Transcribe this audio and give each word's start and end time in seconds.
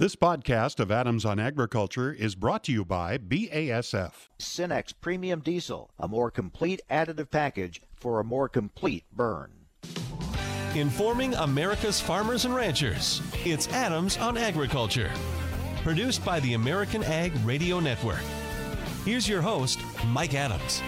This 0.00 0.16
podcast 0.16 0.80
of 0.80 0.90
Adams 0.90 1.26
on 1.26 1.38
Agriculture 1.38 2.10
is 2.10 2.34
brought 2.34 2.64
to 2.64 2.72
you 2.72 2.86
by 2.86 3.18
BASF. 3.18 4.12
Cenex 4.38 4.94
Premium 4.98 5.40
Diesel, 5.40 5.90
a 5.98 6.08
more 6.08 6.30
complete 6.30 6.80
additive 6.90 7.30
package 7.30 7.82
for 7.96 8.18
a 8.18 8.24
more 8.24 8.48
complete 8.48 9.04
burn. 9.12 9.50
Informing 10.74 11.34
America's 11.34 12.00
farmers 12.00 12.46
and 12.46 12.54
ranchers. 12.54 13.20
It's 13.44 13.68
Adams 13.68 14.16
on 14.16 14.38
Agriculture. 14.38 15.10
Produced 15.82 16.24
by 16.24 16.40
the 16.40 16.54
American 16.54 17.04
Ag 17.04 17.34
Radio 17.44 17.78
Network. 17.78 18.24
Here's 19.04 19.28
your 19.28 19.42
host, 19.42 19.80
Mike 20.06 20.32
Adams. 20.32 20.82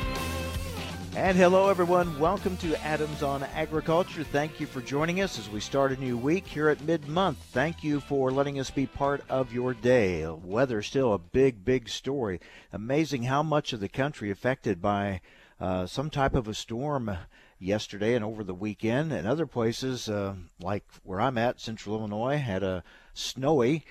And 1.15 1.37
hello, 1.37 1.69
everyone. 1.69 2.19
Welcome 2.19 2.57
to 2.59 2.83
Adams 2.83 3.23
on 3.23 3.43
Agriculture. 3.43 4.25
Thank 4.25 4.59
you 4.59 4.67
for 4.67 4.81
joining 4.81 5.21
us 5.21 5.39
as 5.39 5.51
we 5.51 5.61
start 5.61 5.93
a 5.93 6.01
new 6.01 6.17
week 6.17 6.47
here 6.47 6.71
at 6.71 6.81
mid 6.81 7.07
month. 7.07 7.37
Thank 7.53 7.85
you 7.85 8.01
for 8.01 8.31
letting 8.31 8.59
us 8.59 8.71
be 8.71 8.87
part 8.87 9.23
of 9.29 9.53
your 9.53 9.75
day. 9.75 10.27
Weather 10.27 10.81
still 10.81 11.13
a 11.13 11.19
big, 11.19 11.67
big 11.67 11.91
story. 11.91 12.41
Amazing 12.73 13.25
how 13.25 13.43
much 13.43 13.75
of 13.75 13.81
the 13.81 13.91
country 13.91 14.31
affected 14.31 14.81
by 14.81 15.21
uh, 15.61 15.85
some 15.85 16.09
type 16.09 16.35
of 16.35 16.49
a 16.49 16.55
storm 16.55 17.19
yesterday 17.59 18.15
and 18.15 18.25
over 18.25 18.43
the 18.43 18.55
weekend. 18.55 19.13
And 19.13 19.29
other 19.29 19.47
places, 19.47 20.09
uh, 20.09 20.37
like 20.61 20.87
where 21.05 21.21
I'm 21.21 21.37
at, 21.37 21.61
Central 21.61 21.95
Illinois, 21.97 22.39
had 22.39 22.63
a 22.63 22.83
snowy 23.13 23.85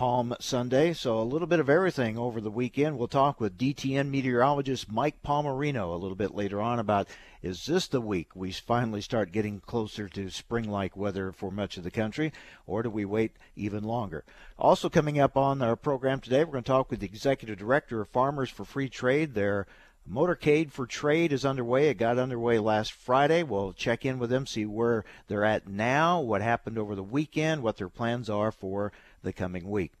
Palm 0.00 0.34
Sunday. 0.40 0.94
So 0.94 1.20
a 1.20 1.22
little 1.22 1.46
bit 1.46 1.60
of 1.60 1.68
everything 1.68 2.16
over 2.16 2.40
the 2.40 2.50
weekend. 2.50 2.96
We'll 2.96 3.06
talk 3.06 3.38
with 3.38 3.58
DTN 3.58 4.08
meteorologist 4.08 4.90
Mike 4.90 5.22
Palmerino 5.22 5.92
a 5.92 5.98
little 5.98 6.16
bit 6.16 6.34
later 6.34 6.58
on 6.58 6.78
about 6.78 7.06
is 7.42 7.66
this 7.66 7.86
the 7.86 8.00
week 8.00 8.28
we 8.34 8.50
finally 8.50 9.02
start 9.02 9.30
getting 9.30 9.60
closer 9.60 10.08
to 10.08 10.30
spring-like 10.30 10.96
weather 10.96 11.32
for 11.32 11.50
much 11.50 11.76
of 11.76 11.84
the 11.84 11.90
country, 11.90 12.32
or 12.66 12.82
do 12.82 12.88
we 12.88 13.04
wait 13.04 13.32
even 13.56 13.84
longer? 13.84 14.24
Also 14.58 14.88
coming 14.88 15.20
up 15.20 15.36
on 15.36 15.60
our 15.60 15.76
program 15.76 16.18
today, 16.18 16.44
we're 16.44 16.52
going 16.52 16.64
to 16.64 16.68
talk 16.68 16.90
with 16.90 17.00
the 17.00 17.06
executive 17.06 17.58
director 17.58 18.00
of 18.00 18.08
Farmers 18.08 18.48
for 18.48 18.64
Free 18.64 18.88
Trade. 18.88 19.34
Their 19.34 19.66
Motorcade 20.10 20.70
for 20.70 20.86
Trade 20.86 21.30
is 21.30 21.44
underway. 21.44 21.90
It 21.90 21.98
got 21.98 22.18
underway 22.18 22.58
last 22.58 22.92
Friday. 22.92 23.42
We'll 23.42 23.74
check 23.74 24.06
in 24.06 24.18
with 24.18 24.30
them, 24.30 24.46
see 24.46 24.64
where 24.64 25.04
they're 25.28 25.44
at 25.44 25.68
now, 25.68 26.20
what 26.20 26.40
happened 26.40 26.78
over 26.78 26.94
the 26.94 27.02
weekend, 27.02 27.62
what 27.62 27.76
their 27.76 27.90
plans 27.90 28.30
are 28.30 28.50
for 28.50 28.92
the 29.22 29.32
coming 29.32 29.68
week. 29.68 29.92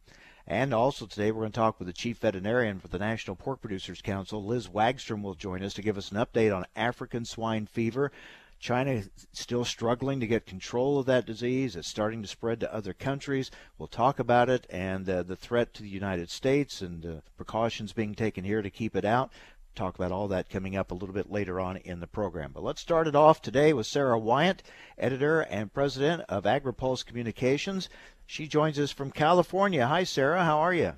And 0.46 0.74
also 0.74 1.06
today, 1.06 1.30
we're 1.30 1.42
going 1.42 1.52
to 1.52 1.56
talk 1.56 1.78
with 1.78 1.86
the 1.86 1.92
chief 1.92 2.18
veterinarian 2.18 2.80
for 2.80 2.88
the 2.88 2.98
National 2.98 3.36
Pork 3.36 3.60
Producers 3.60 4.02
Council. 4.02 4.44
Liz 4.44 4.68
Wagstrom 4.68 5.22
will 5.22 5.34
join 5.34 5.62
us 5.62 5.74
to 5.74 5.82
give 5.82 5.96
us 5.96 6.10
an 6.10 6.16
update 6.16 6.54
on 6.54 6.66
African 6.74 7.24
swine 7.24 7.66
fever. 7.66 8.10
China 8.58 8.90
is 8.90 9.10
still 9.32 9.64
struggling 9.64 10.20
to 10.20 10.26
get 10.26 10.44
control 10.44 10.98
of 10.98 11.06
that 11.06 11.24
disease. 11.24 11.76
It's 11.76 11.88
starting 11.88 12.20
to 12.20 12.28
spread 12.28 12.60
to 12.60 12.74
other 12.74 12.92
countries. 12.92 13.50
We'll 13.78 13.88
talk 13.88 14.18
about 14.18 14.50
it 14.50 14.66
and 14.68 15.08
uh, 15.08 15.22
the 15.22 15.36
threat 15.36 15.72
to 15.74 15.82
the 15.82 15.88
United 15.88 16.30
States 16.30 16.82
and 16.82 17.06
uh, 17.06 17.12
precautions 17.36 17.94
being 17.94 18.14
taken 18.14 18.44
here 18.44 18.60
to 18.60 18.68
keep 18.68 18.94
it 18.94 19.04
out. 19.04 19.30
Talk 19.74 19.94
about 19.94 20.12
all 20.12 20.28
that 20.28 20.50
coming 20.50 20.76
up 20.76 20.90
a 20.90 20.94
little 20.94 21.14
bit 21.14 21.30
later 21.30 21.58
on 21.58 21.78
in 21.78 22.00
the 22.00 22.06
program. 22.06 22.50
But 22.52 22.64
let's 22.64 22.82
start 22.82 23.06
it 23.06 23.14
off 23.14 23.40
today 23.40 23.72
with 23.72 23.86
Sarah 23.86 24.18
Wyant, 24.18 24.62
editor 24.98 25.40
and 25.40 25.72
president 25.72 26.24
of 26.28 26.44
AgriPulse 26.44 27.06
Communications. 27.06 27.88
She 28.30 28.46
joins 28.46 28.78
us 28.78 28.92
from 28.92 29.10
California. 29.10 29.84
Hi, 29.84 30.04
Sarah. 30.04 30.44
How 30.44 30.60
are 30.60 30.72
you? 30.72 30.92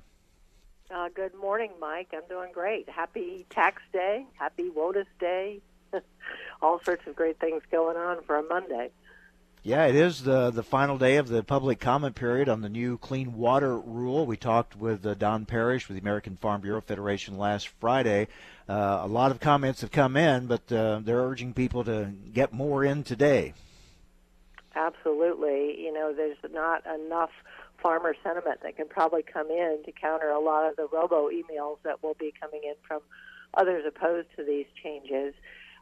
Uh, 0.91 1.09
good 1.15 1.33
morning, 1.33 1.71
Mike. 1.81 2.13
I'm 2.13 2.21
doing 2.29 2.51
great. 2.53 2.87
Happy 2.87 3.47
Tax 3.49 3.81
Day. 3.91 4.27
Happy 4.35 4.69
WOTUS 4.69 5.07
Day. 5.19 5.59
All 6.61 6.79
sorts 6.85 7.07
of 7.07 7.15
great 7.15 7.39
things 7.39 7.63
going 7.71 7.97
on 7.97 8.21
for 8.21 8.37
a 8.37 8.43
Monday. 8.43 8.91
Yeah, 9.63 9.87
it 9.87 9.95
is 9.95 10.21
the 10.21 10.51
the 10.51 10.61
final 10.61 10.99
day 10.99 11.17
of 11.17 11.27
the 11.27 11.41
public 11.41 11.79
comment 11.79 12.13
period 12.13 12.49
on 12.49 12.61
the 12.61 12.69
new 12.69 12.99
clean 12.99 13.33
water 13.33 13.79
rule. 13.79 14.27
We 14.27 14.37
talked 14.37 14.75
with 14.75 15.03
uh, 15.03 15.15
Don 15.15 15.47
Parrish 15.47 15.87
with 15.87 15.95
the 15.95 16.01
American 16.01 16.37
Farm 16.37 16.61
Bureau 16.61 16.81
Federation 16.81 17.39
last 17.39 17.67
Friday. 17.79 18.27
Uh, 18.69 18.99
a 19.01 19.07
lot 19.07 19.31
of 19.31 19.39
comments 19.39 19.81
have 19.81 19.91
come 19.91 20.17
in, 20.17 20.45
but 20.45 20.71
uh, 20.71 20.99
they're 21.03 21.23
urging 21.23 21.55
people 21.55 21.83
to 21.85 22.11
get 22.31 22.53
more 22.53 22.83
in 22.83 23.01
today. 23.01 23.55
Absolutely. 24.75 25.79
You 25.79 25.93
know, 25.93 26.13
there's 26.13 26.37
not 26.51 26.83
enough 26.85 27.29
farmer 27.81 28.15
sentiment 28.23 28.61
that 28.63 28.75
can 28.75 28.87
probably 28.87 29.21
come 29.21 29.49
in 29.49 29.81
to 29.85 29.91
counter 29.91 30.29
a 30.29 30.39
lot 30.39 30.69
of 30.69 30.75
the 30.75 30.87
robo 30.91 31.29
emails 31.29 31.77
that 31.83 32.01
will 32.01 32.15
be 32.15 32.33
coming 32.39 32.61
in 32.63 32.75
from 32.87 33.01
others 33.55 33.83
opposed 33.87 34.27
to 34.35 34.43
these 34.43 34.65
changes. 34.81 35.33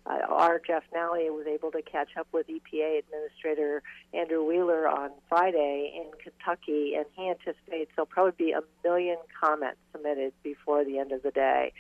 Uh, 0.06 0.18
our 0.28 0.60
Jeff 0.66 0.84
Nalley 0.96 1.30
was 1.30 1.46
able 1.48 1.72
to 1.72 1.82
catch 1.84 2.10
up 2.18 2.28
with 2.32 2.48
EPA 2.48 3.00
Administrator 3.00 3.84
Andrew 4.14 4.44
Wheeler 4.44 4.88
on 4.88 5.12
Friday 5.30 5.94
in 5.96 6.10
Kentucky, 6.22 6.96
and 6.96 7.06
he 7.16 7.30
anticipates 7.30 7.92
there'll 7.96 8.08
probably 8.08 8.46
be 8.46 8.52
a 8.52 8.62
million 8.84 9.18
comments 9.40 9.78
submitted 9.92 10.34
before 10.42 10.84
the 10.84 10.98
end 10.98 11.12
of 11.12 11.22
the 11.22 11.30
day. 11.30 11.72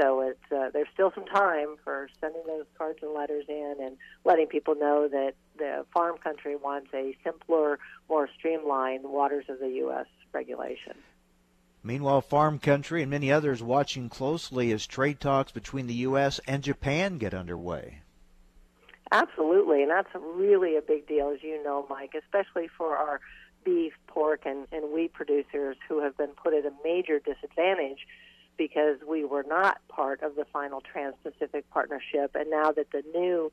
So 0.00 0.20
it's 0.20 0.52
uh, 0.52 0.70
there's 0.72 0.88
still 0.92 1.12
some 1.14 1.26
time 1.26 1.76
for 1.84 2.08
sending 2.20 2.42
those 2.46 2.64
cards 2.76 2.98
and 3.02 3.12
letters 3.12 3.44
in 3.48 3.76
and 3.80 3.96
letting 4.24 4.46
people 4.46 4.74
know 4.74 5.08
that 5.08 5.34
the 5.56 5.86
farm 5.92 6.18
country 6.18 6.56
wants 6.56 6.88
a 6.92 7.16
simpler, 7.22 7.78
more 8.08 8.28
streamlined 8.36 9.04
waters 9.04 9.44
of 9.48 9.60
the 9.60 9.68
U.S. 9.68 10.06
regulation. 10.32 10.94
Meanwhile, 11.82 12.22
farm 12.22 12.58
country 12.58 13.02
and 13.02 13.10
many 13.10 13.30
others 13.30 13.62
watching 13.62 14.08
closely 14.08 14.72
as 14.72 14.86
trade 14.86 15.20
talks 15.20 15.52
between 15.52 15.86
the 15.86 15.94
U.S. 15.94 16.40
and 16.46 16.62
Japan 16.62 17.18
get 17.18 17.34
underway. 17.34 18.00
Absolutely, 19.12 19.82
and 19.82 19.90
that's 19.90 20.08
really 20.14 20.76
a 20.76 20.80
big 20.80 21.06
deal, 21.06 21.28
as 21.28 21.42
you 21.42 21.62
know, 21.62 21.86
Mike, 21.88 22.14
especially 22.18 22.68
for 22.68 22.96
our 22.96 23.20
beef, 23.64 23.92
pork, 24.06 24.40
and, 24.44 24.66
and 24.72 24.92
wheat 24.92 25.12
producers 25.12 25.76
who 25.88 26.00
have 26.02 26.16
been 26.16 26.30
put 26.30 26.54
at 26.54 26.64
a 26.64 26.72
major 26.82 27.20
disadvantage 27.20 28.06
because 28.56 28.98
we 29.08 29.24
were 29.24 29.44
not 29.46 29.78
part 29.88 30.22
of 30.22 30.36
the 30.36 30.44
final 30.52 30.80
Trans 30.80 31.14
Pacific 31.22 31.68
Partnership. 31.70 32.34
And 32.34 32.50
now 32.50 32.72
that 32.72 32.90
the 32.92 33.02
new 33.14 33.50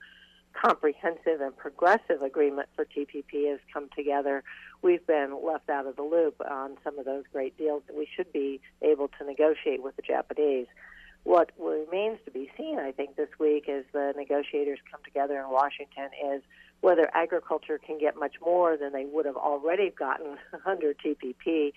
comprehensive 0.54 1.42
and 1.42 1.56
progressive 1.56 2.22
agreement 2.22 2.70
for 2.76 2.86
TPP 2.86 3.50
has 3.50 3.60
come 3.74 3.90
together, 3.96 4.44
we've 4.82 5.06
been 5.08 5.38
left 5.44 5.70
out 5.70 5.86
of 5.86 5.96
the 5.96 6.04
loop 6.04 6.42
on 6.50 6.78
some 6.84 7.00
of 7.00 7.06
those 7.06 7.24
great 7.32 7.58
deals 7.58 7.84
that 7.88 7.96
we 7.96 8.08
should 8.16 8.32
be 8.32 8.60
able 8.82 9.08
to 9.20 9.26
negotiate 9.26 9.82
with 9.82 9.96
the 9.96 10.02
Japanese. 10.02 10.68
What 11.24 11.52
remains 11.60 12.18
to 12.26 12.32
be 12.32 12.50
seen, 12.58 12.80
I 12.80 12.92
think, 12.92 13.16
this 13.16 13.30
week 13.40 13.70
as 13.70 13.84
the 13.94 14.14
negotiators 14.18 14.80
come 14.90 15.02
together 15.04 15.40
in 15.40 15.50
Washington 15.50 16.10
is 16.34 16.42
whether 16.82 17.10
agriculture 17.14 17.78
can 17.78 18.00
get 18.00 18.18
much 18.18 18.36
more 18.44 18.76
than 18.76 18.92
they 18.92 19.06
would 19.06 19.26
have 19.28 19.38
already 19.38 19.92
gotten 19.92 20.38
under 20.66 20.94
TPP 20.94 21.74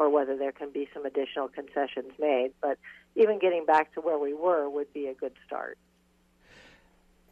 or 0.00 0.08
whether 0.08 0.34
there 0.36 0.50
can 0.50 0.70
be 0.70 0.88
some 0.94 1.04
additional 1.04 1.46
concessions 1.46 2.12
made. 2.18 2.52
But 2.62 2.78
even 3.16 3.38
getting 3.38 3.66
back 3.66 3.92
to 3.94 4.00
where 4.00 4.18
we 4.18 4.32
were 4.32 4.68
would 4.68 4.92
be 4.94 5.06
a 5.06 5.14
good 5.14 5.34
start. 5.46 5.76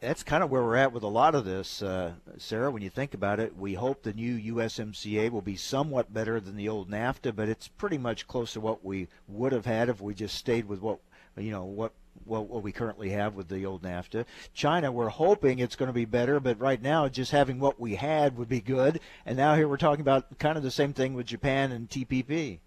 That's 0.01 0.23
kind 0.23 0.43
of 0.43 0.49
where 0.49 0.63
we're 0.63 0.77
at 0.77 0.93
with 0.93 1.03
a 1.03 1.07
lot 1.07 1.35
of 1.35 1.43
this, 1.43 1.81
uh, 1.81 2.13
Sarah. 2.37 2.71
When 2.71 2.83
you 2.83 2.89
think 2.89 3.13
about 3.13 3.41
it, 3.41 3.57
we 3.57 3.73
hope 3.73 4.03
the 4.03 4.13
new 4.13 4.55
USMCA 4.55 5.29
will 5.29 5.41
be 5.41 5.57
somewhat 5.57 6.13
better 6.13 6.39
than 6.39 6.55
the 6.55 6.69
old 6.69 6.89
NAFTA, 6.89 7.35
but 7.35 7.49
it's 7.49 7.67
pretty 7.67 7.97
much 7.97 8.27
close 8.27 8.53
to 8.53 8.61
what 8.61 8.85
we 8.85 9.09
would 9.27 9.51
have 9.51 9.65
had 9.65 9.89
if 9.89 9.99
we 9.99 10.13
just 10.13 10.35
stayed 10.35 10.65
with 10.65 10.79
what 10.79 10.99
you 11.37 11.51
know 11.51 11.65
what 11.65 11.91
what, 12.25 12.47
what 12.47 12.63
we 12.63 12.71
currently 12.71 13.09
have 13.09 13.35
with 13.35 13.47
the 13.47 13.65
old 13.65 13.83
NAFTA. 13.83 14.25
China, 14.53 14.91
we're 14.91 15.09
hoping 15.09 15.59
it's 15.59 15.75
going 15.75 15.87
to 15.87 15.93
be 15.93 16.05
better, 16.05 16.39
but 16.39 16.59
right 16.59 16.81
now, 16.81 17.07
just 17.07 17.31
having 17.31 17.59
what 17.59 17.79
we 17.79 17.95
had 17.95 18.37
would 18.37 18.49
be 18.49 18.61
good. 18.61 18.99
And 19.25 19.37
now 19.37 19.55
here 19.55 19.67
we're 19.67 19.77
talking 19.77 20.01
about 20.01 20.37
kind 20.39 20.57
of 20.57 20.63
the 20.63 20.71
same 20.71 20.93
thing 20.93 21.13
with 21.13 21.25
Japan 21.25 21.71
and 21.71 21.89
TPP. 21.89 22.59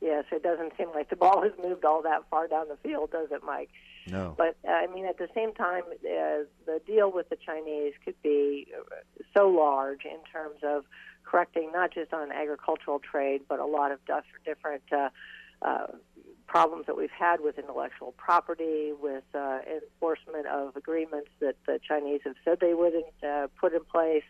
Yes, 0.00 0.24
it 0.32 0.42
doesn't 0.42 0.72
seem 0.76 0.88
like 0.94 1.10
the 1.10 1.16
ball 1.16 1.42
has 1.44 1.52
moved 1.62 1.84
all 1.84 2.02
that 2.02 2.22
far 2.30 2.48
down 2.48 2.68
the 2.68 2.76
field, 2.76 3.10
does 3.12 3.30
it, 3.30 3.42
Mike? 3.44 3.70
No. 4.06 4.34
But 4.36 4.56
uh, 4.66 4.72
I 4.72 4.88
mean, 4.88 5.06
at 5.06 5.18
the 5.18 5.28
same 5.34 5.52
time, 5.52 5.82
uh, 5.88 6.44
the 6.66 6.80
deal 6.86 7.12
with 7.12 7.28
the 7.28 7.36
Chinese 7.36 7.92
could 8.04 8.20
be 8.22 8.66
so 9.32 9.48
large 9.48 10.04
in 10.04 10.18
terms 10.32 10.58
of 10.64 10.84
correcting 11.24 11.70
not 11.72 11.94
just 11.94 12.12
on 12.12 12.32
agricultural 12.32 12.98
trade, 12.98 13.42
but 13.48 13.60
a 13.60 13.64
lot 13.64 13.92
of 13.92 14.00
different 14.44 14.82
uh, 14.92 15.08
uh, 15.62 15.86
problems 16.52 16.84
that 16.84 16.98
we've 16.98 17.18
had 17.18 17.40
with 17.40 17.58
intellectual 17.58 18.12
property, 18.18 18.92
with 19.00 19.24
uh, 19.34 19.60
enforcement 19.74 20.46
of 20.46 20.76
agreements 20.76 21.30
that 21.40 21.56
the 21.66 21.80
Chinese 21.88 22.20
have 22.24 22.34
said 22.44 22.58
they 22.60 22.74
wouldn't 22.74 23.06
uh, 23.26 23.46
put 23.58 23.72
in 23.72 23.82
place 23.84 24.22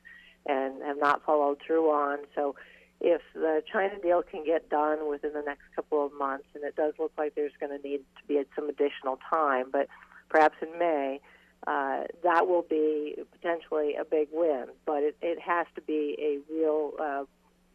and 0.47 0.81
have 0.85 0.99
not 0.99 1.25
followed 1.25 1.59
through 1.67 1.91
on. 1.91 2.19
So, 2.37 2.55
if 3.01 3.21
the 3.35 3.61
China 3.73 3.95
deal 4.01 4.23
can 4.23 4.45
get 4.45 4.71
done 4.71 5.09
within 5.09 5.33
the 5.33 5.43
next 5.45 5.63
couple 5.75 6.07
of 6.07 6.13
months, 6.13 6.45
and 6.55 6.63
it 6.63 6.77
does 6.77 6.95
look 7.01 7.11
like 7.19 7.35
there's 7.35 7.51
going 7.59 7.77
to 7.77 7.89
need 7.89 7.99
to 7.99 8.29
be 8.29 8.41
some 8.55 8.69
additional 8.69 9.19
time, 9.29 9.67
but 9.73 9.89
perhaps 10.29 10.55
in 10.63 10.79
May, 10.79 11.21
uh, 11.67 12.05
that 12.23 12.47
will 12.47 12.63
be 12.71 13.17
potentially 13.33 13.97
a 13.97 14.05
big 14.05 14.29
win. 14.31 14.67
But 14.87 15.03
it, 15.03 15.17
it 15.21 15.41
has 15.41 15.67
to 15.75 15.81
be 15.81 16.17
a 16.21 16.39
real 16.55 16.93
uh, 17.01 17.25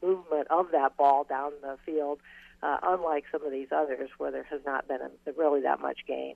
movement 0.01 0.47
of 0.49 0.67
that 0.71 0.95
ball 0.95 1.25
down 1.25 1.51
the 1.61 1.75
field 1.85 2.19
uh, 2.63 2.77
unlike 2.83 3.25
some 3.31 3.45
of 3.45 3.51
these 3.51 3.67
others 3.71 4.09
where 4.17 4.31
there 4.31 4.47
has 4.49 4.61
not 4.65 4.87
been 4.87 4.99
a, 5.01 5.31
really 5.33 5.61
that 5.61 5.79
much 5.79 5.99
gain. 6.07 6.35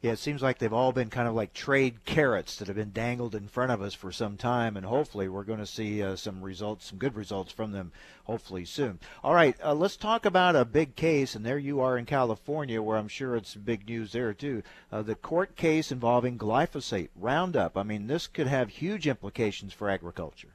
Yeah, 0.00 0.12
it 0.12 0.20
seems 0.20 0.42
like 0.42 0.58
they've 0.58 0.72
all 0.72 0.92
been 0.92 1.10
kind 1.10 1.26
of 1.26 1.34
like 1.34 1.52
trade 1.52 2.04
carrots 2.04 2.54
that 2.56 2.68
have 2.68 2.76
been 2.76 2.92
dangled 2.92 3.34
in 3.34 3.48
front 3.48 3.72
of 3.72 3.82
us 3.82 3.94
for 3.94 4.12
some 4.12 4.36
time, 4.36 4.76
and 4.76 4.86
hopefully 4.86 5.28
we're 5.28 5.42
going 5.42 5.58
to 5.58 5.66
see 5.66 6.00
uh, 6.00 6.14
some 6.14 6.40
results, 6.40 6.86
some 6.86 6.98
good 6.98 7.16
results 7.16 7.50
from 7.50 7.72
them, 7.72 7.90
hopefully 8.22 8.64
soon. 8.64 9.00
All 9.24 9.34
right, 9.34 9.56
uh, 9.60 9.74
let's 9.74 9.96
talk 9.96 10.24
about 10.24 10.54
a 10.54 10.64
big 10.64 10.94
case, 10.94 11.34
and 11.34 11.44
there 11.44 11.58
you 11.58 11.80
are 11.80 11.98
in 11.98 12.06
California, 12.06 12.80
where 12.80 12.96
I'm 12.96 13.08
sure 13.08 13.34
it's 13.34 13.56
big 13.56 13.88
news 13.88 14.12
there 14.12 14.32
too. 14.32 14.62
Uh, 14.92 15.02
the 15.02 15.16
court 15.16 15.56
case 15.56 15.90
involving 15.90 16.38
glyphosate, 16.38 17.08
Roundup. 17.16 17.76
I 17.76 17.82
mean, 17.82 18.06
this 18.06 18.28
could 18.28 18.46
have 18.46 18.68
huge 18.68 19.08
implications 19.08 19.72
for 19.72 19.90
agriculture. 19.90 20.54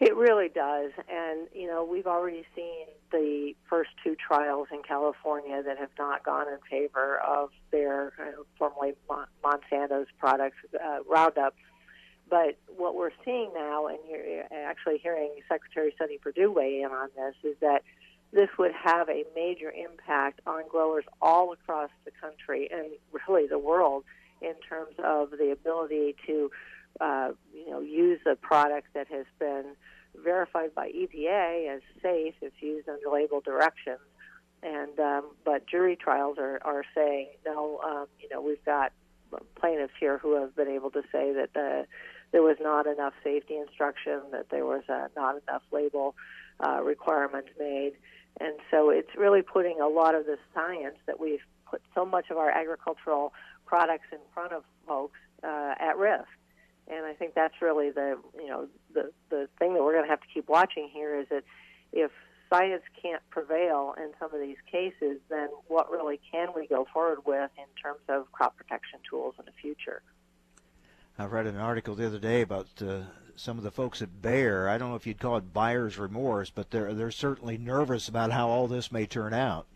It 0.00 0.16
really 0.16 0.48
does. 0.48 0.90
And, 1.08 1.46
you 1.54 1.68
know, 1.68 1.84
we've 1.84 2.06
already 2.06 2.44
seen 2.54 2.86
the 3.12 3.54
first 3.68 3.90
two 4.02 4.16
trials 4.16 4.68
in 4.72 4.82
California 4.82 5.62
that 5.62 5.78
have 5.78 5.90
not 5.98 6.24
gone 6.24 6.46
in 6.48 6.58
favor 6.68 7.18
of 7.20 7.50
their 7.70 8.12
uh, 8.18 8.42
formerly 8.58 8.94
Monsanto's 9.42 10.08
products, 10.18 10.56
uh, 10.74 10.98
Roundup. 11.08 11.54
But 12.28 12.58
what 12.76 12.96
we're 12.96 13.12
seeing 13.24 13.52
now, 13.54 13.86
and 13.86 13.98
you're 14.10 14.44
actually 14.50 14.98
hearing 14.98 15.30
Secretary 15.48 15.94
Sonny 15.96 16.18
Perdue 16.18 16.50
weigh 16.50 16.80
in 16.80 16.90
on 16.90 17.10
this, 17.14 17.34
is 17.44 17.56
that 17.60 17.84
this 18.32 18.48
would 18.58 18.72
have 18.72 19.08
a 19.08 19.24
major 19.36 19.70
impact 19.70 20.40
on 20.46 20.64
growers 20.68 21.04
all 21.22 21.52
across 21.52 21.90
the 22.04 22.10
country 22.20 22.68
and 22.72 22.86
really 23.28 23.46
the 23.46 23.58
world 23.58 24.04
in 24.40 24.54
terms 24.68 24.94
of 25.04 25.30
the 25.30 25.52
ability 25.52 26.16
to 26.26 26.50
uh, 27.00 27.30
you 27.52 27.70
know, 27.70 27.80
use 27.80 28.20
a 28.26 28.36
product 28.36 28.88
that 28.94 29.08
has 29.08 29.26
been 29.38 29.76
verified 30.22 30.74
by 30.74 30.90
EPA 30.90 31.76
as 31.76 31.82
safe 32.02 32.34
if 32.40 32.52
used 32.60 32.88
under 32.88 33.10
label 33.10 33.40
directions. 33.40 34.00
And 34.62 34.98
um, 34.98 35.30
but 35.44 35.66
jury 35.66 35.96
trials 35.96 36.38
are 36.38 36.58
are 36.64 36.84
saying 36.94 37.28
no. 37.44 37.80
Um, 37.84 38.06
you 38.18 38.28
know, 38.30 38.40
we've 38.40 38.64
got 38.64 38.92
plaintiffs 39.56 39.92
here 39.98 40.18
who 40.18 40.40
have 40.40 40.56
been 40.56 40.68
able 40.68 40.90
to 40.92 41.02
say 41.12 41.32
that 41.32 41.50
uh, 41.54 41.84
there 42.32 42.42
was 42.42 42.56
not 42.60 42.86
enough 42.86 43.12
safety 43.22 43.56
instruction, 43.56 44.20
that 44.32 44.48
there 44.50 44.64
was 44.64 44.82
not 44.88 45.42
enough 45.46 45.62
label 45.70 46.14
uh, 46.64 46.80
requirements 46.82 47.50
made, 47.58 47.92
and 48.40 48.54
so 48.70 48.90
it's 48.90 49.14
really 49.16 49.42
putting 49.42 49.80
a 49.80 49.88
lot 49.88 50.14
of 50.14 50.24
the 50.24 50.38
science 50.54 50.96
that 51.06 51.20
we've 51.20 51.44
put 51.70 51.82
so 51.94 52.04
much 52.04 52.30
of 52.30 52.36
our 52.36 52.50
agricultural 52.50 53.32
products 53.66 54.06
in 54.12 54.18
front 54.32 54.52
of 54.52 54.64
folks 54.86 55.18
uh, 55.42 55.74
at 55.78 55.96
risk. 55.98 56.28
And 56.88 57.06
I 57.06 57.14
think 57.14 57.34
that's 57.34 57.54
really 57.62 57.90
the 57.90 58.18
you 58.36 58.48
know 58.48 58.66
the 58.92 59.10
the 59.30 59.48
thing 59.58 59.74
that 59.74 59.82
we're 59.82 59.92
going 59.92 60.04
to 60.04 60.10
have 60.10 60.20
to 60.20 60.26
keep 60.32 60.48
watching 60.48 60.90
here 60.92 61.18
is 61.18 61.26
that 61.30 61.44
if 61.92 62.10
science 62.50 62.82
can't 63.00 63.22
prevail 63.30 63.94
in 63.96 64.12
some 64.20 64.34
of 64.34 64.40
these 64.40 64.58
cases, 64.70 65.18
then 65.30 65.48
what 65.68 65.90
really 65.90 66.20
can 66.30 66.48
we 66.54 66.66
go 66.66 66.86
forward 66.92 67.20
with 67.24 67.50
in 67.56 67.82
terms 67.82 68.00
of 68.08 68.30
crop 68.32 68.56
protection 68.56 69.00
tools 69.08 69.34
in 69.38 69.44
the 69.46 69.52
future? 69.52 70.02
I 71.18 71.26
read 71.26 71.46
an 71.46 71.56
article 71.56 71.94
the 71.94 72.06
other 72.06 72.18
day 72.18 72.42
about 72.42 72.66
uh, 72.82 73.00
some 73.36 73.56
of 73.56 73.64
the 73.64 73.70
folks 73.70 74.02
at 74.02 74.20
Bayer. 74.20 74.68
I 74.68 74.78
don't 74.78 74.90
know 74.90 74.96
if 74.96 75.06
you'd 75.06 75.20
call 75.20 75.36
it 75.36 75.52
buyer's 75.52 75.98
remorse, 75.98 76.50
but 76.50 76.70
they're 76.70 76.92
they're 76.92 77.10
certainly 77.10 77.56
nervous 77.56 78.08
about 78.08 78.32
how 78.32 78.48
all 78.48 78.66
this 78.66 78.92
may 78.92 79.06
turn 79.06 79.32
out. 79.32 79.66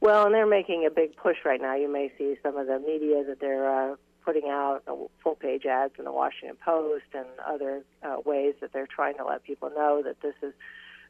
Well, 0.00 0.24
and 0.26 0.34
they're 0.34 0.46
making 0.46 0.86
a 0.86 0.90
big 0.90 1.16
push 1.16 1.36
right 1.44 1.60
now. 1.60 1.74
You 1.74 1.92
may 1.92 2.10
see 2.16 2.36
some 2.42 2.56
of 2.56 2.66
the 2.66 2.78
media 2.78 3.22
that 3.24 3.40
they're 3.40 3.92
uh, 3.92 3.96
putting 4.24 4.48
out 4.48 4.82
full 5.22 5.34
page 5.34 5.66
ads 5.66 5.94
in 5.98 6.04
the 6.04 6.12
Washington 6.12 6.56
Post 6.64 7.04
and 7.14 7.26
other 7.46 7.82
uh, 8.02 8.16
ways 8.24 8.54
that 8.60 8.72
they're 8.72 8.86
trying 8.86 9.16
to 9.16 9.24
let 9.24 9.42
people 9.42 9.70
know 9.70 10.02
that 10.02 10.20
this 10.20 10.34
is 10.42 10.52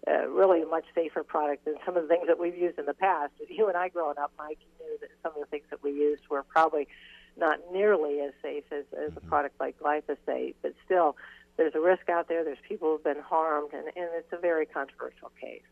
uh, 0.08 0.28
really 0.28 0.62
a 0.62 0.66
much 0.66 0.84
safer 0.94 1.22
product 1.22 1.64
than 1.64 1.74
some 1.84 1.96
of 1.96 2.02
the 2.02 2.08
things 2.08 2.26
that 2.26 2.38
we've 2.38 2.56
used 2.56 2.78
in 2.78 2.86
the 2.86 2.94
past. 2.94 3.32
You 3.48 3.68
and 3.68 3.76
I 3.76 3.88
growing 3.88 4.18
up, 4.18 4.32
Mike, 4.38 4.58
knew 4.78 4.98
that 5.00 5.10
some 5.22 5.32
of 5.32 5.40
the 5.40 5.46
things 5.46 5.64
that 5.70 5.82
we 5.82 5.90
used 5.90 6.22
were 6.30 6.42
probably 6.42 6.88
not 7.36 7.58
nearly 7.72 8.20
as 8.20 8.32
safe 8.42 8.64
as, 8.70 8.84
as 8.92 9.12
a 9.12 9.20
mm-hmm. 9.20 9.28
product 9.28 9.60
like 9.60 9.78
glyphosate, 9.78 10.54
but 10.62 10.74
still, 10.84 11.16
there's 11.56 11.74
a 11.74 11.80
risk 11.80 12.08
out 12.08 12.28
there. 12.28 12.44
There's 12.44 12.58
people 12.66 12.92
who've 12.92 13.04
been 13.04 13.20
harmed, 13.20 13.72
and, 13.72 13.84
and 13.84 14.08
it's 14.14 14.32
a 14.32 14.38
very 14.38 14.66
controversial 14.66 15.30
case. 15.40 15.62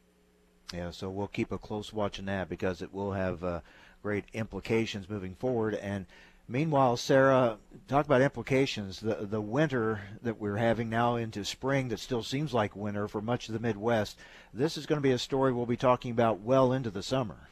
Yeah, 0.75 0.91
so 0.91 1.09
we'll 1.09 1.29
keep 1.29 1.51
a 1.51 1.59
close 1.59 1.93
watch 1.95 2.19
on 2.19 2.27
that 2.27 2.51
because 2.51 2.83
it 2.83 2.93
will 2.93 3.13
have 3.13 3.43
uh, 3.43 3.61
great 4.03 4.25
implications 4.35 5.09
moving 5.09 5.35
forward. 5.35 5.75
And 5.75 6.05
Meanwhile, 6.51 6.97
Sarah, 6.97 7.59
talk 7.89 8.07
about 8.07 8.23
implications. 8.23 9.01
The 9.01 9.17
the 9.17 9.41
winter 9.41 10.01
that 10.23 10.41
we're 10.41 10.57
having 10.57 10.89
now 10.89 11.17
into 11.17 11.45
spring 11.45 11.89
that 11.89 12.01
still 12.01 12.23
seems 12.23 12.55
like 12.55 12.75
winter 12.75 13.07
for 13.07 13.21
much 13.21 13.49
of 13.49 13.53
the 13.53 13.61
Midwest. 13.61 14.19
This 14.55 14.79
is 14.79 14.87
going 14.87 14.97
to 14.97 15.07
be 15.07 15.13
a 15.13 15.19
story 15.19 15.53
we'll 15.53 15.67
be 15.67 15.77
talking 15.77 16.11
about 16.11 16.41
well 16.41 16.73
into 16.73 16.91
the 16.91 17.03
summer. 17.03 17.49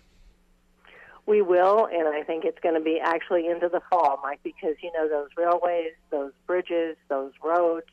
We 1.26 1.43
will, 1.43 1.87
and 1.93 2.08
I 2.08 2.22
think 2.22 2.44
it's 2.44 2.60
going 2.60 2.76
to 2.76 2.81
be 2.81 2.98
actually 3.02 3.48
into 3.48 3.69
the 3.69 3.82
fall, 3.90 4.19
Mike, 4.22 4.40
because 4.43 4.76
you 4.82 4.90
know 4.93 5.08
those 5.08 5.28
railways, 5.37 5.93
those 6.10 6.32
bridges, 6.46 6.96
those 7.08 7.32
roads, 7.44 7.88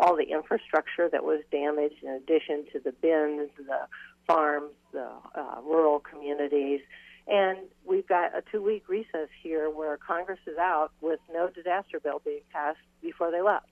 all 0.00 0.16
the 0.16 0.32
infrastructure 0.32 1.08
that 1.08 1.22
was 1.22 1.42
damaged, 1.52 2.02
in 2.02 2.08
addition 2.08 2.64
to 2.72 2.80
the 2.80 2.92
bins, 2.92 3.50
the 3.58 3.86
farms, 4.26 4.72
the 4.92 5.08
uh, 5.36 5.60
rural 5.62 6.00
communities 6.00 6.80
and 7.28 7.58
we've 7.84 8.06
got 8.06 8.36
a 8.36 8.42
two 8.50 8.62
week 8.62 8.88
recess 8.88 9.28
here 9.42 9.68
where 9.70 9.96
Congress 9.96 10.38
is 10.46 10.56
out 10.58 10.92
with 11.00 11.20
no 11.32 11.48
disaster 11.48 12.00
bill 12.00 12.20
being 12.24 12.40
passed 12.52 12.78
before 13.02 13.30
they 13.30 13.42
left. 13.42 13.68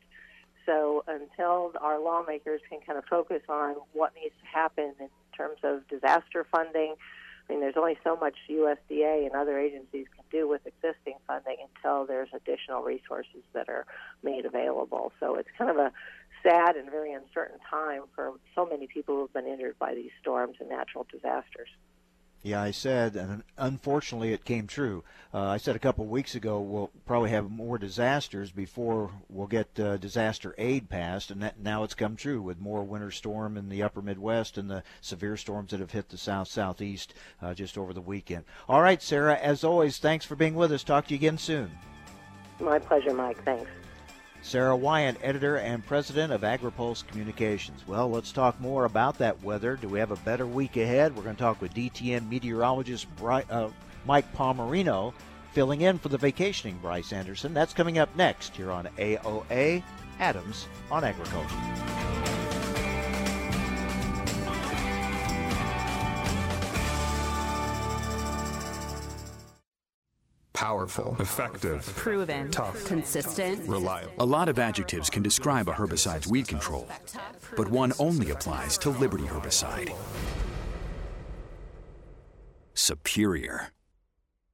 So 0.67 1.05
until 1.07 1.73
our 1.81 1.99
lawmakers 2.01 2.61
can 2.69 2.81
kind 2.81 2.99
of 2.99 3.05
focus 3.05 3.43
on 3.49 3.77
what 3.93 4.13
needs 4.21 4.35
to 4.43 4.47
happen 4.47 4.95
in 5.01 5.09
terms 5.37 5.59
of 5.63 5.87
disaster 5.89 6.45
funding, 6.51 6.97
I 7.49 7.53
mean, 7.53 7.61
there's 7.61 7.77
only 7.77 7.97
so 8.03 8.17
much 8.17 8.35
USDA 8.51 9.27
and 9.27 9.35
other 9.35 9.59
agencies 9.59 10.07
can 10.15 10.25
do 10.33 10.49
with 10.49 10.63
existing 10.67 11.15
funding 11.27 11.57
until 11.77 12.05
there's 12.05 12.29
additional 12.35 12.83
resources 12.83 13.43
that 13.53 13.69
are 13.69 13.87
made 14.25 14.45
available. 14.45 15.13
So 15.21 15.37
it's 15.37 15.49
kind 15.57 15.71
of 15.71 15.77
a 15.77 15.93
sad 16.43 16.77
and 16.77 16.91
very 16.91 17.13
uncertain 17.13 17.59
time 17.71 18.03
for 18.15 18.33
so 18.55 18.67
many 18.67 18.89
people 18.89 19.15
who 19.15 19.21
have 19.23 19.33
been 19.33 19.47
injured 19.47 19.79
by 19.79 19.95
these 19.95 20.11
storms 20.21 20.57
and 20.59 20.69
natural 20.69 21.07
disasters. 21.11 21.69
Yeah, 22.43 22.63
I 22.63 22.71
said, 22.71 23.17
and 23.17 23.43
unfortunately 23.59 24.33
it 24.33 24.45
came 24.45 24.69
true. 24.69 25.03
Uh, 25.35 25.47
I 25.47 25.57
said 25.57 25.75
a 25.75 25.81
couple 25.81 26.05
of 26.05 26.11
weeks 26.11 26.37
ago 26.37 26.61
we'll 26.61 26.93
probably 27.05 27.31
have 27.31 27.51
more 27.51 27.77
disasters 27.77 28.53
before 28.53 29.11
we'll 29.29 29.49
get 29.49 29.81
uh, 29.81 29.97
disaster 29.97 30.55
aid 30.57 30.89
passed, 30.89 31.33
and 31.33 31.43
that, 31.43 31.59
now 31.59 31.83
it's 31.83 31.95
come 31.95 32.15
true 32.15 32.41
with 32.41 32.61
more 32.61 32.85
winter 32.85 33.11
storm 33.11 33.57
in 33.57 33.69
the 33.69 33.83
upper 33.83 34.01
Midwest 34.01 34.59
and 34.59 34.71
the 34.71 34.85
severe 35.01 35.37
storms 35.37 35.73
that 35.73 35.81
have 35.81 35.91
hit 35.91 36.09
the 36.09 36.17
south 36.17 36.47
southeast 36.47 37.15
uh, 37.43 37.53
just 37.53 37.77
over 37.77 37.93
the 37.93 38.01
weekend. 38.01 38.45
All 38.69 38.81
right, 38.81 39.03
Sarah, 39.03 39.37
as 39.37 39.65
always, 39.65 39.99
thanks 39.99 40.25
for 40.25 40.37
being 40.37 40.55
with 40.55 40.71
us. 40.71 40.85
Talk 40.85 41.09
to 41.09 41.15
you 41.15 41.19
again 41.19 41.39
soon. 41.39 41.73
My 42.61 42.79
pleasure, 42.79 43.13
Mike. 43.13 43.43
Thanks. 43.45 43.71
Sarah 44.47 44.77
Wyant, 44.77 45.19
editor 45.23 45.57
and 45.57 45.85
president 45.85 46.33
of 46.33 46.43
AgriPulse 46.43 47.05
Communications. 47.09 47.83
Well, 47.89 48.09
let's 48.09 48.31
talk 48.31 48.61
more 48.61 48.85
about 48.85 49.19
that 49.19 49.43
weather. 49.43 49.75
Do 49.75 49.89
we 49.89 49.99
have 49.99 50.13
a 50.13 50.17
better 50.17 50.47
week 50.47 50.77
ahead? 50.77 51.17
We're 51.17 51.25
going 51.25 51.35
to 51.35 51.43
talk 51.43 51.61
with 51.61 51.75
DTN 51.75 52.29
meteorologist 52.29 53.09
uh, 53.21 53.71
Mike 54.07 54.33
Palmerino, 54.37 55.13
filling 55.51 55.81
in 55.81 55.99
for 55.99 56.11
the 56.11 56.19
vacationing 56.19 56.79
Bryce 56.79 57.13
Anderson. 57.13 57.55
That's 57.55 57.75
coming 57.75 57.99
up 57.99 58.15
next 58.15 58.55
here 58.55 58.71
on 58.71 58.87
AOA 58.99 59.83
Adams 60.21 60.69
on 60.93 61.03
Agriculture. 61.03 61.86
Powerful, 70.67 71.17
effective, 71.21 71.87
proven, 71.95 72.51
tough, 72.51 72.85
consistent, 72.87 73.69
reliable. 73.69 74.13
A 74.19 74.27
lot 74.27 74.49
of 74.49 74.59
adjectives 74.59 75.09
can 75.09 75.23
describe 75.23 75.69
a 75.69 75.73
herbicide's 75.73 76.27
weed 76.27 76.49
control, 76.49 76.89
but 77.57 77.69
one 77.69 77.93
only 78.01 78.31
applies 78.31 78.77
to 78.79 78.91
Liberty 78.91 79.23
herbicide. 79.25 79.95
Superior. 82.75 83.69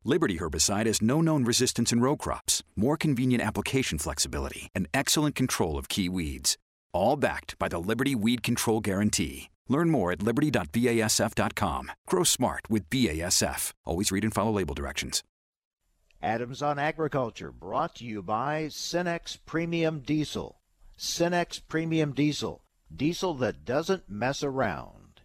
Liberty 0.04 0.36
herbicide 0.36 0.84
has 0.84 1.00
no 1.00 1.22
known 1.22 1.44
resistance 1.44 1.92
in 1.92 2.00
row 2.00 2.16
crops, 2.16 2.62
more 2.76 2.98
convenient 2.98 3.42
application 3.42 3.96
flexibility, 3.96 4.68
and 4.74 4.88
excellent 4.92 5.34
control 5.34 5.78
of 5.78 5.88
key 5.88 6.10
weeds. 6.10 6.58
All 6.92 7.16
backed 7.16 7.58
by 7.58 7.68
the 7.68 7.78
Liberty 7.78 8.14
Weed 8.14 8.42
Control 8.42 8.80
Guarantee. 8.80 9.48
Learn 9.66 9.88
more 9.88 10.12
at 10.12 10.22
liberty.basf.com. 10.22 11.92
Grow 12.06 12.24
smart 12.24 12.68
with 12.68 12.90
BASF. 12.90 13.72
Always 13.86 14.12
read 14.12 14.24
and 14.24 14.34
follow 14.34 14.52
label 14.52 14.74
directions. 14.74 15.22
Adams 16.22 16.62
on 16.62 16.78
Agriculture, 16.78 17.50
brought 17.50 17.96
to 17.96 18.04
you 18.04 18.22
by 18.22 18.66
Cenex 18.66 19.36
Premium 19.44 20.00
Diesel. 20.00 20.60
Cenex 20.96 21.60
Premium 21.66 22.12
Diesel, 22.12 22.62
diesel 22.94 23.34
that 23.34 23.64
doesn't 23.64 24.08
mess 24.08 24.44
around. 24.44 25.20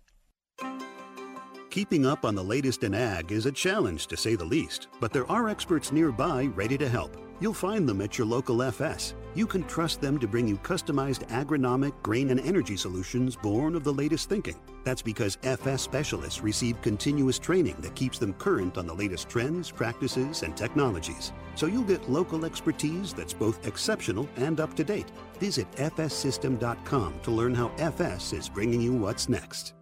Keeping 1.69 2.07
up 2.07 2.25
on 2.25 2.33
the 2.33 2.43
latest 2.43 2.83
in 2.83 2.95
ag 2.95 3.31
is 3.31 3.45
a 3.45 3.51
challenge 3.51 4.07
to 4.07 4.17
say 4.17 4.33
the 4.33 4.43
least, 4.43 4.87
but 4.99 5.13
there 5.13 5.29
are 5.29 5.49
experts 5.49 5.91
nearby 5.91 6.45
ready 6.45 6.79
to 6.79 6.89
help. 6.89 7.26
You'll 7.39 7.53
find 7.53 7.87
them 7.87 8.01
at 8.01 8.17
your 8.17 8.25
local 8.25 8.63
FS. 8.63 9.13
You 9.35 9.45
can 9.45 9.63
trust 9.65 10.01
them 10.01 10.17
to 10.19 10.27
bring 10.27 10.47
you 10.47 10.57
customized 10.57 11.27
agronomic, 11.27 11.93
grain, 12.01 12.31
and 12.31 12.39
energy 12.39 12.75
solutions 12.75 13.35
born 13.35 13.75
of 13.75 13.83
the 13.83 13.93
latest 13.93 14.27
thinking. 14.27 14.55
That's 14.83 15.03
because 15.03 15.37
FS 15.43 15.83
specialists 15.83 16.41
receive 16.41 16.81
continuous 16.81 17.37
training 17.37 17.75
that 17.81 17.93
keeps 17.93 18.17
them 18.17 18.33
current 18.33 18.79
on 18.79 18.87
the 18.87 18.95
latest 18.95 19.29
trends, 19.29 19.69
practices, 19.69 20.41
and 20.41 20.57
technologies. 20.57 21.31
So 21.53 21.67
you'll 21.67 21.83
get 21.83 22.09
local 22.09 22.45
expertise 22.45 23.13
that's 23.13 23.33
both 23.33 23.67
exceptional 23.67 24.27
and 24.37 24.59
up 24.59 24.75
to 24.75 24.83
date. 24.83 25.11
Visit 25.39 25.71
fssystem.com 25.73 27.19
to 27.21 27.31
learn 27.31 27.53
how 27.53 27.71
FS 27.77 28.33
is 28.33 28.49
bringing 28.49 28.81
you 28.81 28.93
what's 28.93 29.29
next. 29.29 29.76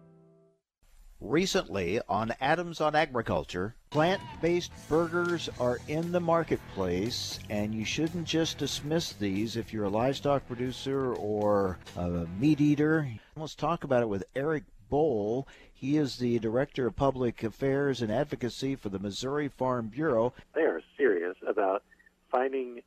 Recently 1.28 2.00
on 2.08 2.32
Adams 2.40 2.80
on 2.80 2.94
Agriculture, 2.94 3.74
plant 3.90 4.22
based 4.40 4.70
burgers 4.88 5.50
are 5.58 5.80
in 5.88 6.12
the 6.12 6.20
marketplace, 6.20 7.40
and 7.50 7.74
you 7.74 7.84
shouldn't 7.84 8.28
just 8.28 8.58
dismiss 8.58 9.12
these 9.12 9.56
if 9.56 9.72
you're 9.72 9.86
a 9.86 9.88
livestock 9.88 10.46
producer 10.46 11.14
or 11.14 11.78
a 11.96 12.08
meat 12.38 12.60
eater. 12.60 13.10
Let's 13.36 13.56
talk 13.56 13.82
about 13.82 14.02
it 14.02 14.08
with 14.08 14.22
Eric 14.36 14.62
Bohl. 14.90 15.48
He 15.74 15.96
is 15.96 16.16
the 16.16 16.38
Director 16.38 16.86
of 16.86 16.94
Public 16.94 17.42
Affairs 17.42 18.02
and 18.02 18.12
Advocacy 18.12 18.76
for 18.76 18.88
the 18.88 19.00
Missouri 19.00 19.48
Farm 19.48 19.88
Bureau. 19.88 20.32
They 20.54 20.62
are 20.62 20.80
serious 20.96 21.36
about 21.44 21.82
finding 22.30 22.82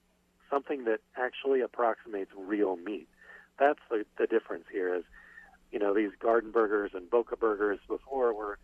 something 0.49 0.85
that 0.85 1.01
actually 1.17 1.59
approximates 1.59 2.31
real 2.37 2.77
meat. 2.77 3.09
That's 3.59 3.81
the, 3.89 4.05
the 4.17 4.27
difference 4.27 4.63
here 4.71 4.95
is 4.95 5.03
you 5.71 5.79
know, 5.79 5.93
these 5.93 6.11
garden 6.19 6.51
burgers 6.51 6.91
and 6.93 7.09
Boca 7.09 7.37
burgers 7.37 7.79
before 7.87 8.33
were 8.33 8.57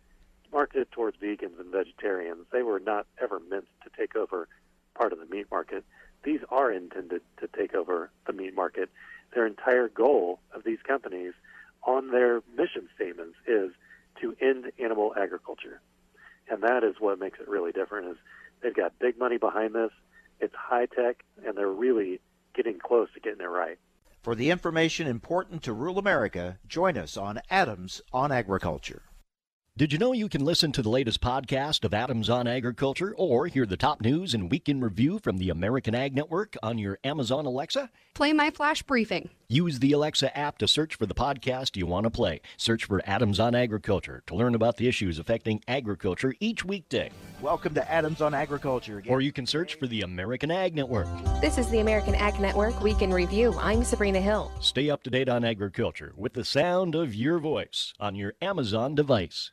marketed 0.52 0.90
towards 0.90 1.16
vegans 1.18 1.58
and 1.60 1.70
vegetarians. 1.70 2.46
They 2.52 2.62
were 2.62 2.80
not 2.80 3.06
ever 3.20 3.40
meant 3.40 3.66
to 3.84 3.90
take 3.96 4.16
over 4.16 4.48
part 4.94 5.12
of 5.12 5.18
the 5.18 5.26
meat 5.26 5.46
market. 5.50 5.84
These 6.24 6.40
are 6.50 6.72
intended 6.72 7.22
to 7.38 7.48
take 7.48 7.74
over 7.74 8.10
the 8.26 8.32
meat 8.32 8.54
market. 8.54 8.90
Their 9.34 9.46
entire 9.46 9.88
goal 9.88 10.40
of 10.52 10.64
these 10.64 10.78
companies 10.86 11.34
on 11.82 12.10
their 12.10 12.42
mission 12.56 12.88
statements 12.94 13.36
is 13.46 13.70
to 14.20 14.34
end 14.40 14.72
animal 14.78 15.14
agriculture. 15.16 15.80
And 16.48 16.62
that 16.62 16.84
is 16.84 16.96
what 16.98 17.18
makes 17.18 17.38
it 17.40 17.48
really 17.48 17.72
different 17.72 18.08
is 18.08 18.16
they've 18.62 18.74
got 18.74 18.98
big 18.98 19.18
money 19.18 19.36
behind 19.36 19.74
this. 19.74 19.90
It's 20.40 20.54
high 20.54 20.86
tech 20.86 21.24
and 21.44 21.56
they're 21.56 21.68
really 21.68 22.20
getting 22.54 22.78
close 22.78 23.08
to 23.14 23.20
getting 23.20 23.40
it 23.40 23.48
right. 23.48 23.78
For 24.26 24.34
the 24.34 24.50
information 24.50 25.06
important 25.06 25.62
to 25.62 25.72
rural 25.72 26.00
America, 26.00 26.58
join 26.66 26.98
us 26.98 27.16
on 27.16 27.40
Adams 27.48 28.02
on 28.12 28.32
Agriculture. 28.32 29.02
Did 29.78 29.92
you 29.92 29.98
know 29.98 30.14
you 30.14 30.30
can 30.30 30.42
listen 30.42 30.72
to 30.72 30.80
the 30.80 30.88
latest 30.88 31.20
podcast 31.20 31.84
of 31.84 31.92
Adams 31.92 32.30
on 32.30 32.46
Agriculture 32.46 33.14
or 33.18 33.46
hear 33.46 33.66
the 33.66 33.76
top 33.76 34.00
news 34.00 34.32
and 34.32 34.50
week 34.50 34.70
in 34.70 34.80
review 34.80 35.18
from 35.18 35.36
the 35.36 35.50
American 35.50 35.94
Ag 35.94 36.14
Network 36.14 36.56
on 36.62 36.78
your 36.78 36.98
Amazon 37.04 37.44
Alexa? 37.44 37.90
Play 38.14 38.32
my 38.32 38.50
flash 38.50 38.82
briefing. 38.82 39.28
Use 39.48 39.78
the 39.78 39.92
Alexa 39.92 40.34
app 40.34 40.56
to 40.58 40.66
search 40.66 40.94
for 40.94 41.04
the 41.04 41.14
podcast 41.14 41.76
you 41.76 41.84
want 41.84 42.04
to 42.04 42.10
play. 42.10 42.40
Search 42.56 42.86
for 42.86 43.02
Adams 43.04 43.38
on 43.38 43.54
Agriculture 43.54 44.22
to 44.28 44.34
learn 44.34 44.54
about 44.54 44.78
the 44.78 44.88
issues 44.88 45.18
affecting 45.18 45.62
agriculture 45.68 46.34
each 46.40 46.64
weekday. 46.64 47.10
Welcome 47.42 47.74
to 47.74 47.92
Adams 47.92 48.22
on 48.22 48.32
Agriculture 48.32 49.00
again. 49.00 49.12
Or 49.12 49.20
you 49.20 49.30
can 49.30 49.44
search 49.44 49.74
for 49.74 49.86
the 49.86 50.00
American 50.00 50.50
Ag 50.50 50.74
Network. 50.74 51.06
This 51.42 51.58
is 51.58 51.68
the 51.68 51.80
American 51.80 52.14
Ag 52.14 52.40
Network 52.40 52.82
Week 52.82 53.02
in 53.02 53.12
Review. 53.12 53.54
I'm 53.60 53.84
Sabrina 53.84 54.22
Hill. 54.22 54.50
Stay 54.58 54.88
up 54.88 55.02
to 55.02 55.10
date 55.10 55.28
on 55.28 55.44
agriculture 55.44 56.14
with 56.16 56.32
the 56.32 56.46
sound 56.46 56.94
of 56.94 57.14
your 57.14 57.38
voice 57.38 57.92
on 58.00 58.14
your 58.14 58.32
Amazon 58.40 58.94
device. 58.94 59.52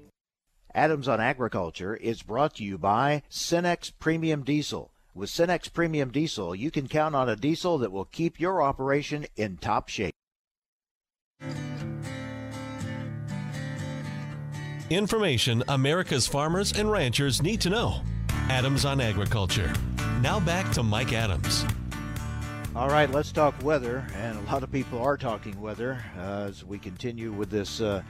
Adams 0.73 1.07
on 1.07 1.19
Agriculture 1.19 1.95
is 1.95 2.21
brought 2.21 2.55
to 2.55 2.63
you 2.63 2.77
by 2.77 3.23
Cenex 3.29 3.91
Premium 3.99 4.43
Diesel. 4.43 4.91
With 5.13 5.29
Cenex 5.29 5.71
Premium 5.71 6.11
Diesel, 6.11 6.55
you 6.55 6.71
can 6.71 6.87
count 6.87 7.13
on 7.13 7.27
a 7.27 7.35
diesel 7.35 7.77
that 7.79 7.91
will 7.91 8.05
keep 8.05 8.39
your 8.39 8.61
operation 8.61 9.25
in 9.35 9.57
top 9.57 9.89
shape. 9.89 10.13
Information 14.89 15.63
America's 15.67 16.27
farmers 16.27 16.71
and 16.77 16.89
ranchers 16.89 17.41
need 17.41 17.59
to 17.61 17.69
know. 17.69 18.01
Adams 18.49 18.85
on 18.85 19.01
Agriculture. 19.01 19.73
Now 20.21 20.39
back 20.39 20.71
to 20.73 20.83
Mike 20.83 21.11
Adams. 21.11 21.65
All 22.73 22.87
right, 22.87 23.11
let's 23.11 23.33
talk 23.33 23.61
weather. 23.63 24.05
And 24.15 24.37
a 24.37 24.51
lot 24.51 24.63
of 24.63 24.71
people 24.71 25.01
are 25.01 25.17
talking 25.17 25.59
weather 25.59 26.01
uh, 26.17 26.47
as 26.47 26.63
we 26.63 26.79
continue 26.79 27.33
with 27.33 27.49
this 27.49 27.81
uh, 27.81 28.01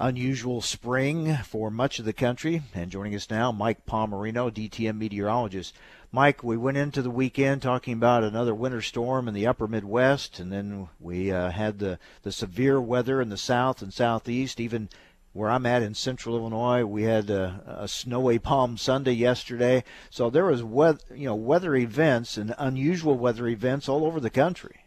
unusual 0.00 0.62
spring 0.62 1.36
for 1.44 1.70
much 1.70 1.98
of 1.98 2.06
the 2.06 2.12
country. 2.12 2.62
And 2.74 2.90
joining 2.90 3.14
us 3.14 3.28
now, 3.28 3.52
Mike 3.52 3.84
Palmerino, 3.84 4.50
DTN 4.50 4.96
meteorologist. 4.96 5.74
Mike, 6.10 6.42
we 6.42 6.56
went 6.56 6.78
into 6.78 7.02
the 7.02 7.10
weekend 7.10 7.60
talking 7.60 7.92
about 7.92 8.24
another 8.24 8.54
winter 8.54 8.80
storm 8.80 9.28
in 9.28 9.34
the 9.34 9.46
upper 9.46 9.68
Midwest, 9.68 10.40
and 10.40 10.50
then 10.50 10.88
we 10.98 11.30
uh, 11.30 11.50
had 11.50 11.78
the, 11.78 11.98
the 12.22 12.32
severe 12.32 12.80
weather 12.80 13.20
in 13.20 13.28
the 13.28 13.36
south 13.36 13.82
and 13.82 13.92
southeast. 13.92 14.58
Even 14.58 14.88
where 15.34 15.50
I'm 15.50 15.66
at 15.66 15.82
in 15.82 15.94
central 15.94 16.36
Illinois, 16.36 16.84
we 16.84 17.02
had 17.02 17.28
a, 17.30 17.78
a 17.82 17.86
snowy 17.86 18.38
Palm 18.38 18.78
Sunday 18.78 19.12
yesterday. 19.12 19.84
So 20.08 20.30
there 20.30 20.46
was 20.46 20.62
weather, 20.62 21.00
you 21.14 21.26
know, 21.26 21.36
weather 21.36 21.76
events 21.76 22.36
and 22.36 22.54
unusual 22.58 23.16
weather 23.16 23.46
events 23.46 23.88
all 23.88 24.04
over 24.04 24.18
the 24.18 24.30
country 24.30 24.84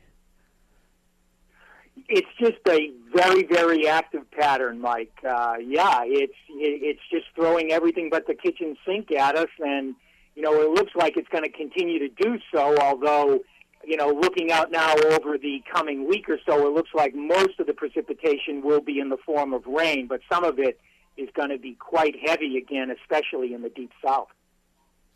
it's 2.09 2.27
just 2.39 2.59
a 2.67 2.91
very 3.15 3.43
very 3.43 3.87
active 3.87 4.29
pattern 4.31 4.79
mike. 4.79 5.13
Uh 5.27 5.55
yeah 5.65 6.01
it's 6.03 6.33
it's 6.49 7.01
just 7.11 7.25
throwing 7.35 7.71
everything 7.71 8.09
but 8.09 8.27
the 8.27 8.33
kitchen 8.33 8.75
sink 8.85 9.11
at 9.11 9.37
us 9.37 9.49
and 9.59 9.95
you 10.35 10.41
know 10.41 10.61
it 10.61 10.69
looks 10.71 10.91
like 10.95 11.17
it's 11.17 11.27
going 11.29 11.43
to 11.43 11.49
continue 11.49 11.99
to 11.99 12.09
do 12.09 12.37
so 12.53 12.77
although 12.79 13.39
you 13.85 13.97
know 13.97 14.09
looking 14.09 14.51
out 14.51 14.71
now 14.71 14.93
over 15.11 15.37
the 15.37 15.61
coming 15.71 16.07
week 16.07 16.29
or 16.29 16.39
so 16.47 16.67
it 16.67 16.73
looks 16.73 16.91
like 16.93 17.13
most 17.15 17.59
of 17.59 17.67
the 17.67 17.73
precipitation 17.73 18.61
will 18.63 18.81
be 18.81 18.99
in 18.99 19.09
the 19.09 19.17
form 19.25 19.53
of 19.53 19.65
rain 19.65 20.07
but 20.07 20.21
some 20.31 20.43
of 20.43 20.59
it 20.59 20.79
is 21.15 21.29
going 21.35 21.49
to 21.49 21.59
be 21.59 21.75
quite 21.75 22.15
heavy 22.25 22.57
again 22.57 22.89
especially 22.89 23.53
in 23.53 23.61
the 23.61 23.69
deep 23.69 23.91
south. 24.03 24.29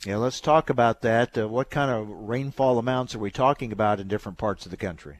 Yeah 0.05 0.17
let's 0.17 0.39
talk 0.39 0.69
about 0.69 1.01
that. 1.01 1.35
Uh, 1.35 1.47
what 1.47 1.71
kind 1.71 1.89
of 1.89 2.07
rainfall 2.07 2.77
amounts 2.77 3.15
are 3.15 3.19
we 3.19 3.31
talking 3.31 3.71
about 3.71 3.99
in 3.99 4.07
different 4.07 4.37
parts 4.37 4.65
of 4.65 4.71
the 4.71 4.77
country 4.77 5.19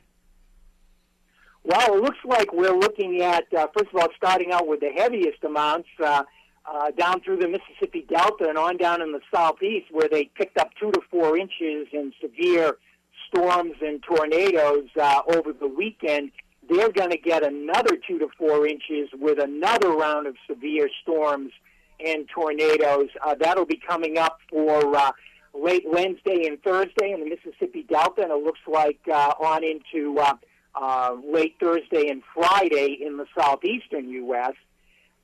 well, 1.67 1.97
it 1.97 2.01
looks 2.01 2.19
like 2.23 2.53
we're 2.53 2.77
looking 2.77 3.21
at, 3.21 3.53
uh, 3.53 3.67
first 3.77 3.93
of 3.93 3.99
all, 3.99 4.07
starting 4.15 4.53
out 4.53 4.67
with 4.67 4.79
the 4.79 4.89
heaviest 4.95 5.43
amounts 5.43 5.89
uh, 6.01 6.23
uh, 6.65 6.91
down 6.91 7.19
through 7.19 7.37
the 7.37 7.47
Mississippi 7.47 8.05
Delta 8.07 8.47
and 8.47 8.57
on 8.57 8.77
down 8.77 9.01
in 9.01 9.11
the 9.11 9.19
southeast, 9.33 9.87
where 9.91 10.07
they 10.09 10.25
picked 10.35 10.57
up 10.57 10.69
two 10.79 10.91
to 10.91 11.01
four 11.11 11.37
inches 11.37 11.87
in 11.91 12.13
severe 12.21 12.77
storms 13.27 13.73
and 13.81 14.01
tornadoes 14.01 14.87
uh, 14.97 15.21
over 15.35 15.51
the 15.51 15.67
weekend. 15.67 16.31
They're 16.69 16.91
going 16.91 17.11
to 17.11 17.17
get 17.17 17.43
another 17.43 17.97
two 18.07 18.17
to 18.19 18.29
four 18.37 18.65
inches 18.65 19.09
with 19.13 19.37
another 19.37 19.91
round 19.91 20.27
of 20.27 20.37
severe 20.49 20.89
storms 21.01 21.51
and 22.05 22.29
tornadoes. 22.29 23.09
Uh, 23.25 23.35
that'll 23.35 23.65
be 23.65 23.81
coming 23.85 24.17
up 24.17 24.39
for 24.49 24.95
uh, 24.95 25.11
late 25.53 25.83
Wednesday 25.85 26.45
and 26.47 26.61
Thursday 26.63 27.11
in 27.11 27.19
the 27.19 27.25
Mississippi 27.25 27.83
Delta, 27.83 28.21
and 28.21 28.31
it 28.31 28.41
looks 28.41 28.61
like 28.71 28.99
uh, 29.11 29.33
on 29.41 29.65
into 29.65 30.17
uh, 30.19 30.35
uh, 30.79 31.15
late 31.25 31.55
Thursday 31.59 32.09
and 32.09 32.21
Friday 32.33 32.97
in 33.01 33.17
the 33.17 33.25
southeastern 33.37 34.09
U.S. 34.09 34.53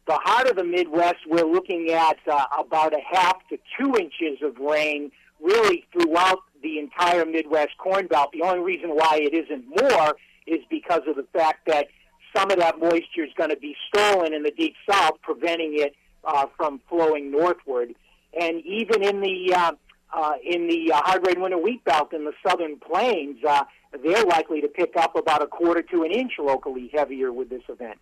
The 0.07 0.19
heart 0.23 0.49
of 0.49 0.55
the 0.55 0.63
Midwest, 0.63 1.27
we're 1.27 1.45
looking 1.45 1.91
at 1.91 2.17
uh, 2.29 2.45
about 2.59 2.93
a 2.93 3.01
half 3.09 3.37
to 3.49 3.57
two 3.79 3.95
inches 3.95 4.41
of 4.41 4.57
rain 4.57 5.11
really 5.39 5.85
throughout 5.91 6.39
the 6.61 6.79
entire 6.79 7.25
Midwest 7.25 7.77
Corn 7.77 8.07
Belt. 8.07 8.31
The 8.33 8.41
only 8.41 8.59
reason 8.59 8.91
why 8.91 9.19
it 9.21 9.33
isn't 9.33 9.65
more 9.67 10.15
is 10.47 10.59
because 10.69 11.01
of 11.07 11.15
the 11.15 11.25
fact 11.33 11.67
that 11.67 11.87
some 12.35 12.49
of 12.51 12.57
that 12.57 12.79
moisture 12.79 13.23
is 13.23 13.31
going 13.37 13.49
to 13.49 13.57
be 13.57 13.75
stolen 13.87 14.33
in 14.33 14.43
the 14.43 14.51
deep 14.51 14.75
south, 14.89 15.21
preventing 15.21 15.73
it 15.79 15.95
uh, 16.23 16.47
from 16.57 16.81
flowing 16.89 17.31
northward. 17.31 17.93
And 18.39 18.61
even 18.65 19.03
in 19.03 19.21
the 19.21 19.53
uh, 19.53 19.71
uh, 20.13 20.33
in 20.43 20.67
the 20.67 20.91
uh, 20.91 21.01
hard 21.03 21.25
red 21.25 21.39
winter 21.39 21.57
wheat 21.57 21.83
belt 21.83 22.13
in 22.13 22.25
the 22.25 22.33
southern 22.45 22.77
plains, 22.77 23.43
uh, 23.47 23.63
they're 24.03 24.25
likely 24.25 24.61
to 24.61 24.67
pick 24.67 24.95
up 24.95 25.15
about 25.15 25.41
a 25.41 25.47
quarter 25.47 25.81
to 25.81 26.03
an 26.03 26.11
inch 26.11 26.33
locally 26.39 26.89
heavier 26.93 27.31
with 27.31 27.49
this 27.49 27.63
event. 27.69 27.99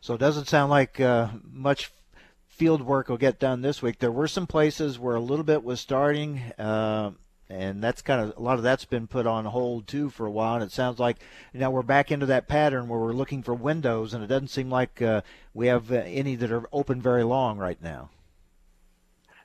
So 0.00 0.14
it 0.14 0.18
doesn't 0.18 0.46
sound 0.46 0.70
like 0.70 1.00
uh, 1.00 1.28
much 1.42 1.90
field 2.46 2.82
work 2.82 3.08
will 3.08 3.16
get 3.16 3.38
done 3.38 3.62
this 3.62 3.82
week. 3.82 3.98
There 3.98 4.12
were 4.12 4.28
some 4.28 4.46
places 4.46 4.98
where 4.98 5.16
a 5.16 5.20
little 5.20 5.44
bit 5.44 5.64
was 5.64 5.80
starting, 5.80 6.38
uh, 6.58 7.10
and 7.48 7.82
that's 7.82 8.02
kind 8.02 8.20
of 8.20 8.36
a 8.36 8.40
lot 8.40 8.56
of 8.56 8.62
that's 8.62 8.84
been 8.84 9.06
put 9.06 9.26
on 9.26 9.44
hold 9.44 9.86
too 9.86 10.08
for 10.08 10.24
a 10.24 10.30
while. 10.30 10.54
And 10.54 10.62
it 10.62 10.72
sounds 10.72 10.98
like 10.98 11.18
know 11.52 11.70
we're 11.70 11.82
back 11.82 12.10
into 12.10 12.26
that 12.26 12.48
pattern 12.48 12.88
where 12.88 13.00
we're 13.00 13.12
looking 13.12 13.42
for 13.42 13.54
windows, 13.54 14.14
and 14.14 14.22
it 14.22 14.28
doesn't 14.28 14.48
seem 14.48 14.70
like 14.70 15.02
uh, 15.02 15.22
we 15.52 15.66
have 15.66 15.90
uh, 15.90 15.96
any 15.96 16.36
that 16.36 16.52
are 16.52 16.68
open 16.72 17.02
very 17.02 17.24
long 17.24 17.58
right 17.58 17.80
now. 17.82 18.10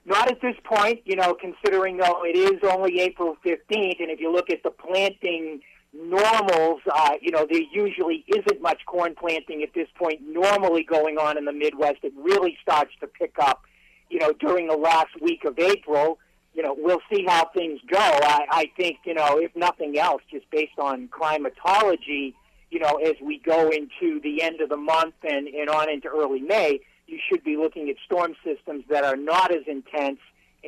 Not 0.04 0.30
at 0.30 0.40
this 0.40 0.56
point, 0.64 1.00
you 1.04 1.14
know, 1.14 1.34
considering 1.34 1.96
though 1.96 2.24
it 2.24 2.36
is 2.36 2.58
only 2.68 3.00
April 3.00 3.36
15th, 3.44 4.00
and 4.00 4.10
if 4.10 4.20
you 4.20 4.32
look 4.32 4.50
at 4.50 4.62
the 4.62 4.70
planting 4.70 5.60
normals, 5.92 6.80
uh, 6.92 7.12
you 7.20 7.30
know, 7.30 7.46
there 7.48 7.62
usually 7.72 8.24
isn't 8.26 8.60
much 8.60 8.80
corn 8.86 9.14
planting 9.14 9.62
at 9.62 9.72
this 9.74 9.88
point 9.96 10.20
normally 10.26 10.82
going 10.82 11.18
on 11.18 11.38
in 11.38 11.44
the 11.44 11.52
Midwest. 11.52 11.98
It 12.02 12.12
really 12.16 12.56
starts 12.60 12.92
to 13.00 13.06
pick 13.06 13.36
up, 13.38 13.62
you 14.10 14.18
know, 14.18 14.32
during 14.40 14.66
the 14.66 14.76
last 14.76 15.20
week 15.20 15.44
of 15.44 15.58
April. 15.58 16.18
You 16.54 16.62
know, 16.62 16.74
we'll 16.76 17.00
see 17.12 17.24
how 17.26 17.48
things 17.54 17.80
go. 17.90 17.98
I, 17.98 18.44
I 18.50 18.70
think, 18.76 18.98
you 19.04 19.14
know, 19.14 19.38
if 19.38 19.54
nothing 19.54 19.98
else, 19.98 20.22
just 20.30 20.50
based 20.50 20.78
on 20.78 21.08
climatology, 21.08 22.34
you 22.70 22.80
know, 22.80 22.96
as 22.96 23.14
we 23.22 23.38
go 23.38 23.68
into 23.70 24.20
the 24.20 24.42
end 24.42 24.60
of 24.60 24.68
the 24.68 24.76
month 24.76 25.14
and, 25.22 25.46
and 25.46 25.68
on 25.68 25.88
into 25.90 26.08
early 26.08 26.40
May, 26.40 26.80
you 27.06 27.18
should 27.28 27.44
be 27.44 27.56
looking 27.56 27.88
at 27.88 27.96
storm 28.04 28.34
systems 28.44 28.84
that 28.88 29.04
are 29.04 29.16
not 29.16 29.54
as 29.54 29.62
intense 29.66 30.18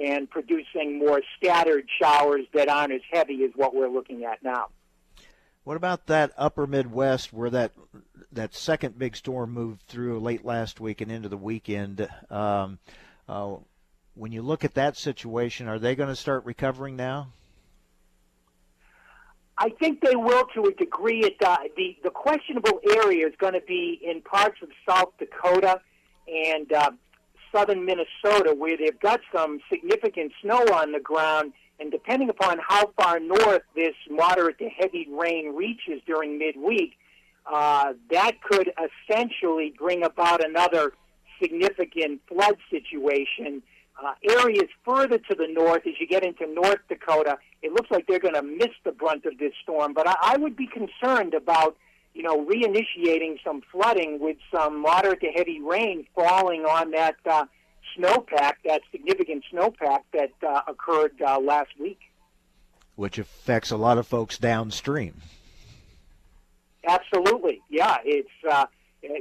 and 0.00 0.28
producing 0.28 0.98
more 0.98 1.22
scattered 1.36 1.88
showers 2.00 2.44
that 2.52 2.68
aren't 2.68 2.92
as 2.92 3.00
heavy 3.12 3.44
as 3.44 3.50
what 3.54 3.74
we're 3.74 3.88
looking 3.88 4.24
at 4.24 4.42
now. 4.42 4.66
What 5.62 5.76
about 5.76 6.06
that 6.08 6.32
upper 6.36 6.66
Midwest 6.66 7.32
where 7.32 7.48
that 7.50 7.72
that 8.32 8.54
second 8.54 8.98
big 8.98 9.16
storm 9.16 9.52
moved 9.52 9.82
through 9.82 10.20
late 10.20 10.44
last 10.44 10.80
week 10.80 11.00
and 11.00 11.10
into 11.10 11.28
the 11.28 11.38
weekend? 11.38 12.06
Um, 12.28 12.78
uh, 13.28 13.56
when 14.14 14.32
you 14.32 14.42
look 14.42 14.64
at 14.64 14.74
that 14.74 14.96
situation, 14.96 15.66
are 15.66 15.78
they 15.78 15.94
going 15.94 16.10
to 16.10 16.16
start 16.16 16.44
recovering 16.44 16.96
now? 16.96 17.28
I 19.56 19.70
think 19.70 20.00
they 20.00 20.16
will 20.16 20.44
to 20.54 20.64
a 20.64 20.72
degree. 20.72 21.20
It, 21.20 21.36
uh, 21.42 21.56
the 21.76 21.96
the 22.02 22.10
questionable 22.10 22.80
area 22.90 23.26
is 23.26 23.34
going 23.38 23.54
to 23.54 23.62
be 23.66 24.00
in 24.02 24.20
parts 24.20 24.60
of 24.62 24.68
South 24.86 25.12
Dakota 25.18 25.80
and 26.28 26.72
uh, 26.72 26.90
southern 27.52 27.84
Minnesota, 27.84 28.54
where 28.56 28.76
they've 28.76 28.98
got 29.00 29.20
some 29.34 29.60
significant 29.70 30.32
snow 30.42 30.64
on 30.72 30.92
the 30.92 31.00
ground. 31.00 31.52
And 31.80 31.90
depending 31.90 32.28
upon 32.30 32.58
how 32.66 32.92
far 32.96 33.18
north 33.18 33.62
this 33.74 33.94
moderate 34.08 34.58
to 34.58 34.68
heavy 34.68 35.08
rain 35.10 35.54
reaches 35.54 36.00
during 36.06 36.38
midweek, 36.38 36.92
uh, 37.52 37.94
that 38.10 38.40
could 38.42 38.72
essentially 39.08 39.74
bring 39.76 40.04
about 40.04 40.44
another 40.44 40.92
significant 41.40 42.20
flood 42.28 42.56
situation. 42.70 43.62
Uh, 44.02 44.12
areas 44.28 44.68
further 44.84 45.18
to 45.18 45.34
the 45.34 45.46
north, 45.48 45.86
as 45.86 45.94
you 46.00 46.06
get 46.06 46.24
into 46.24 46.46
North 46.52 46.80
Dakota, 46.88 47.38
it 47.62 47.72
looks 47.72 47.90
like 47.90 48.06
they're 48.06 48.18
going 48.18 48.34
to 48.34 48.42
miss 48.42 48.70
the 48.84 48.92
brunt 48.92 49.24
of 49.24 49.38
this 49.38 49.52
storm. 49.62 49.94
But 49.94 50.08
I, 50.08 50.16
I 50.22 50.36
would 50.36 50.56
be 50.56 50.66
concerned 50.66 51.34
about 51.34 51.76
you 52.14 52.22
know, 52.22 52.44
reinitiating 52.46 53.36
some 53.44 53.60
flooding 53.70 54.20
with 54.20 54.36
some 54.54 54.80
moderate 54.80 55.20
to 55.20 55.26
heavy 55.28 55.60
rain 55.60 56.06
falling 56.14 56.64
on 56.64 56.92
that 56.92 57.16
uh, 57.28 57.44
snowpack, 57.98 58.54
that 58.64 58.82
significant 58.90 59.44
snowpack 59.52 60.00
that 60.12 60.30
uh, 60.46 60.60
occurred 60.68 61.20
uh, 61.20 61.40
last 61.40 61.70
week. 61.78 61.98
Which 62.96 63.18
affects 63.18 63.72
a 63.72 63.76
lot 63.76 63.98
of 63.98 64.06
folks 64.06 64.38
downstream. 64.38 65.20
Absolutely, 66.86 67.60
yeah. 67.68 67.98
It's 68.04 68.28
uh, 68.48 68.66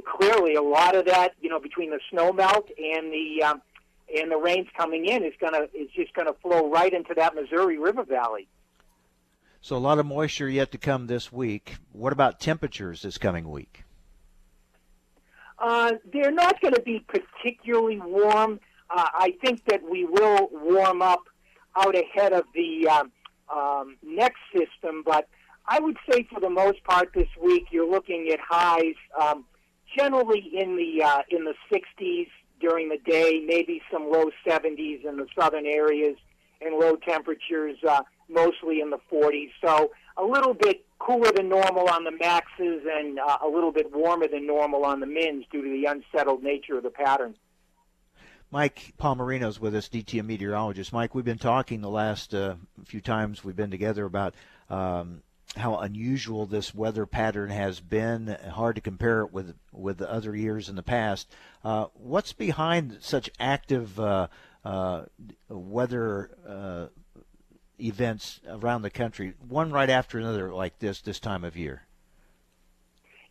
clearly 0.06 0.54
a 0.54 0.62
lot 0.62 0.94
of 0.94 1.06
that, 1.06 1.34
you 1.40 1.48
know, 1.48 1.58
between 1.58 1.90
the 1.90 2.00
snow 2.10 2.32
melt 2.32 2.68
and 2.78 3.12
the 3.12 3.42
um, 3.42 3.62
and 4.14 4.30
the 4.30 4.36
rains 4.36 4.68
coming 4.76 5.06
in 5.06 5.24
is 5.24 5.32
gonna 5.40 5.66
is 5.74 5.88
just 5.96 6.12
gonna 6.14 6.34
flow 6.42 6.70
right 6.70 6.92
into 6.92 7.14
that 7.14 7.34
Missouri 7.34 7.78
River 7.78 8.04
Valley. 8.04 8.46
So 9.64 9.76
a 9.76 9.78
lot 9.78 9.98
of 9.98 10.04
moisture 10.04 10.46
yet 10.46 10.72
to 10.72 10.78
come 10.78 11.06
this 11.06 11.32
week. 11.32 11.76
What 11.92 12.12
about 12.12 12.38
temperatures 12.38 13.00
this 13.00 13.16
coming 13.16 13.50
week? 13.50 13.84
Uh, 15.58 15.92
they're 16.12 16.30
not 16.30 16.60
going 16.60 16.74
to 16.74 16.82
be 16.82 17.02
particularly 17.08 17.98
warm. 17.98 18.60
Uh, 18.90 19.06
I 19.14 19.32
think 19.42 19.64
that 19.68 19.80
we 19.82 20.04
will 20.04 20.50
warm 20.52 21.00
up 21.00 21.22
out 21.76 21.94
ahead 21.94 22.34
of 22.34 22.44
the 22.54 22.86
um, 22.88 23.12
um, 23.50 23.96
next 24.02 24.40
system, 24.52 25.02
but 25.02 25.28
I 25.66 25.80
would 25.80 25.96
say 26.12 26.28
for 26.30 26.40
the 26.40 26.50
most 26.50 26.84
part 26.84 27.14
this 27.14 27.30
week 27.42 27.68
you're 27.70 27.90
looking 27.90 28.28
at 28.34 28.40
highs 28.46 28.96
um, 29.18 29.46
generally 29.96 30.46
in 30.52 30.76
the 30.76 31.02
uh, 31.02 31.22
in 31.30 31.44
the 31.44 31.54
60s 31.72 32.28
during 32.60 32.90
the 32.90 32.98
day, 32.98 33.42
maybe 33.46 33.80
some 33.90 34.10
low 34.10 34.30
70s 34.46 35.06
in 35.06 35.16
the 35.16 35.26
southern 35.34 35.64
areas, 35.64 36.18
and 36.60 36.74
low 36.76 36.96
temperatures 36.96 37.78
uh, 37.88 38.02
mostly 38.28 38.80
in 38.80 38.90
the 38.90 38.98
40s. 39.12 39.50
So 39.64 39.90
a 40.16 40.24
little 40.24 40.54
bit 40.54 40.84
cooler 40.98 41.30
than 41.32 41.48
normal 41.48 41.88
on 41.88 42.04
the 42.04 42.10
maxes 42.10 42.82
and 42.90 43.18
uh, 43.18 43.38
a 43.44 43.48
little 43.48 43.72
bit 43.72 43.92
warmer 43.92 44.28
than 44.28 44.46
normal 44.46 44.84
on 44.84 45.00
the 45.00 45.06
mins 45.06 45.44
due 45.50 45.62
to 45.62 45.68
the 45.68 45.84
unsettled 45.86 46.42
nature 46.42 46.76
of 46.76 46.82
the 46.82 46.90
pattern. 46.90 47.34
Mike 48.50 48.94
Palmerino's 49.00 49.58
with 49.58 49.74
us, 49.74 49.88
DTN 49.88 50.26
meteorologist. 50.26 50.92
Mike, 50.92 51.14
we've 51.14 51.24
been 51.24 51.38
talking 51.38 51.80
the 51.80 51.90
last 51.90 52.34
uh, 52.34 52.54
few 52.84 53.00
times 53.00 53.42
we've 53.42 53.56
been 53.56 53.70
together 53.70 54.04
about 54.04 54.34
um, 54.70 55.22
how 55.56 55.78
unusual 55.78 56.46
this 56.46 56.74
weather 56.74 57.06
pattern 57.06 57.50
has 57.50 57.80
been. 57.80 58.36
Hard 58.52 58.76
to 58.76 58.80
compare 58.80 59.22
it 59.22 59.32
with 59.32 59.54
with 59.72 60.00
other 60.02 60.36
years 60.36 60.68
in 60.68 60.76
the 60.76 60.82
past. 60.82 61.28
Uh, 61.64 61.86
what's 61.94 62.32
behind 62.32 62.98
such 63.00 63.28
active 63.40 63.98
uh, 63.98 64.28
uh 64.64 65.04
weather 65.48 66.30
uh, 66.48 66.86
events 67.84 68.40
around 68.48 68.82
the 68.82 68.90
country, 68.90 69.34
one 69.46 69.70
right 69.70 69.90
after 69.90 70.18
another, 70.18 70.52
like 70.52 70.78
this 70.78 71.00
this 71.00 71.20
time 71.20 71.44
of 71.44 71.56
year? 71.56 71.82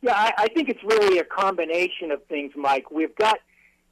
Yeah, 0.02 0.13
I, 0.16 0.34
I 0.38 0.48
think 0.50 0.70
it's 0.70 0.84
really 0.84 1.20
a 1.20 1.24
combination 1.24 2.12
of 2.12 2.24
things, 2.26 2.52
Mike. 2.56 2.92
We've 2.92 3.16
got 3.16 3.39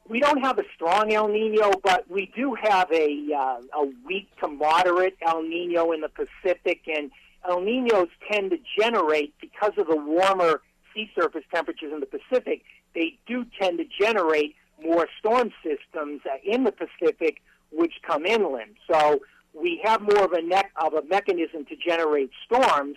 we 0.08 0.20
don't 0.20 0.42
have 0.42 0.58
a 0.58 0.64
strong 0.74 1.12
El 1.12 1.28
Nino, 1.28 1.72
but 1.82 2.10
we 2.10 2.30
do 2.36 2.54
have 2.60 2.90
a 2.92 3.28
uh, 3.34 3.80
a 3.80 3.86
weak 4.06 4.28
to 4.40 4.48
moderate 4.48 5.16
El 5.22 5.42
Nino 5.42 5.92
in 5.92 6.00
the 6.00 6.10
Pacific, 6.10 6.82
and 6.86 7.10
El 7.48 7.60
Ninos 7.60 8.08
tend 8.30 8.50
to 8.50 8.58
generate 8.78 9.34
because 9.40 9.72
of 9.78 9.86
the 9.86 9.96
warmer 9.96 10.60
sea 10.94 11.10
surface 11.18 11.44
temperatures 11.52 11.92
in 11.92 12.00
the 12.00 12.06
Pacific. 12.06 12.62
They 12.94 13.18
do 13.26 13.46
tend 13.58 13.78
to 13.78 13.84
generate 13.98 14.54
more 14.82 15.08
storm 15.18 15.50
systems 15.62 16.20
uh, 16.26 16.36
in 16.44 16.64
the 16.64 16.72
Pacific, 16.72 17.40
which 17.70 17.94
come 18.06 18.26
inland. 18.26 18.76
So 18.90 19.20
we 19.54 19.80
have 19.84 20.00
more 20.00 20.24
of 20.24 20.32
a 20.32 20.42
ne- 20.42 20.70
of 20.76 20.94
a 20.94 21.02
mechanism 21.04 21.64
to 21.66 21.76
generate 21.76 22.30
storms. 22.44 22.96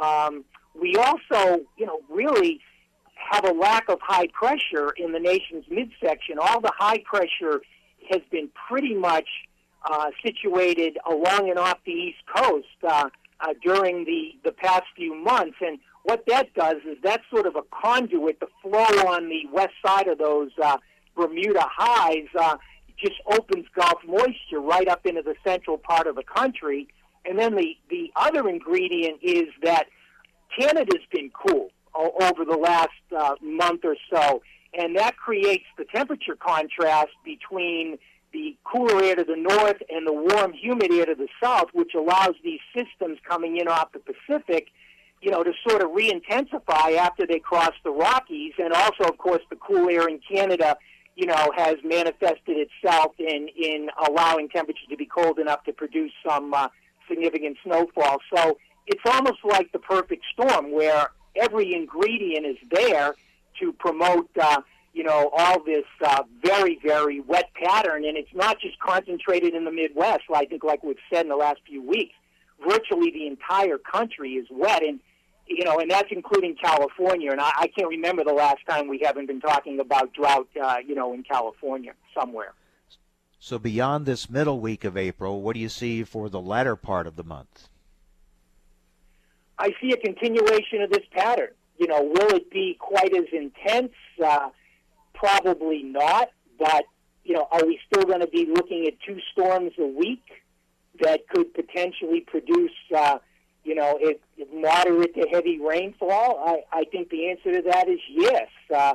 Um, 0.00 0.44
we 0.80 0.96
also, 0.96 1.60
you 1.76 1.86
know, 1.86 2.00
really 2.10 2.60
have 3.14 3.44
a 3.44 3.52
lack 3.52 3.88
of 3.88 3.98
high 4.00 4.28
pressure 4.32 4.90
in 4.96 5.12
the 5.12 5.20
nation's 5.20 5.64
midsection. 5.70 6.38
All 6.40 6.60
the 6.60 6.72
high 6.76 7.02
pressure 7.04 7.62
has 8.10 8.20
been 8.30 8.48
pretty 8.68 8.94
much 8.94 9.28
uh, 9.90 10.10
situated 10.24 10.98
along 11.08 11.48
and 11.50 11.58
off 11.58 11.78
the 11.84 11.92
East 11.92 12.18
Coast 12.34 12.66
uh, 12.88 13.08
uh, 13.40 13.54
during 13.62 14.04
the, 14.04 14.32
the 14.44 14.52
past 14.52 14.84
few 14.96 15.14
months. 15.14 15.56
And 15.60 15.78
what 16.04 16.24
that 16.28 16.52
does 16.54 16.76
is 16.88 16.96
that's 17.02 17.22
sort 17.30 17.46
of 17.46 17.56
a 17.56 17.62
conduit. 17.82 18.40
The 18.40 18.48
flow 18.62 19.08
on 19.08 19.28
the 19.28 19.42
west 19.52 19.74
side 19.84 20.08
of 20.08 20.18
those 20.18 20.50
uh, 20.62 20.78
Bermuda 21.16 21.64
highs 21.64 22.28
uh, 22.38 22.56
just 23.02 23.20
opens 23.26 23.66
Gulf 23.74 24.00
moisture 24.06 24.60
right 24.60 24.88
up 24.88 25.04
into 25.04 25.22
the 25.22 25.34
central 25.44 25.78
part 25.78 26.06
of 26.06 26.14
the 26.16 26.22
country. 26.22 26.88
And 27.24 27.38
then 27.38 27.54
the, 27.54 27.76
the 27.90 28.10
other 28.16 28.48
ingredient 28.48 29.18
is 29.22 29.48
that 29.62 29.86
Canada's 30.58 31.04
been 31.12 31.30
cool 31.30 31.70
o- 31.94 32.14
over 32.20 32.44
the 32.44 32.56
last 32.56 32.90
uh, 33.16 33.34
month 33.42 33.84
or 33.84 33.96
so, 34.12 34.42
and 34.74 34.96
that 34.96 35.16
creates 35.16 35.64
the 35.76 35.84
temperature 35.84 36.36
contrast 36.36 37.12
between 37.24 37.98
the 38.32 38.56
cooler 38.64 39.02
air 39.04 39.16
to 39.16 39.24
the 39.24 39.36
north 39.36 39.76
and 39.90 40.06
the 40.06 40.12
warm, 40.12 40.52
humid 40.52 40.90
air 40.92 41.06
to 41.06 41.14
the 41.14 41.28
south, 41.42 41.68
which 41.74 41.92
allows 41.94 42.34
these 42.42 42.60
systems 42.74 43.18
coming 43.28 43.58
in 43.58 43.68
off 43.68 43.92
the 43.92 44.00
Pacific, 44.00 44.68
you 45.20 45.30
know, 45.30 45.42
to 45.44 45.52
sort 45.68 45.82
of 45.82 45.90
re-intensify 45.92 46.92
after 46.92 47.26
they 47.26 47.38
cross 47.38 47.72
the 47.84 47.90
Rockies, 47.90 48.54
and 48.58 48.72
also, 48.72 49.04
of 49.04 49.18
course, 49.18 49.42
the 49.50 49.56
cool 49.56 49.88
air 49.88 50.08
in 50.08 50.18
Canada 50.26 50.76
you 51.14 51.26
know, 51.26 51.52
has 51.56 51.76
manifested 51.84 52.56
itself 52.56 53.12
in 53.18 53.48
in 53.48 53.88
allowing 54.06 54.48
temperatures 54.48 54.86
to 54.88 54.96
be 54.96 55.06
cold 55.06 55.38
enough 55.38 55.62
to 55.64 55.72
produce 55.72 56.12
some 56.26 56.54
uh, 56.54 56.68
significant 57.08 57.56
snowfall. 57.62 58.18
So 58.34 58.58
it's 58.86 59.02
almost 59.04 59.44
like 59.44 59.70
the 59.72 59.78
perfect 59.78 60.24
storm 60.32 60.72
where 60.72 61.08
every 61.36 61.74
ingredient 61.74 62.46
is 62.46 62.56
there 62.70 63.14
to 63.60 63.72
promote, 63.72 64.28
uh, 64.40 64.62
you 64.92 65.04
know, 65.04 65.30
all 65.36 65.62
this 65.62 65.84
uh, 66.04 66.22
very, 66.42 66.78
very 66.82 67.20
wet 67.20 67.50
pattern. 67.54 68.04
And 68.04 68.16
it's 68.16 68.34
not 68.34 68.58
just 68.60 68.78
concentrated 68.78 69.54
in 69.54 69.64
the 69.64 69.70
Midwest. 69.70 70.24
I 70.34 70.46
think, 70.46 70.64
like 70.64 70.82
we've 70.82 70.96
said 71.12 71.22
in 71.22 71.28
the 71.28 71.36
last 71.36 71.60
few 71.66 71.82
weeks, 71.82 72.14
virtually 72.66 73.10
the 73.10 73.26
entire 73.26 73.78
country 73.78 74.32
is 74.32 74.46
wet. 74.50 74.82
And, 74.82 75.00
you 75.46 75.64
know, 75.64 75.78
and 75.78 75.90
that's 75.90 76.08
including 76.10 76.56
California. 76.56 77.30
And 77.30 77.40
I, 77.40 77.50
I 77.56 77.66
can't 77.68 77.88
remember 77.88 78.24
the 78.24 78.32
last 78.32 78.58
time 78.68 78.88
we 78.88 79.00
haven't 79.04 79.26
been 79.26 79.40
talking 79.40 79.80
about 79.80 80.12
drought, 80.12 80.48
uh, 80.62 80.76
you 80.86 80.94
know, 80.94 81.12
in 81.12 81.22
California 81.22 81.92
somewhere. 82.18 82.54
So 83.38 83.58
beyond 83.58 84.06
this 84.06 84.30
middle 84.30 84.60
week 84.60 84.84
of 84.84 84.96
April, 84.96 85.42
what 85.42 85.54
do 85.54 85.60
you 85.60 85.68
see 85.68 86.04
for 86.04 86.28
the 86.28 86.40
latter 86.40 86.76
part 86.76 87.06
of 87.06 87.16
the 87.16 87.24
month? 87.24 87.68
I 89.58 89.72
see 89.80 89.92
a 89.92 89.96
continuation 89.96 90.82
of 90.82 90.90
this 90.90 91.04
pattern. 91.10 91.50
You 91.78 91.88
know, 91.88 92.02
will 92.02 92.36
it 92.36 92.50
be 92.50 92.76
quite 92.78 93.14
as 93.14 93.24
intense? 93.32 93.92
Uh, 94.24 94.50
probably 95.14 95.82
not. 95.82 96.30
But 96.58 96.84
you 97.24 97.34
know, 97.34 97.48
are 97.50 97.64
we 97.64 97.78
still 97.86 98.04
going 98.04 98.20
to 98.20 98.26
be 98.26 98.46
looking 98.46 98.86
at 98.86 98.94
two 99.06 99.18
storms 99.32 99.72
a 99.78 99.86
week 99.86 100.24
that 101.00 101.28
could 101.28 101.54
potentially 101.54 102.20
produce, 102.20 102.72
uh, 102.96 103.18
you 103.64 103.74
know, 103.74 103.98
it, 104.00 104.20
moderate 104.52 105.14
to 105.14 105.26
heavy 105.30 105.60
rainfall? 105.60 106.42
I, 106.44 106.62
I 106.72 106.84
think 106.84 107.10
the 107.10 107.30
answer 107.30 107.52
to 107.52 107.70
that 107.70 107.88
is 107.88 108.00
yes. 108.10 108.48
Uh, 108.74 108.94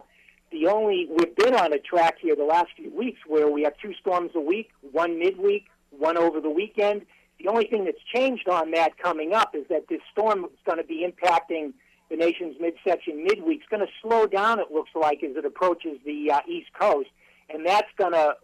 the 0.51 0.67
only 0.67 1.08
we've 1.10 1.36
been 1.36 1.56
on 1.56 1.73
a 1.73 1.80
track 1.80 2.15
here 2.21 2.36
the 2.36 2.43
last 2.43 2.67
few 2.75 2.93
weeks 2.95 3.19
where 3.27 3.49
we 3.49 3.63
have 3.63 3.73
two 3.82 3.93
storms 3.99 4.32
a 4.36 4.39
week, 4.39 4.69
one 4.91 5.19
midweek, 5.19 5.65
one 5.91 6.17
over 6.17 6.39
the 6.39 6.49
weekend. 6.49 7.06
The 7.39 7.49
only 7.49 7.67
thing 7.67 7.86
that's 7.86 8.01
changed 8.13 8.47
on 8.49 8.71
that 8.71 8.97
coming 8.97 9.34
up 9.34 9.53
is 9.53 9.65
that 9.69 9.88
this 9.89 10.01
storm 10.12 10.45
is 10.45 10.60
going 10.65 10.80
to 10.80 10.84
be 10.84 11.06
impacting 11.06 11.73
the 12.10 12.15
nation's 12.15 12.56
midsection 12.60 13.23
midweek. 13.23 13.60
It's 13.60 13.69
going 13.69 13.86
to 13.86 13.91
slow 14.01 14.25
down, 14.25 14.60
it 14.60 14.71
looks 14.71 14.91
like, 14.95 15.23
as 15.23 15.36
it 15.36 15.45
approaches 15.45 15.99
the 16.06 16.32
uh, 16.32 16.39
East 16.47 16.69
Coast. 16.80 17.10
And 17.49 17.65
that's 17.65 17.89
going 17.97 18.13
to, 18.13 18.36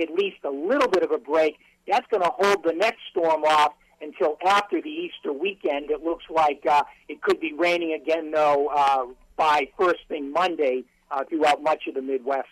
at 0.00 0.10
least 0.10 0.38
a 0.44 0.50
little 0.50 0.88
bit 0.88 1.02
of 1.02 1.10
a 1.10 1.18
break, 1.18 1.56
that's 1.88 2.06
going 2.10 2.22
to 2.22 2.30
hold 2.36 2.64
the 2.64 2.72
next 2.72 3.00
storm 3.10 3.44
off 3.44 3.74
until 4.00 4.36
after 4.46 4.80
the 4.80 4.90
Easter 4.90 5.32
weekend. 5.32 5.90
It 5.90 6.02
looks 6.02 6.24
like 6.30 6.64
uh, 6.66 6.84
it 7.08 7.22
could 7.22 7.40
be 7.40 7.52
raining 7.52 7.92
again, 7.92 8.30
though, 8.30 8.68
uh, 8.68 9.06
by 9.36 9.68
first 9.78 10.00
thing 10.08 10.32
Monday 10.32 10.84
uh, 11.10 11.24
throughout 11.24 11.62
much 11.62 11.86
of 11.86 11.94
the 11.94 12.02
Midwest. 12.02 12.48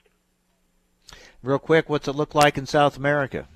Real 1.43 1.59
quick, 1.59 1.89
what's 1.89 2.07
it 2.09 2.15
look 2.15 2.35
like 2.35 2.57
in 2.57 2.67
South 2.67 2.97
America? 2.97 3.47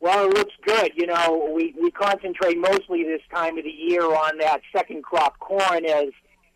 Well, 0.00 0.26
it 0.26 0.34
looks 0.34 0.54
good. 0.64 0.92
You 0.94 1.06
know, 1.06 1.52
we, 1.54 1.74
we 1.80 1.90
concentrate 1.90 2.58
mostly 2.58 3.04
this 3.04 3.20
time 3.32 3.58
of 3.58 3.64
the 3.64 3.70
year 3.70 4.02
on 4.02 4.38
that 4.38 4.60
second 4.72 5.02
crop 5.02 5.38
corn 5.38 5.84
as, 5.84 6.08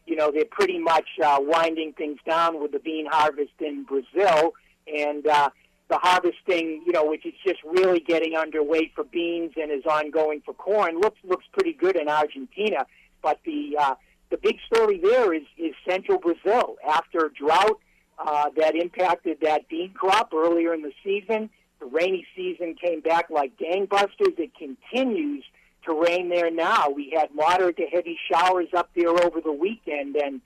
you 0.07 0.16
know, 0.16 0.31
they're 0.31 0.46
pretty 0.46 0.79
much 0.79 1.07
uh, 1.22 1.38
winding 1.40 1.92
things 1.92 2.18
down 2.27 2.61
with 2.61 2.72
the 2.72 2.79
bean 2.79 3.07
harvest 3.07 3.53
in 3.61 3.85
Brazil. 3.85 4.55
And 4.87 5.27
uh, 5.27 5.50
the 5.94 6.00
harvesting, 6.09 6.83
you 6.85 6.92
know, 6.92 7.07
which 7.09 7.24
is 7.24 7.35
just 7.46 7.62
really 7.62 8.00
getting 8.00 8.35
underway 8.37 8.90
for 8.96 9.04
beans 9.04 9.52
and 9.57 9.70
is 9.70 9.85
ongoing 9.85 10.42
for 10.44 10.52
corn, 10.54 11.00
looks 11.00 11.20
looks 11.22 11.44
pretty 11.52 11.72
good 11.72 11.96
in 11.96 12.09
Argentina. 12.09 12.85
But 13.22 13.38
the 13.44 13.76
uh, 13.78 13.94
the 14.30 14.38
big 14.38 14.57
story 14.66 14.98
there 14.98 15.33
is, 15.33 15.44
is 15.57 15.72
central 15.88 16.18
Brazil. 16.18 16.76
After 16.87 17.30
drought 17.38 17.78
uh, 18.18 18.50
that 18.57 18.74
impacted 18.74 19.38
that 19.42 19.68
bean 19.68 19.92
crop 19.92 20.33
earlier 20.35 20.74
in 20.74 20.83
the 20.83 20.92
season, 21.04 21.48
the 21.78 21.87
rainy 21.87 22.26
season 22.35 22.74
came 22.74 23.00
back 23.00 23.30
like 23.30 23.52
gangbusters. 23.57 24.37
It 24.37 24.50
continues 24.59 25.44
to 25.85 26.02
rain 26.09 26.28
there 26.28 26.50
now. 26.50 26.88
We 26.88 27.14
had 27.16 27.33
moderate 27.33 27.76
to 27.76 27.87
heavy 27.87 28.18
showers 28.33 28.68
up 28.76 28.90
there 28.96 29.11
over 29.11 29.40
the 29.40 29.52
weekend. 29.52 30.16
And, 30.16 30.40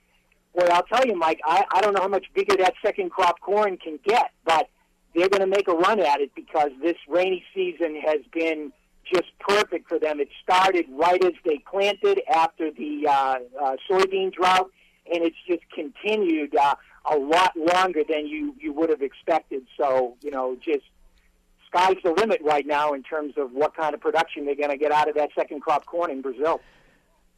boy, 0.54 0.66
I'll 0.70 0.82
tell 0.82 1.06
you, 1.06 1.16
Mike, 1.16 1.40
I, 1.46 1.64
I 1.72 1.80
don't 1.80 1.94
know 1.94 2.02
how 2.02 2.08
much 2.08 2.26
bigger 2.34 2.56
that 2.56 2.74
second 2.84 3.10
crop 3.10 3.40
corn 3.40 3.78
can 3.78 3.98
get, 4.04 4.32
but 4.44 4.68
they're 5.18 5.28
going 5.28 5.40
to 5.40 5.46
make 5.46 5.68
a 5.68 5.72
run 5.72 6.00
at 6.00 6.20
it 6.20 6.30
because 6.34 6.70
this 6.82 6.96
rainy 7.08 7.44
season 7.54 8.00
has 8.04 8.20
been 8.32 8.72
just 9.12 9.26
perfect 9.40 9.88
for 9.88 9.98
them. 9.98 10.20
It 10.20 10.28
started 10.42 10.86
right 10.90 11.22
as 11.24 11.32
they 11.44 11.58
planted 11.70 12.20
after 12.30 12.70
the 12.70 13.06
uh, 13.08 13.38
uh, 13.60 13.76
soybean 13.90 14.32
drought, 14.32 14.70
and 15.12 15.24
it's 15.24 15.36
just 15.46 15.62
continued 15.74 16.54
uh, 16.56 16.74
a 17.10 17.16
lot 17.16 17.52
longer 17.56 18.02
than 18.08 18.26
you 18.26 18.54
you 18.60 18.72
would 18.72 18.90
have 18.90 19.02
expected. 19.02 19.62
So 19.76 20.16
you 20.22 20.30
know, 20.30 20.56
just 20.62 20.84
sky's 21.66 21.96
the 22.04 22.12
limit 22.12 22.40
right 22.42 22.66
now 22.66 22.92
in 22.92 23.02
terms 23.02 23.34
of 23.36 23.52
what 23.52 23.74
kind 23.76 23.94
of 23.94 24.00
production 24.00 24.44
they're 24.44 24.54
going 24.54 24.70
to 24.70 24.76
get 24.76 24.92
out 24.92 25.08
of 25.08 25.14
that 25.16 25.30
second 25.34 25.60
crop 25.60 25.86
corn 25.86 26.10
in 26.10 26.22
Brazil. 26.22 26.60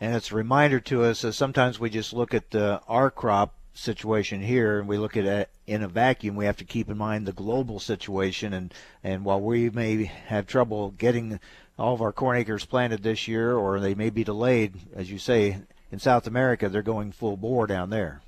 And 0.00 0.14
it's 0.14 0.32
a 0.32 0.34
reminder 0.34 0.80
to 0.80 1.04
us 1.04 1.22
that 1.22 1.34
sometimes 1.34 1.78
we 1.78 1.90
just 1.90 2.12
look 2.12 2.32
at 2.32 2.54
uh, 2.54 2.80
our 2.88 3.10
crop 3.10 3.54
situation 3.72 4.42
here 4.42 4.80
and 4.80 4.88
we 4.88 4.98
look 4.98 5.16
at 5.16 5.24
it 5.24 5.48
in 5.66 5.82
a 5.82 5.88
vacuum 5.88 6.34
we 6.34 6.44
have 6.44 6.56
to 6.56 6.64
keep 6.64 6.90
in 6.90 6.98
mind 6.98 7.26
the 7.26 7.32
global 7.32 7.78
situation 7.78 8.52
and 8.52 8.74
and 9.04 9.24
while 9.24 9.40
we 9.40 9.70
may 9.70 10.04
have 10.04 10.46
trouble 10.46 10.90
getting 10.90 11.38
all 11.78 11.94
of 11.94 12.02
our 12.02 12.12
corn 12.12 12.36
acres 12.36 12.64
planted 12.64 13.02
this 13.02 13.28
year 13.28 13.54
or 13.54 13.78
they 13.78 13.94
may 13.94 14.10
be 14.10 14.24
delayed 14.24 14.74
as 14.94 15.10
you 15.10 15.18
say 15.18 15.56
in 15.92 15.98
South 15.98 16.26
America 16.26 16.68
they're 16.68 16.82
going 16.82 17.12
full 17.12 17.36
bore 17.36 17.66
down 17.66 17.90
there. 17.90 18.20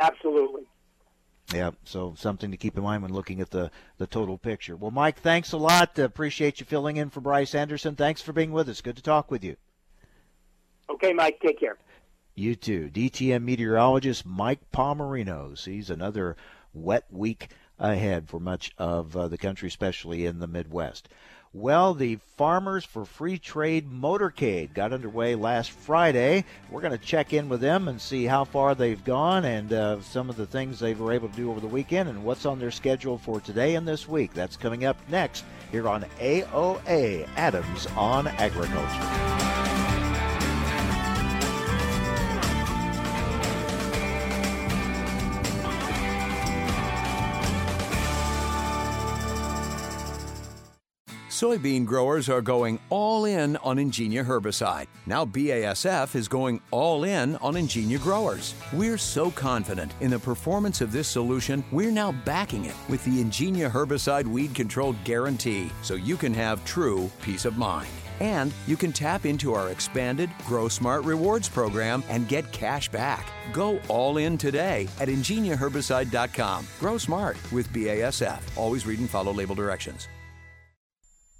Absolutely. 0.00 0.62
Yeah 1.52 1.72
so 1.84 2.14
something 2.16 2.52
to 2.52 2.56
keep 2.56 2.76
in 2.76 2.84
mind 2.84 3.02
when 3.02 3.12
looking 3.12 3.40
at 3.40 3.50
the 3.50 3.70
the 3.98 4.06
total 4.06 4.38
picture. 4.38 4.76
Well 4.76 4.92
Mike 4.92 5.18
thanks 5.18 5.50
a 5.50 5.58
lot. 5.58 5.98
Appreciate 5.98 6.60
you 6.60 6.66
filling 6.66 6.98
in 6.98 7.10
for 7.10 7.20
Bryce 7.20 7.54
Anderson. 7.54 7.96
Thanks 7.96 8.22
for 8.22 8.32
being 8.32 8.52
with 8.52 8.68
us. 8.68 8.80
Good 8.80 8.96
to 8.96 9.02
talk 9.02 9.30
with 9.30 9.42
you. 9.42 9.56
Okay 10.88 11.12
Mike 11.12 11.40
take 11.44 11.58
care 11.58 11.76
you 12.42 12.56
too. 12.56 12.90
DTN 12.92 13.44
meteorologist 13.44 14.26
Mike 14.26 14.60
Palmerino 14.72 15.56
sees 15.56 15.88
another 15.88 16.36
wet 16.74 17.04
week 17.10 17.48
ahead 17.78 18.28
for 18.28 18.40
much 18.40 18.72
of 18.76 19.16
uh, 19.16 19.28
the 19.28 19.38
country, 19.38 19.68
especially 19.68 20.26
in 20.26 20.40
the 20.40 20.46
Midwest. 20.46 21.08
Well, 21.54 21.92
the 21.92 22.16
Farmers 22.36 22.84
for 22.84 23.04
Free 23.04 23.38
Trade 23.38 23.90
Motorcade 23.90 24.72
got 24.72 24.94
underway 24.94 25.34
last 25.34 25.70
Friday. 25.70 26.46
We're 26.70 26.80
going 26.80 26.98
to 26.98 27.04
check 27.04 27.34
in 27.34 27.50
with 27.50 27.60
them 27.60 27.88
and 27.88 28.00
see 28.00 28.24
how 28.24 28.44
far 28.44 28.74
they've 28.74 29.04
gone 29.04 29.44
and 29.44 29.70
uh, 29.72 30.00
some 30.00 30.30
of 30.30 30.36
the 30.36 30.46
things 30.46 30.80
they 30.80 30.94
were 30.94 31.12
able 31.12 31.28
to 31.28 31.36
do 31.36 31.50
over 31.50 31.60
the 31.60 31.66
weekend 31.66 32.08
and 32.08 32.24
what's 32.24 32.46
on 32.46 32.58
their 32.58 32.70
schedule 32.70 33.18
for 33.18 33.38
today 33.38 33.74
and 33.74 33.86
this 33.86 34.08
week. 34.08 34.32
That's 34.32 34.56
coming 34.56 34.86
up 34.86 34.96
next 35.10 35.44
here 35.70 35.88
on 35.88 36.06
AOA 36.20 37.28
Adams 37.36 37.86
on 37.96 38.28
Agriculture. 38.28 39.71
Soybean 51.42 51.84
growers 51.84 52.28
are 52.28 52.40
going 52.40 52.78
all 52.88 53.24
in 53.24 53.56
on 53.56 53.76
Ingenia 53.76 54.24
herbicide. 54.24 54.86
Now 55.06 55.24
BASF 55.24 56.14
is 56.14 56.28
going 56.28 56.60
all 56.70 57.02
in 57.02 57.34
on 57.38 57.54
Ingenia 57.54 58.00
growers. 58.00 58.54
We're 58.72 58.96
so 58.96 59.28
confident 59.28 59.92
in 60.00 60.12
the 60.12 60.20
performance 60.20 60.80
of 60.80 60.92
this 60.92 61.08
solution, 61.08 61.64
we're 61.72 61.90
now 61.90 62.12
backing 62.12 62.66
it 62.66 62.76
with 62.88 63.04
the 63.04 63.20
Ingenia 63.24 63.68
herbicide 63.68 64.24
weed 64.24 64.54
control 64.54 64.94
guarantee 65.02 65.72
so 65.82 65.94
you 65.94 66.16
can 66.16 66.32
have 66.32 66.64
true 66.64 67.10
peace 67.22 67.44
of 67.44 67.58
mind. 67.58 67.90
And 68.20 68.52
you 68.68 68.76
can 68.76 68.92
tap 68.92 69.26
into 69.26 69.52
our 69.52 69.70
expanded 69.70 70.30
Grow 70.46 70.68
Smart 70.68 71.02
Rewards 71.02 71.48
program 71.48 72.04
and 72.08 72.28
get 72.28 72.52
cash 72.52 72.88
back. 72.88 73.26
Go 73.52 73.80
all 73.88 74.18
in 74.18 74.38
today 74.38 74.86
at 75.00 75.08
ingeniaherbicide.com. 75.08 76.68
Grow 76.78 76.98
smart 76.98 77.36
with 77.50 77.68
BASF. 77.72 78.38
Always 78.56 78.86
read 78.86 79.00
and 79.00 79.10
follow 79.10 79.32
label 79.32 79.56
directions. 79.56 80.06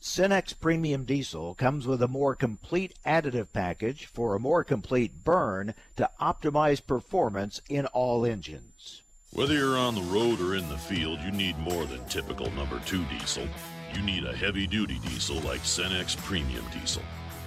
Cenex 0.03 0.53
Premium 0.59 1.05
Diesel 1.05 1.55
comes 1.55 1.87
with 1.87 2.03
a 2.03 2.09
more 2.09 2.35
complete 2.35 2.93
additive 3.07 3.53
package 3.53 4.07
for 4.07 4.35
a 4.35 4.41
more 4.41 4.65
complete 4.65 5.23
burn 5.23 5.75
to 5.95 6.11
optimize 6.21 6.85
performance 6.85 7.63
in 7.69 7.87
all 7.87 8.27
engines. 8.27 9.03
Whether 9.33 9.55
you're 9.55 9.79
on 9.79 9.95
the 9.95 10.03
road 10.03 10.41
or 10.41 10.57
in 10.57 10.69
the 10.69 10.77
field, 10.77 11.21
you 11.21 11.31
need 11.31 11.57
more 11.57 11.85
than 11.85 12.05
typical 12.07 12.51
number 12.51 12.81
2 12.81 13.05
diesel. 13.05 13.47
You 13.95 14.03
need 14.03 14.25
a 14.25 14.35
heavy 14.35 14.67
duty 14.67 14.99
diesel 15.07 15.37
like 15.43 15.61
Cenex 15.61 16.17
Premium 16.17 16.65
Diesel. 16.73 17.03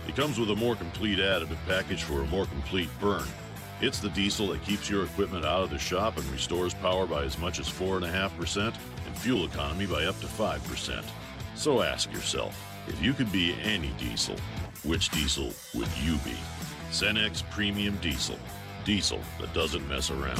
It 0.08 0.16
comes 0.16 0.40
with 0.40 0.50
a 0.50 0.56
more 0.56 0.78
complete 0.78 1.20
additive 1.20 1.58
package 1.68 2.04
for 2.04 2.22
a 2.22 2.28
more 2.28 2.46
complete 2.46 2.90
burn. 3.02 3.28
It's 3.82 4.00
the 4.00 4.10
diesel 4.12 4.48
that 4.48 4.64
keeps 4.64 4.90
your 4.90 5.04
equipment 5.04 5.44
out 5.44 5.64
of 5.64 5.72
the 5.72 5.78
shop 5.78 6.16
and 6.16 6.26
restores 6.28 6.74
power 6.76 7.06
by 7.06 7.24
as 7.24 7.38
much 7.38 7.60
as 7.60 7.68
4.5% 7.68 8.74
and 9.06 9.18
fuel 9.18 9.44
economy 9.44 9.88
by 9.88 10.06
up 10.06 10.18
to 10.22 10.28
5%. 10.28 11.04
So 11.56 11.82
ask 11.82 12.12
yourself, 12.12 12.62
if 12.88 13.02
you 13.02 13.14
could 13.14 13.32
be 13.32 13.56
any 13.64 13.90
diesel, 13.98 14.36
which 14.84 15.10
diesel 15.10 15.52
would 15.74 15.88
you 16.04 16.18
be? 16.18 16.36
Cenex 16.92 17.50
Premium 17.50 17.98
Diesel. 17.98 18.38
Diesel 18.84 19.20
that 19.40 19.54
doesn't 19.54 19.88
mess 19.90 20.12
around. 20.12 20.40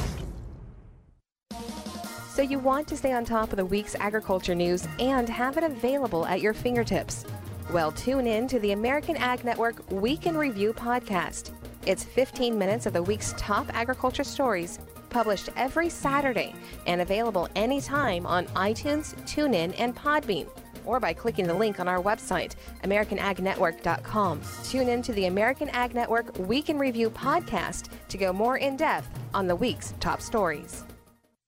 So 2.28 2.42
you 2.42 2.58
want 2.58 2.86
to 2.88 2.96
stay 2.98 3.12
on 3.12 3.24
top 3.24 3.50
of 3.50 3.56
the 3.56 3.64
week's 3.64 3.94
agriculture 3.94 4.54
news 4.54 4.86
and 5.00 5.26
have 5.28 5.56
it 5.56 5.64
available 5.64 6.26
at 6.26 6.42
your 6.42 6.52
fingertips. 6.52 7.24
Well, 7.72 7.90
tune 7.92 8.26
in 8.26 8.46
to 8.48 8.58
the 8.60 8.72
American 8.72 9.16
Ag 9.16 9.42
Network 9.42 9.90
Week 9.90 10.26
in 10.26 10.36
Review 10.36 10.74
podcast. 10.74 11.50
It's 11.86 12.04
15 12.04 12.56
minutes 12.56 12.84
of 12.84 12.92
the 12.92 13.02
week's 13.02 13.34
top 13.38 13.66
agriculture 13.74 14.22
stories, 14.22 14.78
published 15.08 15.48
every 15.56 15.88
Saturday 15.88 16.54
and 16.86 17.00
available 17.00 17.48
anytime 17.56 18.26
on 18.26 18.46
iTunes, 18.48 19.14
TuneIn, 19.22 19.74
and 19.78 19.96
Podbean, 19.96 20.46
or 20.86 20.98
by 20.98 21.12
clicking 21.12 21.46
the 21.46 21.54
link 21.54 21.78
on 21.80 21.88
our 21.88 22.02
website, 22.02 22.54
AmericanAgNetwork.com. 22.84 24.40
Tune 24.64 24.88
in 24.88 25.02
to 25.02 25.12
the 25.12 25.26
American 25.26 25.68
Ag 25.70 25.94
Network 25.94 26.38
Week 26.38 26.70
in 26.70 26.78
Review 26.78 27.10
podcast 27.10 27.90
to 28.08 28.16
go 28.16 28.32
more 28.32 28.56
in 28.56 28.76
depth 28.76 29.08
on 29.34 29.46
the 29.46 29.56
week's 29.56 29.92
top 30.00 30.22
stories. 30.22 30.84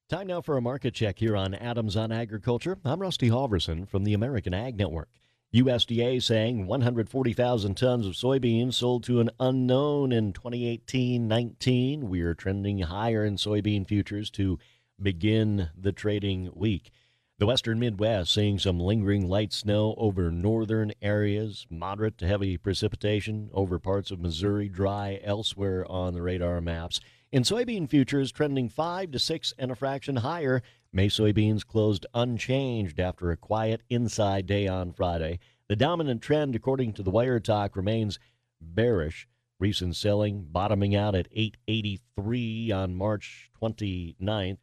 Time 0.09 0.27
now 0.27 0.41
for 0.41 0.57
a 0.57 0.63
market 0.63 0.95
check 0.95 1.19
here 1.19 1.37
on 1.37 1.55
Adams 1.55 1.95
on 1.95 2.11
Agriculture. 2.11 2.79
I'm 2.85 3.01
Rusty 3.01 3.29
Halverson 3.29 3.87
from 3.87 4.05
the 4.05 4.15
American 4.15 4.55
Ag 4.55 4.77
Network. 4.77 5.11
USDA 5.55 6.23
saying 6.23 6.67
140,000 6.67 7.75
tons 7.75 8.07
of 8.07 8.13
soybeans 8.13 8.75
sold 8.75 9.05
to 9.05 9.21
an 9.21 9.31
unknown 9.41 10.13
in 10.13 10.35
2018-19. 10.35 12.05
We're 12.05 12.35
trending 12.35 12.81
higher 12.81 13.25
in 13.25 13.37
soybean 13.37 13.87
futures 13.87 14.29
to 14.33 14.59
begin 15.01 15.71
the 15.75 15.93
trading 15.93 16.51
week. 16.55 16.91
The 17.39 17.47
western 17.47 17.79
Midwest 17.79 18.35
seeing 18.35 18.59
some 18.59 18.81
lingering 18.81 19.29
light 19.29 19.53
snow 19.53 19.95
over 19.97 20.33
northern 20.33 20.91
areas, 21.01 21.69
moderate 21.71 22.19
to 22.19 22.27
heavy 22.27 22.57
precipitation 22.57 23.49
over 23.53 23.79
parts 23.79 24.11
of 24.11 24.19
Missouri, 24.19 24.69
dry 24.69 25.21
elsewhere 25.23 25.89
on 25.89 26.15
the 26.15 26.23
radar 26.23 26.61
maps. 26.61 27.01
In 27.31 27.45
soybean 27.45 27.89
futures, 27.89 28.33
trending 28.33 28.69
5 28.69 29.13
to 29.13 29.21
6 29.21 29.55
and 29.57 29.71
a 29.71 29.77
fraction 29.77 30.17
higher. 30.17 30.63
May 30.93 31.07
soybeans 31.07 31.65
closed 31.65 32.07
unchanged 32.13 32.99
after 32.99 33.31
a 33.31 33.37
quiet 33.37 33.83
inside 33.89 34.47
day 34.47 34.67
on 34.67 34.93
Friday. 34.93 35.39
The 35.69 35.77
dominant 35.77 36.23
trend, 36.23 36.57
according 36.57 36.95
to 36.95 37.05
the 37.05 37.11
Wire 37.13 37.39
Talk, 37.39 37.77
remains 37.77 38.19
bearish. 38.61 39.29
Recent 39.61 39.95
selling 39.95 40.49
bottoming 40.51 40.97
out 40.97 41.15
at 41.15 41.29
883 41.31 42.73
on 42.73 42.97
March 42.97 43.53
29th. 43.63 44.59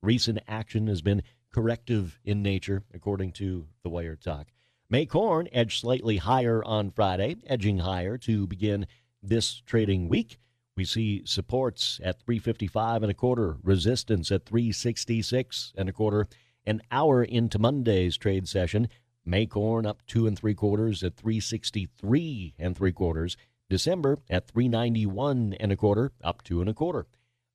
Recent 0.00 0.38
action 0.48 0.86
has 0.86 1.02
been 1.02 1.22
corrective 1.54 2.18
in 2.24 2.42
nature, 2.42 2.82
according 2.92 3.30
to 3.30 3.68
the 3.84 3.88
Wire 3.88 4.16
Talk. 4.16 4.48
May 4.90 5.06
corn 5.06 5.48
edged 5.52 5.80
slightly 5.80 6.16
higher 6.16 6.64
on 6.64 6.90
Friday, 6.90 7.36
edging 7.46 7.78
higher 7.78 8.18
to 8.18 8.48
begin 8.48 8.88
this 9.22 9.62
trading 9.64 10.08
week. 10.08 10.38
We 10.76 10.84
see 10.84 11.22
supports 11.24 12.00
at 12.02 12.20
355 12.22 13.04
and 13.04 13.10
a 13.10 13.14
quarter, 13.14 13.58
resistance 13.62 14.32
at 14.32 14.46
366 14.46 15.72
and 15.76 15.88
a 15.88 15.92
quarter. 15.92 16.26
An 16.66 16.82
hour 16.90 17.22
into 17.22 17.60
Monday's 17.60 18.16
trade 18.16 18.48
session, 18.48 18.88
May 19.24 19.46
corn 19.46 19.86
up 19.86 20.04
two 20.06 20.26
and 20.26 20.36
three 20.36 20.54
quarters 20.54 21.04
at 21.04 21.16
363 21.16 22.54
and 22.58 22.76
three 22.76 22.92
quarters. 22.92 23.36
December 23.70 24.18
at 24.28 24.48
391 24.48 25.54
and 25.54 25.70
a 25.70 25.76
quarter, 25.76 26.10
up 26.22 26.42
two 26.42 26.60
and 26.60 26.68
a 26.68 26.74
quarter. 26.74 27.06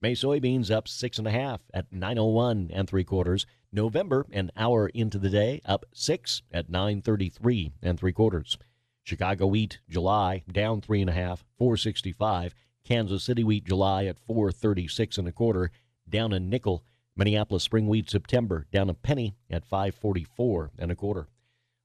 May 0.01 0.13
soybeans 0.13 0.71
up 0.71 0.87
six 0.87 1.17
and 1.17 1.27
a 1.27 1.31
half 1.31 1.61
at 1.73 1.91
901 1.91 2.71
and 2.73 2.87
three 2.87 3.03
quarters. 3.03 3.45
November, 3.71 4.25
an 4.31 4.51
hour 4.55 4.87
into 4.89 5.19
the 5.19 5.29
day, 5.29 5.61
up 5.65 5.85
six 5.93 6.41
at 6.51 6.69
933 6.69 7.71
and 7.81 7.99
three 7.99 8.13
quarters. 8.13 8.57
Chicago 9.03 9.47
wheat 9.47 9.79
July 9.89 10.43
down 10.51 10.81
three 10.81 11.01
and 11.01 11.09
a 11.09 11.13
half, 11.13 11.43
465. 11.57 12.53
Kansas 12.83 13.23
City 13.23 13.43
wheat 13.43 13.65
July 13.65 14.05
at 14.05 14.19
436 14.19 15.17
and 15.17 15.27
a 15.27 15.31
quarter, 15.31 15.71
down 16.07 16.33
a 16.33 16.39
nickel. 16.39 16.83
Minneapolis 17.15 17.63
spring 17.63 17.87
wheat 17.87 18.09
September 18.09 18.65
down 18.71 18.89
a 18.89 18.93
penny 18.93 19.35
at 19.49 19.65
544 19.65 20.71
and 20.79 20.91
a 20.91 20.95
quarter. 20.95 21.27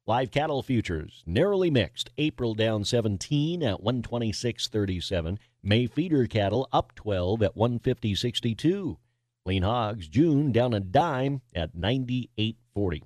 Live 0.06 0.30
cattle 0.30 0.62
futures 0.62 1.22
narrowly 1.26 1.70
mixed. 1.70 2.10
April 2.18 2.54
down 2.54 2.84
17 2.84 3.62
at 3.62 3.82
126.37. 3.82 5.38
May 5.62 5.86
feeder 5.86 6.26
cattle 6.26 6.68
up 6.72 6.94
12 6.94 7.42
at 7.42 7.56
150.62. 7.56 8.98
Lean 9.46 9.62
hogs 9.62 10.08
June 10.08 10.52
down 10.52 10.72
a 10.72 10.80
dime 10.80 11.42
at 11.54 11.76
98.40. 11.76 13.02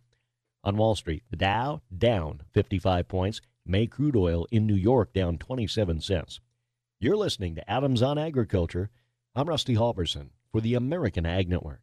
On 0.62 0.76
Wall 0.76 0.94
Street, 0.94 1.24
the 1.30 1.36
Dow 1.36 1.82
down 1.96 2.42
55 2.52 3.08
points. 3.08 3.40
May 3.66 3.86
crude 3.88 4.14
oil 4.14 4.46
in 4.52 4.66
New 4.66 4.76
York 4.76 5.12
down 5.12 5.38
27 5.38 6.00
cents. 6.00 6.40
You're 7.00 7.16
listening 7.16 7.56
to 7.56 7.70
Adams 7.70 8.02
on 8.02 8.18
Agriculture. 8.18 8.88
I'm 9.34 9.48
Rusty 9.48 9.74
Halverson 9.74 10.30
for 10.52 10.60
the 10.60 10.74
American 10.74 11.26
Ag 11.26 11.48
Network. 11.48 11.82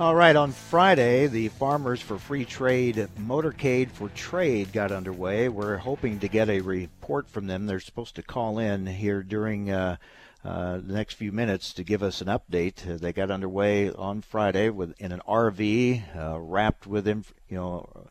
All 0.00 0.16
right, 0.16 0.34
on 0.34 0.50
Friday, 0.50 1.28
the 1.28 1.46
Farmers 1.50 2.00
for 2.00 2.18
Free 2.18 2.44
Trade 2.44 2.96
Motorcade 3.16 3.92
for 3.92 4.08
Trade 4.08 4.72
got 4.72 4.90
underway. 4.90 5.48
We're 5.48 5.76
hoping 5.76 6.18
to 6.18 6.26
get 6.26 6.50
a 6.50 6.62
report 6.62 7.28
from 7.28 7.46
them. 7.46 7.66
They're 7.66 7.78
supposed 7.78 8.16
to 8.16 8.22
call 8.22 8.58
in 8.58 8.88
here 8.88 9.22
during 9.22 9.70
uh, 9.70 9.98
uh, 10.44 10.78
the 10.78 10.94
next 10.94 11.14
few 11.14 11.30
minutes 11.30 11.72
to 11.74 11.84
give 11.84 12.02
us 12.02 12.20
an 12.20 12.26
update. 12.26 12.90
Uh, 12.90 12.98
they 12.98 13.12
got 13.12 13.30
underway 13.30 13.88
on 13.88 14.20
Friday 14.20 14.68
with 14.68 14.94
in 14.98 15.12
an 15.12 15.22
RV 15.28 16.02
uh, 16.16 16.40
wrapped 16.40 16.88
with 16.88 17.06
inf- 17.06 17.32
you 17.48 17.56
know 17.56 18.08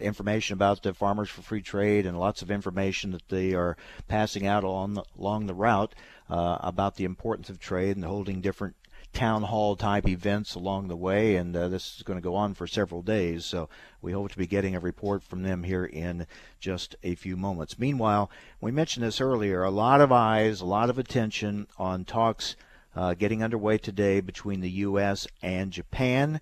information 0.00 0.52
about 0.52 0.82
the 0.82 0.92
Farmers 0.92 1.30
for 1.30 1.40
Free 1.40 1.62
Trade 1.62 2.04
and 2.04 2.20
lots 2.20 2.42
of 2.42 2.50
information 2.50 3.12
that 3.12 3.30
they 3.30 3.54
are 3.54 3.78
passing 4.06 4.46
out 4.46 4.64
along 4.64 4.94
the, 4.94 5.04
along 5.18 5.46
the 5.46 5.54
route 5.54 5.94
uh, 6.28 6.58
about 6.60 6.96
the 6.96 7.04
importance 7.04 7.48
of 7.48 7.58
trade 7.58 7.96
and 7.96 8.04
holding 8.04 8.42
different 8.42 8.76
town 9.12 9.42
hall 9.42 9.76
type 9.76 10.08
events 10.08 10.54
along 10.54 10.88
the 10.88 10.96
way, 10.96 11.36
and 11.36 11.54
uh, 11.56 11.68
this 11.68 11.96
is 11.96 12.02
going 12.02 12.18
to 12.18 12.22
go 12.22 12.34
on 12.34 12.54
for 12.54 12.66
several 12.66 13.02
days. 13.02 13.44
So 13.44 13.68
we 14.00 14.12
hope 14.12 14.30
to 14.30 14.38
be 14.38 14.46
getting 14.46 14.74
a 14.74 14.80
report 14.80 15.22
from 15.22 15.42
them 15.42 15.62
here 15.62 15.84
in 15.84 16.26
just 16.60 16.96
a 17.02 17.14
few 17.14 17.36
moments. 17.36 17.78
Meanwhile, 17.78 18.30
we 18.60 18.70
mentioned 18.70 19.04
this 19.04 19.20
earlier 19.20 19.62
a 19.62 19.70
lot 19.70 20.00
of 20.00 20.12
eyes, 20.12 20.60
a 20.60 20.66
lot 20.66 20.90
of 20.90 20.98
attention 20.98 21.66
on 21.78 22.04
talks 22.04 22.56
uh, 22.94 23.14
getting 23.14 23.42
underway 23.42 23.78
today 23.78 24.20
between 24.20 24.60
the 24.60 24.70
U.S. 24.70 25.26
and 25.42 25.72
Japan. 25.72 26.40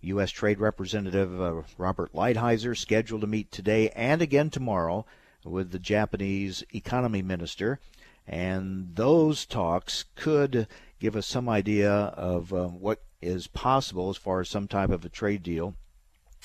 U.S. 0.00 0.30
Trade 0.30 0.60
Representative 0.60 1.40
uh, 1.40 1.62
Robert 1.76 2.12
Lighthizer 2.12 2.76
scheduled 2.76 3.22
to 3.22 3.26
meet 3.26 3.50
today 3.50 3.90
and 3.90 4.22
again 4.22 4.48
tomorrow 4.48 5.04
with 5.44 5.72
the 5.72 5.78
Japanese 5.78 6.62
Economy 6.72 7.22
Minister. 7.22 7.80
And 8.26 8.94
those 8.94 9.46
talks 9.46 10.04
could 10.14 10.68
give 10.98 11.16
us 11.16 11.26
some 11.26 11.48
idea 11.48 11.90
of 11.90 12.52
um, 12.52 12.80
what 12.80 13.02
is 13.20 13.46
possible 13.46 14.10
as 14.10 14.16
far 14.16 14.40
as 14.40 14.48
some 14.48 14.68
type 14.68 14.90
of 14.90 15.04
a 15.04 15.08
trade 15.08 15.42
deal. 15.42 15.74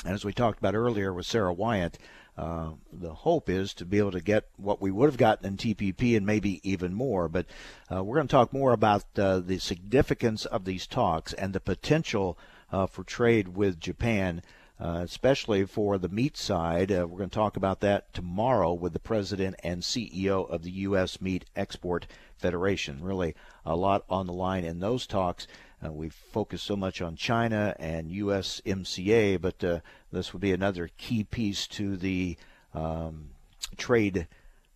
And 0.06 0.14
as 0.14 0.26
we 0.26 0.34
talked 0.34 0.60
about 0.60 0.76
earlier 0.76 1.14
with 1.14 1.26
Sarah 1.26 1.54
Wyant, 1.54 1.98
uh, 2.36 2.72
the 2.92 3.14
hope 3.14 3.48
is 3.48 3.74
to 3.76 3.86
be 3.86 4.00
able 4.00 4.12
to 4.12 4.22
get 4.22 4.46
what 4.58 4.82
we 4.82 4.90
would 4.90 5.06
have 5.08 5.18
gotten 5.18 5.46
in 5.46 5.58
TPP 5.58 6.18
and 6.18 6.26
maybe 6.26 6.60
even 6.68 6.94
more. 6.94 7.30
But 7.30 7.46
uh, 7.92 8.04
we're 8.04 8.16
going 8.16 8.28
to 8.28 8.32
talk 8.32 8.52
more 8.52 8.74
about 8.74 9.06
uh, 9.18 9.40
the 9.40 9.60
significance 9.60 10.46
of 10.46 10.66
these 10.66 10.88
talks 10.88 11.34
and 11.34 11.54
the 11.54 11.60
potential 11.60 12.38
uh, 12.72 12.88
for 12.88 13.04
trade 13.04 13.50
with 13.50 13.80
Japan. 13.80 14.42
Uh, 14.84 15.00
especially 15.02 15.64
for 15.64 15.98
the 15.98 16.10
meat 16.10 16.36
side. 16.36 16.92
Uh, 16.92 17.08
we're 17.08 17.20
going 17.20 17.30
to 17.30 17.34
talk 17.34 17.56
about 17.56 17.80
that 17.80 18.14
tomorrow 18.14 18.74
with 18.74 18.92
the 18.92 19.00
president 19.00 19.56
and 19.64 19.82
CEO 19.82 20.50
of 20.50 20.62
the 20.64 20.72
U.S. 20.72 21.22
Meat 21.22 21.46
Export 21.56 22.06
Federation. 22.36 23.02
Really, 23.02 23.34
a 23.66 23.78
lot 23.78 24.04
on 24.10 24.28
the 24.28 24.34
line 24.34 24.66
in 24.66 24.82
those 24.82 25.08
talks. 25.08 25.48
Uh, 25.82 25.90
we've 25.90 26.14
focused 26.14 26.66
so 26.66 26.76
much 26.76 27.02
on 27.02 27.16
China 27.16 27.74
and 27.80 28.12
USMCA, 28.12 29.40
but 29.40 29.64
uh, 29.64 29.80
this 30.12 30.34
would 30.34 30.42
be 30.42 30.52
another 30.52 30.90
key 30.98 31.24
piece 31.24 31.66
to 31.68 31.96
the 31.96 32.36
um, 32.74 33.30
trade 33.78 34.28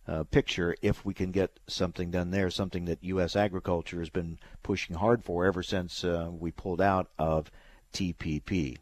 uh, 0.06 0.24
picture 0.24 0.74
if 0.80 1.04
we 1.04 1.12
can 1.12 1.32
get 1.32 1.60
something 1.66 2.10
done 2.10 2.30
there, 2.30 2.48
something 2.48 2.86
that 2.86 3.04
U.S. 3.04 3.36
agriculture 3.36 3.98
has 3.98 4.08
been 4.08 4.38
pushing 4.62 4.96
hard 4.96 5.22
for 5.22 5.44
ever 5.44 5.62
since 5.62 6.02
uh, 6.02 6.30
we 6.32 6.50
pulled 6.50 6.80
out 6.80 7.10
of 7.18 7.50
TPP. 7.92 8.78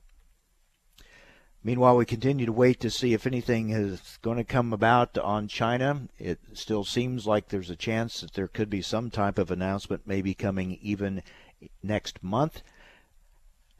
Meanwhile, 1.62 1.96
we 1.96 2.04
continue 2.04 2.46
to 2.46 2.52
wait 2.52 2.78
to 2.80 2.90
see 2.90 3.12
if 3.12 3.26
anything 3.26 3.70
is 3.70 4.18
going 4.22 4.36
to 4.36 4.44
come 4.44 4.72
about 4.72 5.18
on 5.18 5.48
China. 5.48 6.02
It 6.18 6.38
still 6.52 6.84
seems 6.84 7.26
like 7.26 7.48
there's 7.48 7.70
a 7.70 7.76
chance 7.76 8.20
that 8.20 8.34
there 8.34 8.46
could 8.46 8.70
be 8.70 8.82
some 8.82 9.10
type 9.10 9.38
of 9.38 9.50
announcement, 9.50 10.02
maybe 10.06 10.32
coming 10.32 10.78
even 10.80 11.22
next 11.82 12.22
month. 12.22 12.62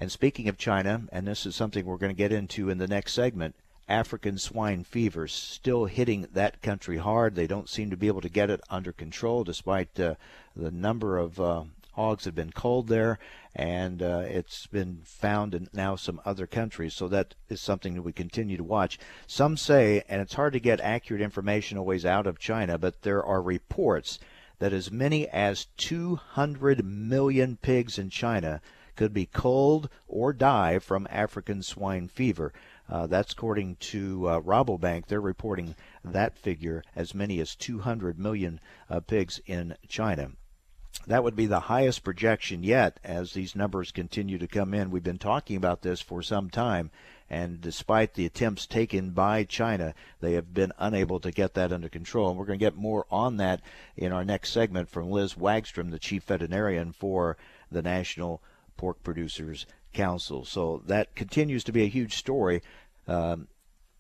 And 0.01 0.11
speaking 0.11 0.49
of 0.49 0.59
China, 0.59 1.03
and 1.13 1.27
this 1.27 1.47
is 1.47 1.55
something 1.55 1.87
we're 1.87 1.97
going 1.97 2.15
to 2.15 2.17
get 2.17 2.33
into 2.33 2.69
in 2.69 2.79
the 2.79 2.89
next 2.89 3.15
segment, 3.15 3.55
African 3.89 4.37
swine 4.37 4.83
fever 4.83 5.29
still 5.29 5.85
hitting 5.85 6.27
that 6.33 6.61
country 6.61 6.97
hard. 6.97 7.35
They 7.35 7.47
don't 7.47 7.69
seem 7.69 7.91
to 7.91 7.97
be 7.97 8.09
able 8.09 8.21
to 8.23 8.29
get 8.29 8.51
it 8.51 8.61
under 8.69 8.93
control 8.93 9.45
despite 9.45 9.99
uh, 10.01 10.17
the 10.57 10.73
number 10.73 11.19
of 11.19 11.39
uh, 11.39 11.65
hogs 11.93 12.25
that 12.25 12.31
have 12.31 12.35
been 12.35 12.53
culled 12.53 12.89
there, 12.89 13.19
and 13.57 14.03
uh, 14.03 14.23
it's 14.27 14.67
been 14.67 15.01
found 15.03 15.55
in 15.55 15.67
now 15.73 15.97
some 15.97 16.21
other 16.27 16.47
countries. 16.47 16.93
So 16.93 17.09
that 17.09 17.35
is 17.49 17.59
something 17.59 17.95
that 17.95 18.03
we 18.03 18.13
continue 18.13 18.59
to 18.59 18.65
watch. 18.65 18.99
Some 19.27 19.57
say, 19.57 20.03
and 20.11 20.21
it's 20.21 20.35
hard 20.35 20.53
to 20.53 20.61
get 20.61 20.79
accurate 20.83 21.23
information 21.23 21.79
always 21.79 22.05
out 22.05 22.27
of 22.27 22.39
China, 22.39 22.77
but 22.77 23.01
there 23.01 23.25
are 23.25 23.41
reports 23.41 24.19
that 24.59 24.75
as 24.75 24.93
many 24.93 25.27
as 25.29 25.69
200 25.79 26.85
million 26.85 27.57
pigs 27.57 27.99
in 27.99 28.11
China 28.11 28.61
could 28.95 29.15
be 29.15 29.25
culled 29.27 29.89
or 30.07 30.35
die 30.35 30.79
from 30.79 31.09
African 31.11 31.63
swine 31.63 32.09
fever. 32.09 32.53
Uh, 32.91 33.07
that's 33.07 33.33
according 33.33 33.77
to 33.77 34.29
uh, 34.29 34.41
Rabobank. 34.41 35.07
They're 35.07 35.21
reporting 35.21 35.75
that 36.05 36.37
figure 36.37 36.85
as 36.95 37.15
many 37.15 37.41
as 37.41 37.57
200 37.57 38.19
million 38.19 38.61
uh, 38.91 39.01
pigs 39.01 39.41
in 39.47 39.77
China. 39.89 40.33
That 41.07 41.23
would 41.23 41.37
be 41.37 41.47
the 41.47 41.61
highest 41.61 42.03
projection 42.03 42.65
yet 42.65 42.99
as 43.05 43.33
these 43.33 43.55
numbers 43.55 43.93
continue 43.93 44.39
to 44.39 44.49
come 44.49 44.75
in. 44.75 44.91
We've 44.91 45.03
been 45.03 45.19
talking 45.19 45.57
about 45.57 45.83
this 45.83 46.01
for 46.01 46.21
some 46.21 46.51
time, 46.51 46.91
and 47.31 47.61
despite 47.61 48.15
the 48.15 48.27
attempts 48.27 48.67
taken 48.67 49.11
by 49.11 49.45
China, 49.45 49.95
they 50.21 50.33
have 50.33 50.53
been 50.53 50.73
unable 50.79 51.21
to 51.21 51.31
get 51.31 51.55
that 51.55 51.73
under 51.73 51.89
control. 51.89 52.31
And 52.31 52.39
we're 52.39 52.47
going 52.47 52.59
to 52.59 52.65
get 52.65 52.77
more 52.77 53.07
on 53.11 53.37
that 53.37 53.61
in 53.97 54.13
our 54.13 54.25
next 54.25 54.51
segment 54.51 54.89
from 54.89 55.11
Liz 55.11 55.35
Wagstrom, 55.35 55.91
the 55.91 55.99
chief 55.99 56.25
veterinarian 56.25 56.93
for 56.93 57.37
the 57.71 57.83
National 57.83 58.43
Pork 58.77 59.03
Producers 59.03 59.67
Council. 59.93 60.45
So 60.45 60.83
that 60.87 61.15
continues 61.15 61.65
to 61.65 61.73
be 61.73 61.85
a 61.85 61.89
huge 61.89 62.17
story. 62.17 62.63
Um, 63.07 63.49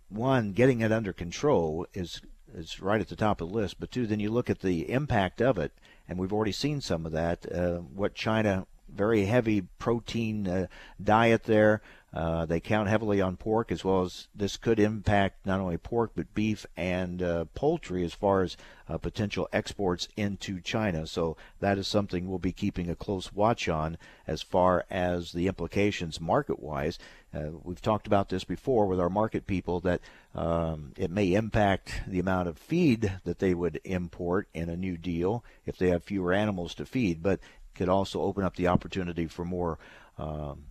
one, 0.09 0.53
getting 0.53 0.81
it 0.81 0.93
under 0.93 1.13
control 1.13 1.87
is 1.95 2.21
is 2.55 2.81
right 2.81 3.01
at 3.01 3.09
the 3.09 3.17
top 3.17 3.41
of 3.41 3.49
the 3.49 3.55
list. 3.55 3.81
But 3.81 3.91
two, 3.91 4.07
then 4.07 4.21
you 4.21 4.31
look 4.31 4.49
at 4.49 4.61
the 4.61 4.91
impact 4.91 5.43
of 5.43 5.59
it, 5.59 5.73
and 6.09 6.19
we've 6.19 6.33
already 6.33 6.53
seen 6.53 6.81
some 6.81 7.07
of 7.07 7.13
that. 7.13 7.51
Uh, 7.53 7.79
what 7.79 8.15
China 8.15 8.67
very 8.89 9.25
heavy 9.27 9.63
protein 9.79 10.47
uh, 10.49 10.67
diet 11.03 11.45
there. 11.45 11.83
Uh, 12.15 12.47
they 12.47 12.61
count 12.61 12.89
heavily 12.89 13.21
on 13.21 13.37
pork 13.37 13.71
as 13.71 13.85
well 13.85 14.03
as 14.03 14.29
this 14.35 14.57
could 14.57 14.81
impact 14.81 15.45
not 15.45 15.61
only 15.61 15.77
pork 15.77 16.13
but 16.15 16.33
beef 16.35 16.65
and 16.75 17.23
uh, 17.23 17.45
poultry 17.55 18.03
as 18.05 18.15
far 18.15 18.43
as 18.43 18.57
uh, 18.89 18.97
potential 18.97 19.49
exports 19.53 20.09
into 20.17 20.61
China. 20.61 21.07
So 21.07 21.37
that 21.61 21.77
is 21.77 21.87
something 21.87 22.27
we'll 22.27 22.39
be 22.39 22.53
keeping 22.53 22.89
a 22.89 22.95
close 22.95 23.35
watch 23.35 23.69
on 23.69 23.99
as 24.27 24.41
far 24.41 24.87
as 24.91 25.33
the 25.33 25.47
implications 25.47 26.21
market 26.21 26.59
wise. 26.59 26.99
Uh, 27.37 27.51
we've 27.65 27.83
talked 27.83 28.07
about 28.07 28.29
this 28.29 28.45
before 28.45 28.87
with 28.87 29.01
our 29.01 29.11
market 29.11 29.47
people 29.47 29.81
that 29.81 30.01
um, 30.35 30.93
it 30.97 31.11
may 31.11 31.35
impact 31.35 32.01
the 32.07 32.19
amount 32.19 32.49
of 32.49 32.57
feed 32.57 33.13
that 33.25 33.39
they 33.39 33.53
would 33.53 33.81
import 33.85 34.49
in 34.55 34.71
a 34.71 34.77
new 34.77 34.97
deal 34.97 35.45
if 35.67 35.77
they 35.77 35.89
have 35.89 36.03
fewer 36.03 36.33
animals 36.33 36.75
to 36.75 36.87
feed, 36.87 37.23
but 37.23 37.41
could 37.75 37.89
also 37.89 38.23
open 38.23 38.43
up 38.43 38.57
the 38.57 38.69
opportunity 38.69 39.27
for 39.27 39.45
more 39.45 39.79
um, 40.17 40.65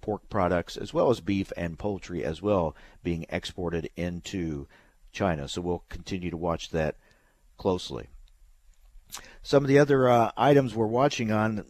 pork 0.00 0.28
products 0.28 0.76
as 0.76 0.94
well 0.94 1.10
as 1.10 1.20
beef 1.20 1.52
and 1.56 1.78
poultry 1.78 2.24
as 2.24 2.40
well 2.40 2.76
being 3.02 3.26
exported 3.28 3.88
into 3.96 4.66
China. 5.12 5.48
So 5.48 5.60
we'll 5.60 5.84
continue 5.88 6.30
to 6.30 6.36
watch 6.36 6.70
that 6.70 6.96
closely. 7.56 8.08
Some 9.42 9.64
of 9.64 9.68
the 9.68 9.78
other 9.78 10.08
uh, 10.08 10.30
items 10.36 10.74
we're 10.74 10.86
watching 10.86 11.32
on 11.32 11.64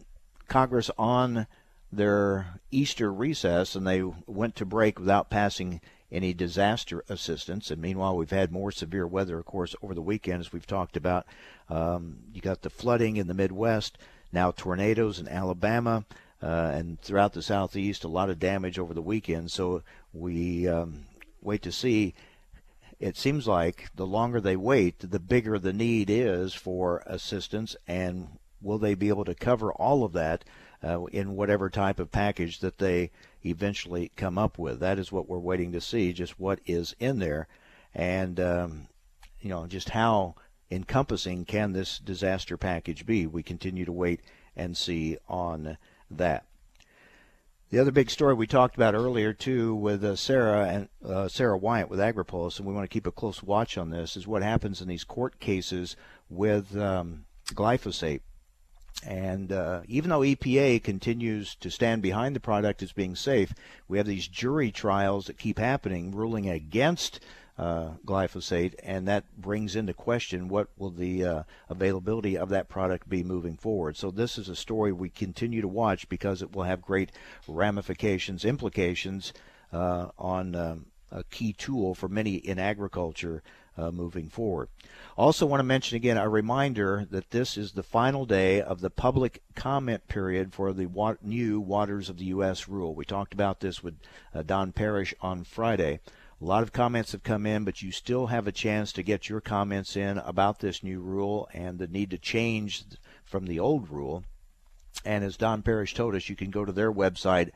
Congress 0.48 0.90
on 0.98 1.46
their 1.92 2.60
Easter 2.70 3.12
recess, 3.12 3.74
and 3.74 3.86
they 3.86 4.02
went 4.26 4.56
to 4.56 4.64
break 4.64 4.98
without 4.98 5.28
passing 5.28 5.80
any 6.10 6.32
disaster 6.32 7.04
assistance. 7.08 7.70
And 7.70 7.80
meanwhile, 7.80 8.16
we've 8.16 8.30
had 8.30 8.50
more 8.50 8.72
severe 8.72 9.06
weather, 9.06 9.38
of 9.38 9.44
course, 9.44 9.74
over 9.82 9.94
the 9.94 10.02
weekend, 10.02 10.40
as 10.40 10.52
we've 10.52 10.66
talked 10.66 10.96
about. 10.96 11.26
Um, 11.68 12.18
you 12.32 12.40
got 12.40 12.62
the 12.62 12.70
flooding 12.70 13.16
in 13.16 13.26
the 13.26 13.34
Midwest, 13.34 13.98
now 14.32 14.50
tornadoes 14.50 15.18
in 15.18 15.28
Alabama. 15.28 16.04
Uh, 16.42 16.72
and 16.74 17.00
throughout 17.00 17.34
the 17.34 17.42
southeast, 17.42 18.04
a 18.04 18.08
lot 18.08 18.28
of 18.28 18.38
damage 18.38 18.78
over 18.78 18.94
the 18.94 19.02
weekend. 19.02 19.50
So 19.50 19.82
we 20.12 20.66
um, 20.66 21.04
wait 21.40 21.62
to 21.62 21.72
see. 21.72 22.14
It 22.98 23.16
seems 23.16 23.46
like 23.46 23.90
the 23.94 24.06
longer 24.06 24.40
they 24.40 24.56
wait, 24.56 24.98
the 24.98 25.20
bigger 25.20 25.58
the 25.58 25.72
need 25.72 26.10
is 26.10 26.52
for 26.52 27.02
assistance, 27.06 27.76
and 27.86 28.38
will 28.60 28.78
they 28.78 28.94
be 28.94 29.08
able 29.08 29.24
to 29.24 29.34
cover 29.34 29.72
all 29.72 30.04
of 30.04 30.12
that 30.12 30.44
uh, 30.82 31.04
in 31.06 31.36
whatever 31.36 31.70
type 31.70 31.98
of 31.98 32.12
package 32.12 32.60
that 32.60 32.78
they 32.78 33.10
eventually 33.44 34.10
come 34.16 34.38
up 34.38 34.58
with? 34.58 34.80
That 34.80 34.98
is 34.98 35.12
what 35.12 35.28
we're 35.28 35.38
waiting 35.38 35.72
to 35.72 35.80
see, 35.80 36.12
just 36.12 36.38
what 36.38 36.60
is 36.66 36.94
in 36.98 37.18
there, 37.18 37.48
and 37.94 38.38
um, 38.40 38.88
you 39.40 39.50
know, 39.50 39.66
just 39.66 39.90
how 39.90 40.34
encompassing 40.70 41.44
can 41.44 41.72
this 41.72 41.98
disaster 41.98 42.56
package 42.56 43.04
be? 43.04 43.26
We 43.26 43.42
continue 43.42 43.84
to 43.84 43.92
wait 43.92 44.20
and 44.56 44.76
see 44.76 45.18
on 45.28 45.76
that. 46.10 46.46
The 47.70 47.78
other 47.78 47.90
big 47.90 48.10
story 48.10 48.34
we 48.34 48.46
talked 48.46 48.74
about 48.74 48.94
earlier 48.94 49.32
too 49.32 49.74
with 49.74 50.04
uh, 50.04 50.14
Sarah 50.14 50.68
and 50.68 50.88
uh, 51.02 51.28
Sarah 51.28 51.56
Wyatt 51.56 51.88
with 51.88 52.00
AgriPulse, 52.00 52.58
and 52.58 52.68
we 52.68 52.74
want 52.74 52.84
to 52.84 52.92
keep 52.92 53.06
a 53.06 53.10
close 53.10 53.42
watch 53.42 53.78
on 53.78 53.88
this, 53.88 54.14
is 54.14 54.26
what 54.26 54.42
happens 54.42 54.82
in 54.82 54.88
these 54.88 55.04
court 55.04 55.40
cases 55.40 55.96
with 56.28 56.76
um, 56.76 57.24
glyphosate. 57.46 58.20
And 59.04 59.50
uh, 59.52 59.82
even 59.88 60.10
though 60.10 60.20
EPA 60.20 60.82
continues 60.82 61.54
to 61.56 61.70
stand 61.70 62.02
behind 62.02 62.36
the 62.36 62.40
product 62.40 62.82
as 62.82 62.92
being 62.92 63.16
safe, 63.16 63.52
we 63.88 63.98
have 63.98 64.06
these 64.06 64.28
jury 64.28 64.70
trials 64.70 65.26
that 65.26 65.38
keep 65.38 65.58
happening, 65.58 66.12
ruling 66.12 66.48
against 66.48 67.20
uh, 67.58 67.90
glyphosate, 68.06 68.74
and 68.82 69.06
that 69.08 69.24
brings 69.36 69.76
into 69.76 69.92
question 69.92 70.48
what 70.48 70.68
will 70.78 70.90
the 70.90 71.24
uh, 71.24 71.42
availability 71.68 72.36
of 72.36 72.48
that 72.48 72.68
product 72.68 73.08
be 73.08 73.22
moving 73.22 73.56
forward. 73.56 73.96
So 73.96 74.10
this 74.10 74.38
is 74.38 74.48
a 74.48 74.56
story 74.56 74.92
we 74.92 75.10
continue 75.10 75.60
to 75.60 75.68
watch 75.68 76.08
because 76.08 76.42
it 76.42 76.54
will 76.54 76.62
have 76.62 76.80
great 76.80 77.12
ramifications, 77.46 78.44
implications 78.44 79.32
uh, 79.72 80.08
on 80.18 80.54
um, 80.54 80.86
a 81.10 81.24
key 81.24 81.52
tool 81.52 81.94
for 81.94 82.08
many 82.08 82.36
in 82.36 82.58
agriculture. 82.58 83.42
Uh, 83.74 83.90
moving 83.90 84.28
forward. 84.28 84.68
Also, 85.16 85.46
want 85.46 85.60
to 85.60 85.64
mention 85.64 85.96
again 85.96 86.18
a 86.18 86.28
reminder 86.28 87.06
that 87.10 87.30
this 87.30 87.56
is 87.56 87.72
the 87.72 87.82
final 87.82 88.26
day 88.26 88.60
of 88.60 88.82
the 88.82 88.90
public 88.90 89.42
comment 89.54 90.06
period 90.08 90.52
for 90.52 90.74
the 90.74 90.84
wa- 90.84 91.16
new 91.22 91.58
Waters 91.58 92.10
of 92.10 92.18
the 92.18 92.26
U.S. 92.26 92.68
rule. 92.68 92.94
We 92.94 93.06
talked 93.06 93.32
about 93.32 93.60
this 93.60 93.82
with 93.82 93.94
uh, 94.34 94.42
Don 94.42 94.72
Parrish 94.72 95.14
on 95.22 95.44
Friday. 95.44 96.00
A 96.42 96.44
lot 96.44 96.62
of 96.62 96.72
comments 96.72 97.12
have 97.12 97.22
come 97.22 97.46
in, 97.46 97.64
but 97.64 97.82
you 97.82 97.92
still 97.92 98.26
have 98.26 98.46
a 98.46 98.52
chance 98.52 98.92
to 98.92 99.02
get 99.02 99.28
your 99.28 99.40
comments 99.40 99.96
in 99.96 100.18
about 100.18 100.58
this 100.58 100.82
new 100.82 101.00
rule 101.00 101.48
and 101.54 101.78
the 101.78 101.86
need 101.86 102.10
to 102.10 102.18
change 102.18 102.84
from 103.24 103.46
the 103.46 103.60
old 103.60 103.88
rule. 103.88 104.24
And 105.04 105.24
as 105.24 105.36
Don 105.36 105.62
Parrish 105.62 105.94
told 105.94 106.14
us, 106.14 106.28
you 106.28 106.36
can 106.36 106.50
go 106.50 106.64
to 106.64 106.72
their 106.72 106.92
website, 106.92 107.52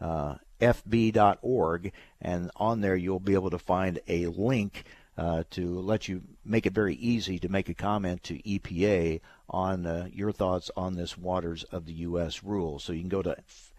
uh, 0.00 0.36
fb.org, 0.60 1.92
and 2.20 2.50
on 2.56 2.80
there 2.80 2.96
you'll 2.96 3.18
be 3.18 3.34
able 3.34 3.50
to 3.50 3.58
find 3.58 3.98
a 4.06 4.26
link 4.28 4.84
uh, 5.16 5.44
to 5.50 5.78
let 5.78 6.08
you 6.08 6.22
make 6.44 6.66
it 6.66 6.72
very 6.72 6.94
easy 6.94 7.38
to 7.38 7.48
make 7.48 7.68
a 7.68 7.74
comment 7.74 8.22
to 8.24 8.42
EPA 8.42 9.20
on 9.48 9.86
uh, 9.86 10.08
your 10.12 10.32
thoughts 10.32 10.70
on 10.76 10.94
this 10.94 11.18
Waters 11.18 11.64
of 11.64 11.86
the 11.86 11.92
U.S. 11.92 12.42
rule. 12.42 12.78
So 12.78 12.92
you 12.92 13.00
can 13.00 13.08
go 13.08 13.22
to 13.22 13.36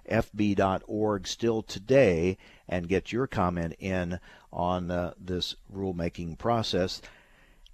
fb.org 0.10 1.28
still 1.28 1.64
today 1.64 2.38
and 2.68 2.90
get 2.90 3.12
your 3.12 3.28
comment 3.28 3.76
in 3.80 4.20
on 4.52 4.92
uh, 4.92 5.14
this 5.20 5.56
rulemaking 5.74 6.38
process. 6.38 7.02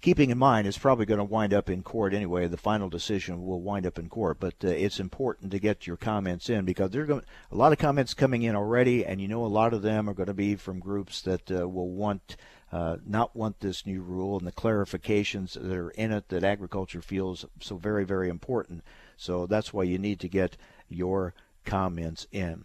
Keeping 0.00 0.30
in 0.30 0.38
mind, 0.38 0.66
it's 0.66 0.78
probably 0.78 1.04
going 1.04 1.18
to 1.18 1.24
wind 1.24 1.52
up 1.52 1.68
in 1.68 1.82
court 1.82 2.14
anyway. 2.14 2.46
The 2.46 2.56
final 2.56 2.88
decision 2.88 3.44
will 3.44 3.60
wind 3.60 3.84
up 3.84 3.98
in 3.98 4.08
court, 4.08 4.38
but 4.40 4.54
uh, 4.64 4.68
it's 4.68 4.98
important 4.98 5.50
to 5.50 5.58
get 5.58 5.86
your 5.86 5.98
comments 5.98 6.48
in 6.48 6.64
because 6.64 6.90
there 6.90 7.02
are 7.02 7.06
going 7.06 7.24
a 7.52 7.56
lot 7.56 7.72
of 7.72 7.78
comments 7.78 8.14
coming 8.14 8.42
in 8.42 8.56
already, 8.56 9.04
and 9.04 9.20
you 9.20 9.28
know 9.28 9.44
a 9.44 9.46
lot 9.46 9.74
of 9.74 9.82
them 9.82 10.08
are 10.08 10.14
going 10.14 10.28
to 10.28 10.32
be 10.32 10.56
from 10.56 10.80
groups 10.80 11.20
that 11.22 11.50
uh, 11.50 11.68
will 11.68 11.90
want 11.90 12.38
uh, 12.72 12.96
not 13.06 13.34
want 13.34 13.60
this 13.60 13.84
new 13.84 14.00
rule 14.00 14.38
and 14.38 14.46
the 14.46 14.52
clarifications 14.52 15.54
that 15.54 15.76
are 15.76 15.90
in 15.90 16.12
it 16.12 16.28
that 16.28 16.44
agriculture 16.44 17.02
feels 17.02 17.44
so 17.60 17.76
very 17.76 18.04
very 18.04 18.28
important. 18.28 18.82
So 19.16 19.46
that's 19.46 19.72
why 19.72 19.82
you 19.84 19.98
need 19.98 20.20
to 20.20 20.28
get 20.28 20.56
your 20.88 21.34
comments 21.64 22.26
in. 22.32 22.64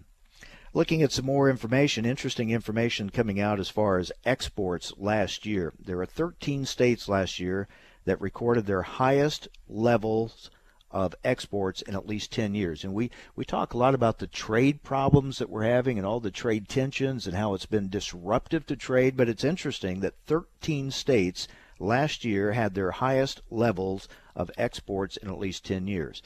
Looking 0.74 1.01
at 1.01 1.14
some 1.14 1.26
more 1.26 1.49
information, 1.49 2.06
interesting 2.06 2.49
information 2.49 3.10
coming 3.10 3.39
out 3.39 3.62
as 3.62 3.70
far 3.70 3.97
as 3.97 4.12
exports 4.26 4.91
last 4.97 5.45
year. 5.45 5.74
There 5.80 5.97
were 5.97 6.06
13 6.06 6.66
states 6.66 7.08
last 7.08 7.39
year 7.39 7.70
that 8.03 8.20
recorded 8.20 8.66
their 8.66 8.82
highest 8.82 9.47
levels 9.70 10.49
of 10.96 11.14
exports 11.24 11.84
in 11.84 11.93
at 11.93 12.08
least 12.08 12.32
10 12.32 12.56
years. 12.56 12.84
And 12.84 12.93
we, 12.93 13.12
we 13.36 13.46
talk 13.46 13.74
a 13.74 13.78
lot 13.78 13.93
about 13.93 14.20
the 14.20 14.28
trade 14.28 14.82
problems 14.82 15.38
that 15.38 15.50
we're 15.50 15.64
having 15.64 15.98
and 15.98 16.08
all 16.08 16.20
the 16.20 16.32
trade 16.32 16.68
tensions 16.68 17.28
and 17.28 17.36
how 17.36 17.54
it's 17.54 17.68
been 17.68 17.89
disruptive 17.89 18.66
to 18.68 18.76
trade. 18.76 19.16
But 19.16 19.30
it's 19.30 19.43
interesting 19.43 20.00
that 20.00 20.16
13 20.26 20.89
states 20.91 21.48
last 21.80 22.24
year 22.24 22.54
had 22.54 22.74
their 22.74 22.91
highest 22.91 23.41
levels 23.52 24.08
of 24.36 24.50
exports 24.58 25.18
in 25.18 25.30
at 25.30 25.38
least 25.38 25.66
10 25.66 25.88
years 25.88 26.22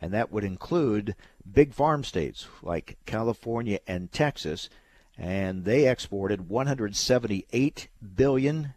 and 0.00 0.12
that 0.12 0.32
would 0.32 0.44
include 0.44 1.14
big 1.50 1.74
farm 1.74 2.04
states 2.04 2.46
like 2.62 2.98
California 3.06 3.80
and 3.86 4.10
Texas, 4.10 4.70
and 5.18 5.64
they 5.64 5.88
exported 5.88 6.48
178 6.48 7.88
billion 8.16 8.74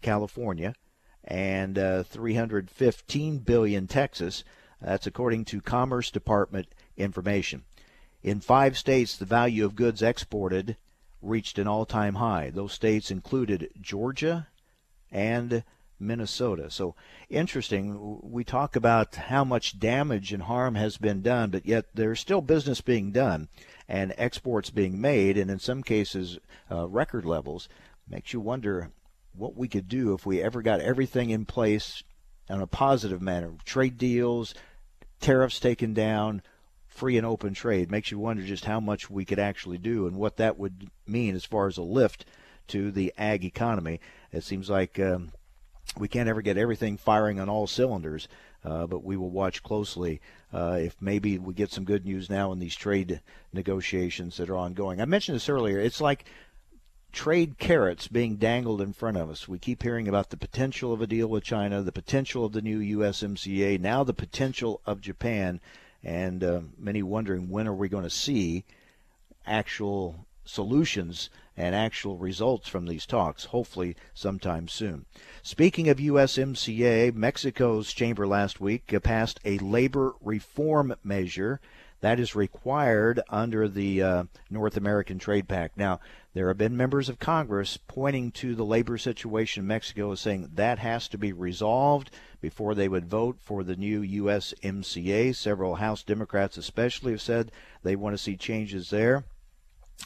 California 0.00 0.74
and 1.24 1.78
uh, 1.78 2.02
315 2.04 3.38
billion 3.38 3.86
Texas. 3.86 4.44
That's 4.82 5.06
according 5.06 5.44
to 5.46 5.60
Commerce 5.60 6.10
Department 6.10 6.66
information. 6.96 7.62
In 8.22 8.40
five 8.40 8.76
states, 8.76 9.16
the 9.16 9.24
value 9.24 9.64
of 9.64 9.76
goods 9.76 10.02
exported 10.02 10.76
reached 11.20 11.58
an 11.58 11.68
all-time 11.68 12.16
high. 12.16 12.50
Those 12.50 12.72
states 12.72 13.10
included 13.10 13.70
Georgia 13.80 14.48
and 15.10 15.62
Minnesota. 16.00 16.68
So 16.70 16.96
interesting. 17.30 18.18
We 18.22 18.42
talk 18.42 18.74
about 18.74 19.14
how 19.14 19.44
much 19.44 19.78
damage 19.78 20.32
and 20.32 20.42
harm 20.42 20.74
has 20.74 20.96
been 20.96 21.22
done, 21.22 21.50
but 21.50 21.64
yet 21.64 21.86
there's 21.94 22.20
still 22.20 22.40
business 22.40 22.80
being 22.80 23.12
done 23.12 23.48
and 23.88 24.12
exports 24.16 24.70
being 24.70 25.00
made, 25.00 25.38
and 25.38 25.50
in 25.50 25.58
some 25.58 25.82
cases, 25.82 26.38
uh, 26.70 26.88
record 26.88 27.24
levels. 27.24 27.68
Makes 28.08 28.32
you 28.32 28.40
wonder 28.40 28.90
what 29.34 29.56
we 29.56 29.68
could 29.68 29.88
do 29.88 30.12
if 30.12 30.26
we 30.26 30.42
ever 30.42 30.60
got 30.60 30.80
everything 30.80 31.30
in 31.30 31.44
place 31.44 32.02
in 32.48 32.60
a 32.60 32.66
positive 32.66 33.22
manner 33.22 33.52
trade 33.64 33.96
deals, 33.96 34.54
tariffs 35.22 35.58
taken 35.58 35.94
down, 35.94 36.42
free 36.86 37.16
and 37.16 37.26
open 37.26 37.54
trade. 37.54 37.90
Makes 37.90 38.10
you 38.10 38.18
wonder 38.18 38.42
just 38.42 38.66
how 38.66 38.80
much 38.80 39.08
we 39.08 39.24
could 39.24 39.38
actually 39.38 39.78
do 39.78 40.06
and 40.06 40.16
what 40.16 40.36
that 40.36 40.58
would 40.58 40.90
mean 41.06 41.34
as 41.34 41.44
far 41.44 41.66
as 41.66 41.78
a 41.78 41.82
lift 41.82 42.26
to 42.68 42.90
the 42.90 43.12
ag 43.16 43.44
economy. 43.44 44.00
It 44.30 44.44
seems 44.44 44.68
like 44.68 44.98
um, 44.98 45.32
we 45.98 46.08
can't 46.08 46.28
ever 46.28 46.42
get 46.42 46.58
everything 46.58 46.96
firing 46.96 47.40
on 47.40 47.48
all 47.48 47.66
cylinders, 47.66 48.28
uh, 48.64 48.86
but 48.86 49.04
we 49.04 49.16
will 49.16 49.30
watch 49.30 49.62
closely 49.62 50.20
uh, 50.52 50.78
if 50.80 51.00
maybe 51.00 51.38
we 51.38 51.54
get 51.54 51.72
some 51.72 51.84
good 51.84 52.04
news 52.04 52.28
now 52.28 52.52
in 52.52 52.58
these 52.58 52.76
trade 52.76 53.20
negotiations 53.52 54.36
that 54.36 54.50
are 54.50 54.56
ongoing. 54.56 55.00
I 55.00 55.06
mentioned 55.06 55.36
this 55.36 55.48
earlier. 55.48 55.78
It's 55.78 56.00
like 56.00 56.24
trade 57.12 57.58
carrots 57.58 58.08
being 58.08 58.36
dangled 58.36 58.80
in 58.80 58.92
front 58.92 59.16
of 59.16 59.30
us. 59.30 59.46
We 59.46 59.58
keep 59.58 59.82
hearing 59.82 60.08
about 60.08 60.30
the 60.30 60.36
potential 60.36 60.92
of 60.92 61.02
a 61.02 61.06
deal 61.06 61.28
with 61.28 61.44
China, 61.44 61.82
the 61.82 61.92
potential 61.92 62.44
of 62.44 62.52
the 62.52 62.62
new 62.62 62.98
USMCA, 62.98 63.78
now 63.78 64.02
the 64.02 64.14
potential 64.14 64.80
of 64.86 65.00
Japan, 65.00 65.60
and 66.02 66.42
uh, 66.42 66.60
many 66.78 67.02
wondering 67.02 67.48
when 67.48 67.68
are 67.68 67.74
we 67.74 67.88
going 67.88 68.04
to 68.04 68.10
see 68.10 68.64
actual 69.46 70.26
solutions 70.44 71.30
and 71.56 71.74
actual 71.74 72.16
results 72.16 72.68
from 72.68 72.86
these 72.86 73.04
talks, 73.04 73.44
hopefully 73.44 73.94
sometime 74.14 74.66
soon. 74.66 75.04
Speaking 75.42 75.88
of 75.88 75.98
USMCA, 75.98 77.14
Mexico's 77.14 77.92
chamber 77.92 78.26
last 78.26 78.60
week 78.60 78.94
passed 79.02 79.38
a 79.44 79.58
labor 79.58 80.14
reform 80.22 80.94
measure 81.04 81.60
that 82.02 82.18
is 82.18 82.34
required 82.34 83.20
under 83.28 83.68
the 83.68 84.02
uh, 84.02 84.24
North 84.50 84.76
American 84.76 85.18
Trade 85.18 85.48
Pact. 85.48 85.76
Now, 85.76 86.00
there 86.34 86.48
have 86.48 86.58
been 86.58 86.76
members 86.76 87.08
of 87.08 87.20
Congress 87.20 87.76
pointing 87.76 88.32
to 88.32 88.56
the 88.56 88.64
labor 88.64 88.98
situation 88.98 89.62
in 89.62 89.68
Mexico 89.68 90.10
as 90.10 90.20
saying 90.20 90.50
that 90.54 90.80
has 90.80 91.06
to 91.08 91.18
be 91.18 91.32
resolved 91.32 92.10
before 92.40 92.74
they 92.74 92.88
would 92.88 93.06
vote 93.06 93.38
for 93.40 93.62
the 93.62 93.76
new 93.76 94.02
USMCA. 94.02 95.34
Several 95.34 95.76
House 95.76 96.02
Democrats, 96.02 96.56
especially, 96.56 97.12
have 97.12 97.22
said 97.22 97.52
they 97.84 97.94
want 97.94 98.14
to 98.14 98.22
see 98.22 98.36
changes 98.36 98.90
there. 98.90 99.24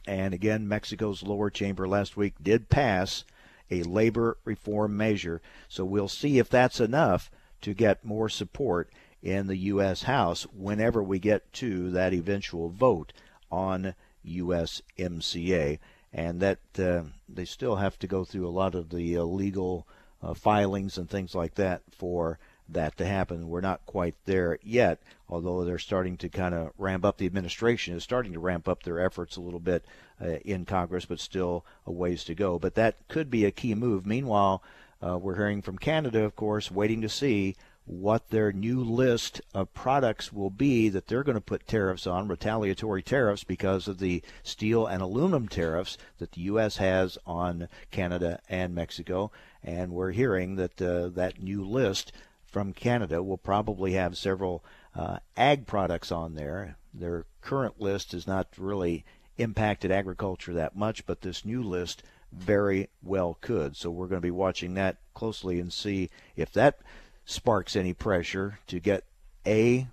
And 0.07 0.35
again, 0.35 0.69
Mexico's 0.69 1.23
lower 1.23 1.49
chamber 1.49 1.89
last 1.89 2.15
week 2.15 2.35
did 2.43 2.69
pass 2.69 3.25
a 3.71 3.83
labor 3.85 4.37
reform 4.45 4.99
measure. 4.99 5.41
So 5.67 5.87
we'll 5.87 6.09
see 6.09 6.39
if 6.39 6.51
that's 6.51 6.79
enough 6.79 7.31
to 7.63 7.73
get 7.73 8.05
more 8.05 8.29
support 8.29 8.91
in 9.27 9.49
the 9.49 9.57
U.S. 9.57 10.05
House 10.05 10.45
whenever 10.57 11.03
we 11.03 11.19
get 11.19 11.53
to 11.55 11.91
that 11.91 12.15
eventual 12.15 12.69
vote 12.69 13.13
on 13.51 13.95
USMCA. 14.25 15.81
And 16.13 16.41
that 16.41 16.59
uh, 16.79 17.03
they 17.29 17.45
still 17.45 17.77
have 17.77 17.99
to 17.99 18.07
go 18.07 18.25
through 18.25 18.47
a 18.47 18.51
lot 18.51 18.77
of 18.77 18.91
the 18.91 19.19
uh, 19.19 19.25
legal 19.25 19.87
uh, 20.23 20.33
filings 20.33 20.97
and 20.97 21.11
things 21.11 21.35
like 21.35 21.57
that 21.57 21.83
for 21.91 22.39
that 22.69 22.97
to 22.99 23.05
happen. 23.07 23.49
We're 23.49 23.61
not 23.61 23.85
quite 23.85 24.15
there 24.27 24.61
yet, 24.63 25.03
although 25.29 25.65
they're 25.65 25.79
starting 25.79 26.17
to 26.19 26.29
kind 26.29 26.55
of 26.55 26.71
ramp 26.79 27.05
up. 27.05 27.19
The 27.19 27.27
administration 27.27 27.97
is 27.97 28.05
starting 28.05 28.33
to 28.33 28.41
ramp 28.41 28.69
up 28.69 28.85
their 28.85 29.05
efforts 29.05 29.37
a 29.37 29.41
little 29.41 29.61
bit 29.61 29.85
uh, 30.21 30.37
in 30.45 30.65
Congress, 30.67 31.05
but 31.05 31.19
still 31.19 31.65
a 31.85 31.91
ways 31.91 32.23
to 32.25 32.35
go. 32.35 32.61
But 32.61 32.77
that 32.77 33.09
could 33.09 33.29
be 33.29 33.45
a 33.45 33.51
key 33.51 33.75
move. 33.75 34.07
Meanwhile, 34.07 34.63
uh, 35.05 35.19
we're 35.19 35.37
hearing 35.37 35.63
from 35.63 35.79
Canada, 35.79 36.23
of 36.23 36.37
course, 36.37 36.71
waiting 36.71 37.03
to 37.03 37.09
see 37.09 37.57
what 37.87 38.31
their 38.31 38.53
new 38.53 38.81
list 38.81 39.41
of 39.55 39.73
products 39.73 40.33
will 40.33 40.51
be 40.51 40.89
that 40.89 41.07
they're 41.07 41.23
going 41.23 41.37
to 41.37 41.41
put 41.41 41.69
tariffs 41.69 42.07
on, 42.07 42.27
retaliatory 42.27 43.03
tariffs, 43.03 43.45
because 43.45 43.87
of 43.87 43.99
the 43.99 44.23
steel 44.43 44.87
and 44.87 45.01
aluminum 45.01 45.49
tariffs 45.49 45.97
that 46.19 46.33
the 46.33 46.43
U.S. 46.43 46.79
has 46.79 47.17
on 47.25 47.69
Canada 47.93 48.41
and 48.49 48.75
Mexico. 48.75 49.31
And 49.63 49.93
we're 49.93 50.11
hearing 50.11 50.57
that 50.57 50.83
uh, 50.83 51.09
that 51.11 51.41
new 51.41 51.65
list 51.65 52.13
from 52.45 52.73
Canada 52.73 53.23
will 53.23 53.39
probably 53.39 53.93
have 53.93 54.17
several 54.17 54.65
uh, 54.95 55.19
ag 55.37 55.67
products 55.67 56.11
on 56.11 56.35
there. 56.35 56.77
Their 56.93 57.25
current 57.41 57.81
list 57.81 58.13
has 58.13 58.27
not 58.27 58.49
really 58.59 59.05
impacted 59.39 59.93
agriculture 59.93 60.55
that 60.55 60.75
much, 60.75 61.07
but 61.07 61.21
this 61.21 61.45
new 61.45 61.63
list 61.63 62.03
very 62.33 62.89
well 63.03 63.39
could. 63.41 63.77
So 63.77 63.91
we're 63.91 64.09
going 64.09 64.21
to 64.21 64.27
be 64.27 64.31
watching 64.31 64.75
that 64.75 64.97
closely 65.15 65.61
and 65.61 65.73
see 65.73 66.11
if 66.35 66.53
that 66.53 66.79
sparks 67.27 67.77
any 67.77 67.93
pressure 67.93 68.59
to 68.69 68.81
get 68.81 69.05
A, 69.47 69.89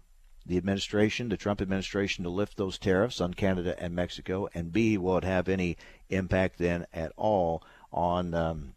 the 0.46 0.58
administration, 0.58 1.30
the 1.30 1.38
Trump 1.38 1.62
administration, 1.62 2.24
to 2.24 2.30
lift 2.30 2.56
those 2.56 2.78
tariffs 2.78 3.20
on 3.20 3.34
Canada 3.34 3.76
and 3.78 3.94
Mexico, 3.94 4.48
and 4.54 4.72
B, 4.72 4.98
will 4.98 5.18
it 5.18 5.24
have 5.26 5.50
any 5.50 5.76
impact 6.10 6.60
then 6.60 6.86
at 6.94 7.12
all 7.18 7.64
on 7.92 8.34
um, 8.34 8.76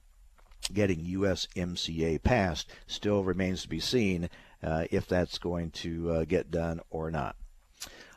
getting 0.73 1.05
USMCA 1.05 2.23
passed. 2.23 2.71
Still 2.87 3.23
remains 3.23 3.63
to 3.63 3.69
be 3.69 3.81
seen 3.81 4.29
uh, 4.63 4.87
if 4.91 5.07
that's 5.07 5.39
going 5.39 5.71
to 5.71 6.11
uh, 6.11 6.25
get 6.25 6.51
done 6.51 6.81
or 6.91 7.11
not. 7.11 7.37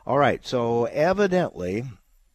All 0.06 0.18
right, 0.18 0.44
so 0.44 0.86
evidently 0.86 1.84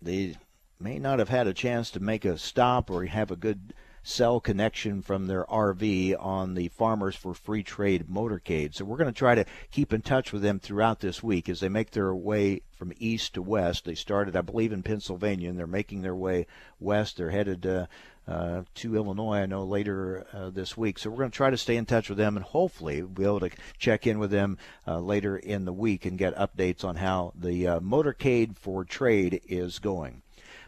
they 0.02 0.38
may 0.80 1.00
not 1.00 1.20
have 1.20 1.30
had 1.30 1.48
a 1.48 1.54
chance 1.54 1.90
to 1.92 2.00
make 2.00 2.24
a 2.24 2.38
stop 2.38 2.92
or 2.92 3.06
have 3.06 3.32
a 3.32 3.36
good 3.36 3.74
cell 4.06 4.40
connection 4.40 5.02
from 5.02 5.26
their 5.26 5.46
RV 5.46 6.16
on 6.20 6.54
the 6.54 6.68
Farmers 6.70 7.16
for 7.16 7.34
Free 7.34 7.64
Trade 7.64 8.06
motorcade. 8.08 8.76
So 8.76 8.86
we're 8.86 8.98
going 8.98 9.12
to 9.12 9.18
try 9.18 9.34
to 9.34 9.46
keep 9.72 9.92
in 9.92 10.04
touch 10.04 10.32
with 10.32 10.44
them 10.44 10.60
throughout 10.60 11.00
this 11.00 11.24
week 11.24 11.50
as 11.50 11.60
they 11.60 11.70
make 11.70 11.90
their 11.90 12.14
way 12.14 12.62
from 12.78 12.94
east 13.00 13.34
to 13.34 13.42
west. 13.42 13.86
They 13.86 13.96
started, 13.96 14.36
I 14.36 14.42
believe, 14.42 14.72
in 14.72 14.84
Pennsylvania, 14.84 15.50
and 15.50 15.58
they're 15.58 15.66
making 15.66 16.04
their 16.04 16.16
way 16.16 16.46
west. 16.80 17.18
They're 17.18 17.32
headed 17.32 17.66
uh, 17.66 17.88
uh, 18.28 18.62
to 18.76 18.96
Illinois, 18.96 19.40
I 19.40 19.46
know, 19.48 19.64
later 19.64 20.28
uh, 20.32 20.52
this 20.52 20.78
week. 20.78 21.00
So 21.00 21.10
we're 21.10 21.18
going 21.18 21.32
to 21.32 21.36
try 21.36 21.50
to 21.50 21.58
stay 21.58 21.76
in 21.76 21.88
touch 21.88 22.08
with 22.08 22.20
them 22.20 22.38
and 22.38 22.46
hopefully 22.46 23.02
be 23.02 23.24
able 23.24 23.40
to 23.40 23.50
check 23.80 24.06
in 24.06 24.20
with 24.20 24.30
them 24.30 24.60
uh, 24.88 25.00
later 25.00 25.36
in 25.36 25.66
the 25.66 25.74
week 25.74 26.06
and 26.06 26.16
get 26.16 26.36
updates 26.36 26.84
on 26.84 26.98
how 26.98 27.34
the 27.36 27.68
uh, 27.68 27.80
motorcade 27.80 28.56
for 28.56 28.86
trade 28.86 29.42
is 29.48 29.80
going. 29.80 30.22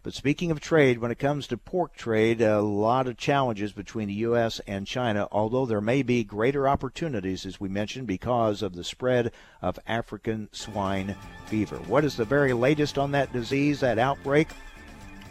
But 0.07 0.13
speaking 0.13 0.51
of 0.51 0.61
trade, 0.61 0.99
when 0.99 1.11
it 1.11 1.19
comes 1.19 1.47
to 1.47 1.57
pork 1.57 1.93
trade, 1.93 2.39
a 2.39 2.61
lot 2.61 3.07
of 3.07 3.17
challenges 3.17 3.73
between 3.73 4.07
the 4.07 4.13
U.S. 4.13 4.61
and 4.65 4.87
China, 4.87 5.27
although 5.33 5.65
there 5.65 5.81
may 5.81 6.01
be 6.01 6.23
greater 6.23 6.65
opportunities, 6.65 7.45
as 7.45 7.59
we 7.59 7.67
mentioned, 7.67 8.07
because 8.07 8.61
of 8.61 8.73
the 8.73 8.85
spread 8.85 9.33
of 9.61 9.77
African 9.85 10.47
swine 10.53 11.13
fever. 11.47 11.75
What 11.87 12.05
is 12.05 12.15
the 12.15 12.23
very 12.23 12.53
latest 12.53 12.97
on 12.97 13.11
that 13.11 13.33
disease, 13.33 13.81
that 13.81 13.99
outbreak? 13.99 14.47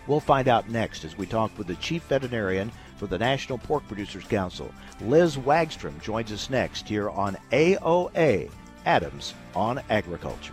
We'll 0.07 0.21
find 0.21 0.47
out 0.47 0.69
next 0.69 1.07
as 1.07 1.17
we 1.17 1.25
talk 1.25 1.57
with 1.57 1.69
the 1.69 1.77
chief 1.77 2.03
veterinarian 2.03 2.71
for 2.99 3.07
the 3.07 3.17
National 3.17 3.57
Pork 3.57 3.89
Producers 3.89 4.25
Council. 4.25 4.71
Liz 5.01 5.39
Wagstrom 5.39 5.99
joins 6.03 6.31
us 6.33 6.51
next 6.51 6.87
here 6.87 7.09
on 7.09 7.39
AOA, 7.51 8.51
Adams 8.85 9.33
on 9.55 9.81
Agriculture. 9.89 10.53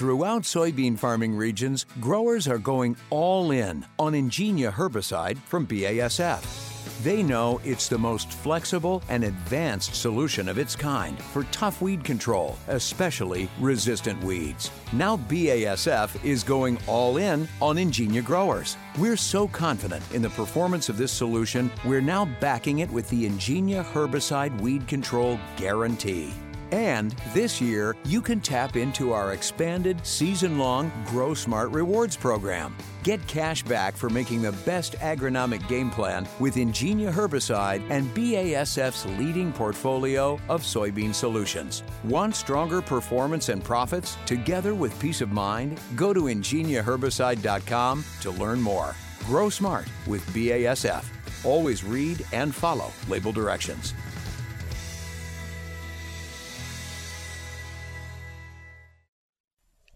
Throughout 0.00 0.44
soybean 0.44 0.98
farming 0.98 1.36
regions, 1.36 1.84
growers 2.00 2.48
are 2.48 2.56
going 2.56 2.96
all 3.10 3.50
in 3.50 3.84
on 3.98 4.14
Engenia 4.14 4.72
herbicide 4.72 5.36
from 5.40 5.66
BASF. 5.66 7.04
They 7.04 7.22
know 7.22 7.60
it's 7.64 7.86
the 7.86 7.98
most 7.98 8.32
flexible 8.32 9.02
and 9.10 9.24
advanced 9.24 9.94
solution 9.94 10.48
of 10.48 10.56
its 10.56 10.74
kind 10.74 11.22
for 11.22 11.44
tough 11.52 11.82
weed 11.82 12.02
control, 12.02 12.56
especially 12.68 13.50
resistant 13.60 14.24
weeds. 14.24 14.70
Now 14.94 15.18
BASF 15.18 16.24
is 16.24 16.44
going 16.44 16.78
all 16.86 17.18
in 17.18 17.46
on 17.60 17.76
Engenia 17.76 18.24
growers. 18.24 18.78
We're 18.96 19.18
so 19.18 19.48
confident 19.48 20.02
in 20.14 20.22
the 20.22 20.30
performance 20.30 20.88
of 20.88 20.96
this 20.96 21.12
solution, 21.12 21.70
we're 21.84 22.00
now 22.00 22.24
backing 22.40 22.78
it 22.78 22.90
with 22.90 23.06
the 23.10 23.28
Engenia 23.28 23.84
herbicide 23.84 24.58
weed 24.62 24.88
control 24.88 25.38
guarantee. 25.58 26.32
And 26.72 27.12
this 27.34 27.60
year, 27.60 27.96
you 28.04 28.22
can 28.22 28.40
tap 28.40 28.76
into 28.76 29.12
our 29.12 29.32
expanded 29.32 30.06
season 30.06 30.58
long 30.58 30.92
Grow 31.06 31.34
Smart 31.34 31.70
Rewards 31.70 32.16
program. 32.16 32.76
Get 33.02 33.26
cash 33.26 33.62
back 33.62 33.96
for 33.96 34.10
making 34.10 34.42
the 34.42 34.52
best 34.64 34.92
agronomic 34.98 35.66
game 35.68 35.90
plan 35.90 36.28
with 36.38 36.56
Engenia 36.56 37.12
herbicide 37.12 37.82
and 37.90 38.14
BASF's 38.14 39.06
leading 39.18 39.52
portfolio 39.52 40.38
of 40.48 40.62
soybean 40.62 41.14
solutions. 41.14 41.82
Want 42.04 42.36
stronger 42.36 42.82
performance 42.82 43.48
and 43.48 43.64
profits 43.64 44.16
together 44.26 44.74
with 44.74 44.98
peace 45.00 45.20
of 45.20 45.30
mind? 45.30 45.80
Go 45.96 46.12
to 46.12 46.22
engeniaherbicide.com 46.24 48.04
to 48.20 48.30
learn 48.30 48.60
more. 48.60 48.94
Grow 49.24 49.48
smart 49.48 49.88
with 50.06 50.24
BASF. 50.30 51.04
Always 51.44 51.84
read 51.84 52.24
and 52.32 52.54
follow 52.54 52.92
label 53.08 53.32
directions. 53.32 53.94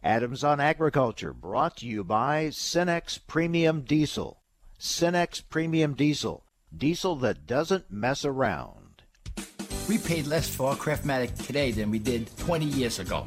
Adams 0.05 0.45
on 0.45 0.61
Agriculture, 0.61 1.33
brought 1.33 1.79
to 1.79 1.87
you 1.87 2.05
by 2.05 2.49
Cenex 2.49 3.19
Premium 3.27 3.81
Diesel. 3.81 4.39
Cenex 4.79 5.43
Premium 5.49 5.95
Diesel, 5.95 6.45
diesel 6.77 7.17
that 7.17 7.47
doesn't 7.47 7.91
mess 7.91 8.23
around. 8.23 9.03
We 9.89 9.97
paid 9.97 10.27
less 10.27 10.55
for 10.55 10.69
our 10.69 10.77
Craftmatic 10.77 11.47
today 11.47 11.71
than 11.73 11.91
we 11.91 11.99
did 11.99 12.37
20 12.37 12.67
years 12.67 12.99
ago. 12.99 13.27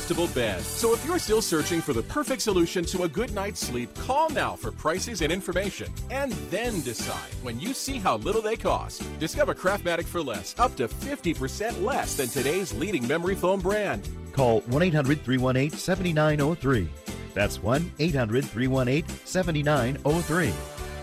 bed. 0.33 0.61
So 0.61 0.93
if 0.93 1.05
you're 1.05 1.19
still 1.19 1.41
searching 1.41 1.81
for 1.81 1.93
the 1.93 2.03
perfect 2.03 2.41
solution 2.41 2.85
to 2.85 3.03
a 3.03 3.09
good 3.09 3.33
night's 3.33 3.59
sleep, 3.59 3.93
call 3.95 4.29
now 4.29 4.55
for 4.55 4.71
prices 4.71 5.21
and 5.21 5.31
information. 5.31 5.93
And 6.09 6.31
then 6.49 6.81
decide 6.81 7.33
when 7.43 7.59
you 7.59 7.73
see 7.73 7.97
how 7.97 8.17
little 8.17 8.41
they 8.41 8.55
cost. 8.55 9.03
Discover 9.19 9.55
Craftmatic 9.55 10.05
for 10.05 10.21
less, 10.21 10.55
up 10.59 10.75
to 10.77 10.87
50% 10.87 11.83
less 11.83 12.15
than 12.15 12.27
today's 12.27 12.73
leading 12.73 13.07
memory 13.07 13.35
foam 13.35 13.59
brand. 13.59 14.07
Call 14.33 14.61
1 14.61 14.81
800 14.81 15.21
318 15.21 15.77
7903. 15.77 16.89
That's 17.33 17.61
1 17.61 17.91
800 17.99 18.45
318 18.45 19.17
7903. 19.25 20.49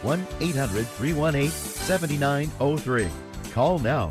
1 0.02 0.26
800 0.40 0.86
318 0.86 1.50
7903. 1.50 3.08
Call 3.52 3.78
now. 3.78 4.10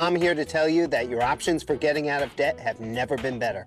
I'm 0.00 0.16
here 0.16 0.34
to 0.34 0.44
tell 0.44 0.68
you 0.68 0.88
that 0.88 1.08
your 1.08 1.22
options 1.22 1.62
for 1.62 1.76
getting 1.76 2.08
out 2.08 2.22
of 2.22 2.34
debt 2.34 2.58
have 2.58 2.80
never 2.80 3.16
been 3.16 3.38
better. 3.38 3.64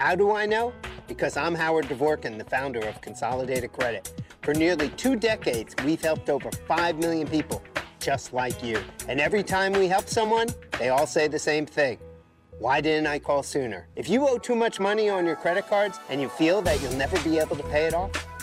How 0.00 0.14
do 0.14 0.32
I 0.32 0.46
know? 0.46 0.72
Because 1.08 1.36
I'm 1.36 1.54
Howard 1.54 1.84
Dvorkin, 1.84 2.38
the 2.38 2.44
founder 2.44 2.80
of 2.88 3.02
Consolidated 3.02 3.70
Credit. 3.70 4.10
For 4.40 4.54
nearly 4.54 4.88
two 4.88 5.14
decades, 5.14 5.74
we've 5.84 6.00
helped 6.00 6.30
over 6.30 6.50
5 6.50 6.96
million 6.96 7.28
people 7.28 7.62
just 7.98 8.32
like 8.32 8.64
you. 8.64 8.82
And 9.08 9.20
every 9.20 9.42
time 9.42 9.74
we 9.74 9.88
help 9.88 10.08
someone, 10.08 10.48
they 10.78 10.88
all 10.88 11.06
say 11.06 11.28
the 11.28 11.38
same 11.38 11.66
thing. 11.66 11.98
Why 12.58 12.80
didn't 12.80 13.08
I 13.08 13.18
call 13.18 13.42
sooner? 13.42 13.88
If 13.94 14.08
you 14.08 14.26
owe 14.26 14.38
too 14.38 14.54
much 14.54 14.80
money 14.80 15.10
on 15.10 15.26
your 15.26 15.36
credit 15.36 15.68
cards 15.68 15.98
and 16.08 16.18
you 16.18 16.30
feel 16.30 16.62
that 16.62 16.80
you'll 16.80 16.96
never 16.96 17.20
be 17.20 17.38
able 17.38 17.56
to 17.56 17.62
pay 17.64 17.84
it 17.84 17.92
off, 17.92 18.10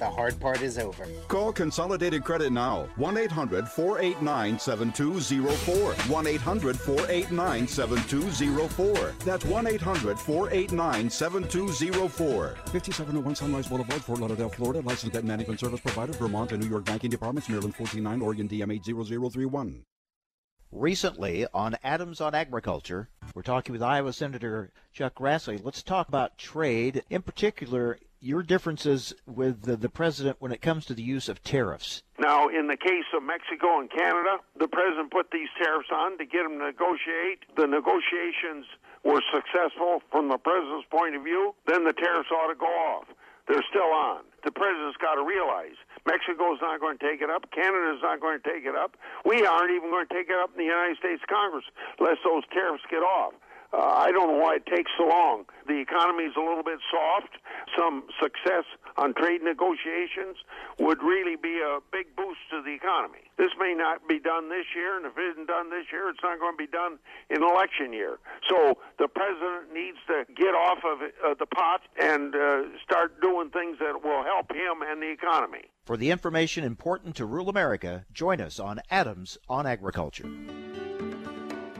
the 0.00 0.10
hard 0.10 0.40
part 0.40 0.62
is 0.62 0.78
over. 0.78 1.06
Call 1.28 1.52
Consolidated 1.52 2.24
Credit 2.24 2.50
now. 2.50 2.88
1 2.96 3.16
800 3.16 3.68
489 3.68 4.58
7204. 4.58 5.92
1 5.92 6.26
800 6.26 6.78
489 6.80 7.68
7204. 7.68 9.14
That's 9.24 9.44
1 9.44 9.66
800 9.66 10.18
489 10.18 11.10
7204. 11.10 12.48
5701 12.72 13.34
Sunrise 13.36 13.68
Boulevard, 13.68 14.02
Fort 14.02 14.20
Lauderdale, 14.20 14.48
Florida. 14.48 14.80
Licensed 14.80 15.12
debt 15.12 15.24
management 15.24 15.60
service 15.60 15.80
provider, 15.80 16.12
Vermont 16.14 16.50
and 16.52 16.62
New 16.62 16.68
York 16.68 16.86
banking 16.86 17.10
departments, 17.10 17.48
Maryland 17.48 17.76
49, 17.76 18.22
Oregon 18.22 18.48
DM 18.48 18.72
80031. 18.74 19.84
Recently 20.72 21.46
on 21.52 21.76
Adams 21.82 22.20
on 22.20 22.32
Agriculture, 22.32 23.08
we're 23.34 23.42
talking 23.42 23.72
with 23.72 23.82
Iowa 23.82 24.12
Senator 24.12 24.70
Chuck 24.92 25.16
Grassley. 25.16 25.60
Let's 25.62 25.82
talk 25.82 26.06
about 26.06 26.38
trade, 26.38 27.02
in 27.10 27.22
particular 27.22 27.98
your 28.20 28.42
differences 28.42 29.14
with 29.26 29.62
the, 29.62 29.76
the 29.76 29.88
president 29.88 30.36
when 30.40 30.52
it 30.52 30.60
comes 30.60 30.84
to 30.86 30.94
the 30.94 31.02
use 31.02 31.28
of 31.28 31.42
tariffs. 31.42 32.02
Now, 32.18 32.48
in 32.48 32.68
the 32.68 32.76
case 32.76 33.08
of 33.16 33.22
Mexico 33.22 33.80
and 33.80 33.90
Canada, 33.90 34.38
the 34.58 34.68
president 34.68 35.10
put 35.10 35.30
these 35.32 35.48
tariffs 35.56 35.88
on 35.92 36.18
to 36.18 36.24
get 36.26 36.44
them 36.44 36.58
to 36.60 36.66
negotiate. 36.66 37.48
The 37.56 37.66
negotiations 37.66 38.66
were 39.04 39.22
successful 39.32 40.02
from 40.12 40.28
the 40.28 40.36
president's 40.36 40.86
point 40.90 41.16
of 41.16 41.24
view. 41.24 41.54
Then 41.66 41.84
the 41.84 41.94
tariffs 41.96 42.28
ought 42.30 42.52
to 42.52 42.58
go 42.58 42.68
off. 42.68 43.08
They're 43.48 43.64
still 43.68 43.90
on. 43.90 44.22
The 44.44 44.52
president's 44.52 44.96
got 45.00 45.16
to 45.16 45.24
realize 45.24 45.74
Mexico's 46.06 46.60
not 46.60 46.78
going 46.80 46.98
to 46.98 47.02
take 47.02 47.20
it 47.20 47.30
up. 47.30 47.50
Canada's 47.50 48.00
not 48.02 48.20
going 48.20 48.38
to 48.38 48.44
take 48.44 48.64
it 48.64 48.76
up. 48.76 48.96
We 49.24 49.44
aren't 49.44 49.72
even 49.72 49.90
going 49.90 50.06
to 50.06 50.14
take 50.14 50.28
it 50.28 50.36
up 50.36 50.52
in 50.52 50.58
the 50.60 50.68
United 50.68 50.98
States 50.98 51.22
Congress 51.28 51.64
unless 51.98 52.20
those 52.22 52.44
tariffs 52.52 52.84
get 52.88 53.02
off. 53.02 53.34
Uh, 53.72 53.78
I 53.78 54.10
don't 54.10 54.34
know 54.34 54.42
why 54.42 54.56
it 54.56 54.66
takes 54.66 54.90
so 54.98 55.06
long. 55.06 55.44
The 55.66 55.78
economy 55.78 56.24
is 56.24 56.34
a 56.36 56.40
little 56.40 56.64
bit 56.64 56.80
soft. 56.90 57.38
Some 57.80 58.04
success 58.20 58.64
on 58.98 59.14
trade 59.14 59.42
negotiations 59.42 60.36
would 60.78 61.02
really 61.02 61.36
be 61.36 61.60
a 61.64 61.78
big 61.90 62.14
boost 62.14 62.40
to 62.50 62.60
the 62.60 62.74
economy. 62.74 63.24
This 63.38 63.52
may 63.58 63.72
not 63.74 64.06
be 64.06 64.18
done 64.20 64.50
this 64.50 64.66
year, 64.76 64.98
and 64.98 65.06
if 65.06 65.16
it 65.16 65.32
isn't 65.32 65.46
done 65.46 65.70
this 65.70 65.86
year, 65.90 66.10
it's 66.10 66.20
not 66.22 66.38
going 66.38 66.52
to 66.52 66.58
be 66.58 66.66
done 66.66 66.98
in 67.30 67.42
election 67.42 67.94
year. 67.94 68.18
So 68.50 68.76
the 68.98 69.08
president 69.08 69.72
needs 69.72 69.96
to 70.08 70.26
get 70.34 70.54
off 70.54 70.84
of 70.84 71.00
uh, 71.00 71.34
the 71.38 71.46
pot 71.46 71.80
and 71.98 72.34
uh, 72.34 72.62
start 72.84 73.18
doing 73.22 73.48
things 73.48 73.78
that 73.78 74.04
will 74.04 74.24
help 74.24 74.52
him 74.52 74.82
and 74.86 75.00
the 75.00 75.10
economy. 75.10 75.70
For 75.86 75.96
the 75.96 76.10
information 76.10 76.64
important 76.64 77.16
to 77.16 77.24
rural 77.24 77.48
America, 77.48 78.04
join 78.12 78.42
us 78.42 78.60
on 78.60 78.80
Adams 78.90 79.38
on 79.48 79.66
Agriculture. 79.66 80.28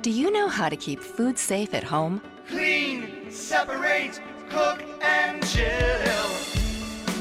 Do 0.00 0.10
you 0.10 0.30
know 0.30 0.48
how 0.48 0.70
to 0.70 0.76
keep 0.76 1.02
food 1.02 1.38
safe 1.38 1.74
at 1.74 1.84
home? 1.84 2.22
Clean, 2.48 3.30
separate, 3.30 4.18
cook, 4.50 4.82
and 5.00 5.46
chill. 5.46 6.28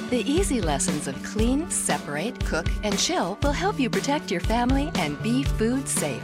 The 0.09 0.23
easy 0.25 0.59
lessons 0.59 1.07
of 1.07 1.21
clean, 1.23 1.69
separate, 1.69 2.43
cook, 2.45 2.67
and 2.84 2.97
chill 2.97 3.38
will 3.43 3.51
help 3.51 3.80
you 3.80 3.89
protect 3.89 4.32
your 4.32 4.41
family 4.41 4.91
and 4.95 5.21
be 5.21 5.43
food 5.43 5.88
safe. 5.88 6.23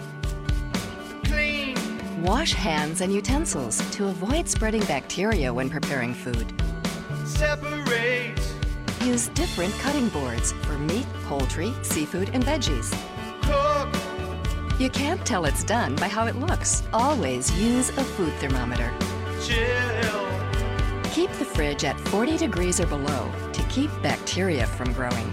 Clean. 1.23 1.77
Wash 2.23 2.53
hands 2.53 3.01
and 3.01 3.13
utensils 3.13 3.77
to 3.91 4.07
avoid 4.07 4.49
spreading 4.49 4.83
bacteria 4.85 5.53
when 5.53 5.69
preparing 5.69 6.13
food. 6.13 6.51
Separate. 7.25 8.39
Use 9.03 9.27
different 9.29 9.73
cutting 9.75 10.09
boards 10.09 10.51
for 10.63 10.79
meat, 10.79 11.05
poultry, 11.27 11.71
seafood, 11.83 12.31
and 12.33 12.43
veggies. 12.43 12.91
Cook. 13.43 13.95
You 14.79 14.89
can't 14.89 15.23
tell 15.25 15.45
it's 15.45 15.63
done 15.63 15.95
by 15.95 16.07
how 16.07 16.25
it 16.25 16.35
looks. 16.35 16.81
Always 16.91 17.51
use 17.61 17.89
a 17.89 18.03
food 18.03 18.33
thermometer. 18.39 18.91
Chill. 19.43 20.24
Keep 21.15 21.31
the 21.39 21.45
fridge 21.45 21.85
at 21.85 21.97
40 22.09 22.35
degrees 22.35 22.81
or 22.81 22.87
below 22.87 23.31
to 23.53 23.63
keep 23.69 23.89
bacteria 24.01 24.67
from 24.67 24.91
growing. 24.91 25.31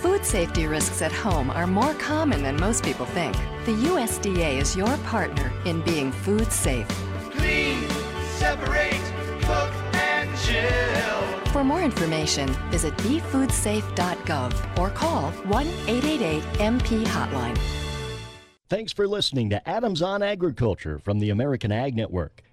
Food 0.00 0.26
safety 0.26 0.66
risks 0.66 1.00
at 1.02 1.12
home 1.12 1.50
are 1.50 1.68
more 1.68 1.94
common 1.94 2.42
than 2.42 2.58
most 2.58 2.82
people 2.82 3.06
think. 3.06 3.36
The 3.64 3.76
USDA 3.90 4.60
is 4.60 4.74
your 4.74 4.96
partner 5.04 5.52
in 5.66 5.82
being 5.82 6.10
food 6.10 6.50
safe. 6.50 6.88
Clean. 7.30 7.88
Separate. 8.34 9.00
Cook 9.42 9.72
and 9.94 10.28
chill. 10.40 11.52
For 11.52 11.62
more 11.62 11.82
information, 11.82 12.48
visit 12.72 12.96
befoodsafe.gov 12.96 14.78
or 14.80 14.90
call 14.90 15.30
1 15.30 15.66
888 15.86 16.42
MP 16.58 17.04
Hotline. 17.04 17.56
Thanks 18.68 18.92
for 18.92 19.06
listening 19.06 19.48
to 19.50 19.68
Adams 19.68 20.02
on 20.02 20.24
Agriculture 20.24 20.98
from 20.98 21.20
the 21.20 21.30
American 21.30 21.70
Ag 21.70 21.94
Network. 21.94 22.42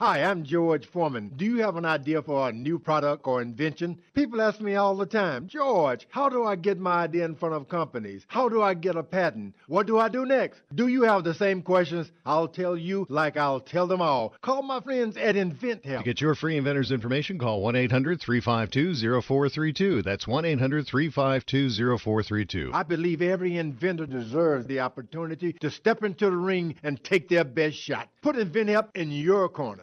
Hi, 0.00 0.22
I'm 0.22 0.44
George 0.44 0.86
Foreman. 0.86 1.32
Do 1.34 1.44
you 1.44 1.56
have 1.62 1.74
an 1.74 1.84
idea 1.84 2.22
for 2.22 2.48
a 2.48 2.52
new 2.52 2.78
product 2.78 3.26
or 3.26 3.42
invention? 3.42 3.98
People 4.14 4.40
ask 4.40 4.60
me 4.60 4.76
all 4.76 4.96
the 4.96 5.04
time, 5.04 5.48
George, 5.48 6.06
how 6.08 6.28
do 6.28 6.44
I 6.44 6.54
get 6.54 6.78
my 6.78 7.02
idea 7.02 7.24
in 7.24 7.34
front 7.34 7.56
of 7.56 7.68
companies? 7.68 8.24
How 8.28 8.48
do 8.48 8.62
I 8.62 8.74
get 8.74 8.94
a 8.94 9.02
patent? 9.02 9.56
What 9.66 9.88
do 9.88 9.98
I 9.98 10.08
do 10.08 10.24
next? 10.24 10.60
Do 10.72 10.86
you 10.86 11.02
have 11.02 11.24
the 11.24 11.34
same 11.34 11.62
questions? 11.62 12.12
I'll 12.24 12.46
tell 12.46 12.76
you 12.76 13.08
like 13.08 13.36
I'll 13.36 13.58
tell 13.58 13.88
them 13.88 14.00
all. 14.00 14.34
Call 14.40 14.62
my 14.62 14.78
friends 14.78 15.16
at 15.16 15.34
InventHelp. 15.34 15.98
To 15.98 16.04
get 16.04 16.20
your 16.20 16.36
free 16.36 16.56
inventor's 16.56 16.92
information, 16.92 17.36
call 17.36 17.60
1 17.62 17.74
800 17.74 18.20
352 18.20 19.20
0432. 19.20 20.02
That's 20.02 20.28
1 20.28 20.44
800 20.44 20.86
352 20.86 21.98
0432. 21.98 22.70
I 22.72 22.84
believe 22.84 23.20
every 23.20 23.56
inventor 23.56 24.06
deserves 24.06 24.64
the 24.66 24.78
opportunity 24.78 25.54
to 25.54 25.72
step 25.72 26.04
into 26.04 26.26
the 26.26 26.36
ring 26.36 26.76
and 26.84 27.02
take 27.02 27.28
their 27.28 27.42
best 27.42 27.76
shot. 27.76 28.08
Put 28.22 28.36
InventHelp 28.36 28.90
in 28.94 29.10
your 29.10 29.48
corner. 29.48 29.82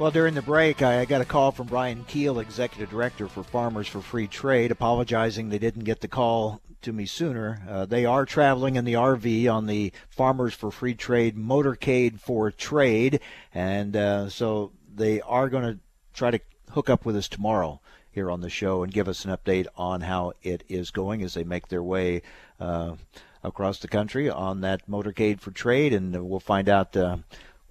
Well, 0.00 0.10
during 0.10 0.32
the 0.32 0.40
break, 0.40 0.80
I 0.80 1.04
got 1.04 1.20
a 1.20 1.26
call 1.26 1.52
from 1.52 1.66
Brian 1.66 2.06
Kuehl, 2.06 2.40
Executive 2.40 2.88
Director 2.88 3.28
for 3.28 3.42
Farmers 3.42 3.86
for 3.86 4.00
Free 4.00 4.26
Trade, 4.26 4.70
apologizing 4.70 5.50
they 5.50 5.58
didn't 5.58 5.84
get 5.84 6.00
the 6.00 6.08
call 6.08 6.62
to 6.80 6.94
me 6.94 7.04
sooner. 7.04 7.60
Uh, 7.68 7.84
they 7.84 8.06
are 8.06 8.24
traveling 8.24 8.76
in 8.76 8.86
the 8.86 8.94
RV 8.94 9.52
on 9.52 9.66
the 9.66 9.92
Farmers 10.08 10.54
for 10.54 10.70
Free 10.70 10.94
Trade 10.94 11.36
Motorcade 11.36 12.18
for 12.18 12.50
Trade, 12.50 13.20
and 13.52 13.94
uh, 13.94 14.30
so 14.30 14.72
they 14.90 15.20
are 15.20 15.50
going 15.50 15.64
to 15.64 15.78
try 16.14 16.30
to 16.30 16.40
hook 16.70 16.88
up 16.88 17.04
with 17.04 17.14
us 17.14 17.28
tomorrow 17.28 17.78
here 18.10 18.30
on 18.30 18.40
the 18.40 18.48
show 18.48 18.82
and 18.82 18.94
give 18.94 19.06
us 19.06 19.26
an 19.26 19.36
update 19.36 19.66
on 19.76 20.00
how 20.00 20.32
it 20.42 20.64
is 20.66 20.90
going 20.90 21.22
as 21.22 21.34
they 21.34 21.44
make 21.44 21.68
their 21.68 21.82
way 21.82 22.22
uh, 22.58 22.94
across 23.42 23.78
the 23.80 23.88
country 23.88 24.30
on 24.30 24.62
that 24.62 24.88
motorcade 24.88 25.40
for 25.40 25.50
trade, 25.50 25.92
and 25.92 26.26
we'll 26.26 26.40
find 26.40 26.70
out 26.70 26.96
uh, 26.96 27.18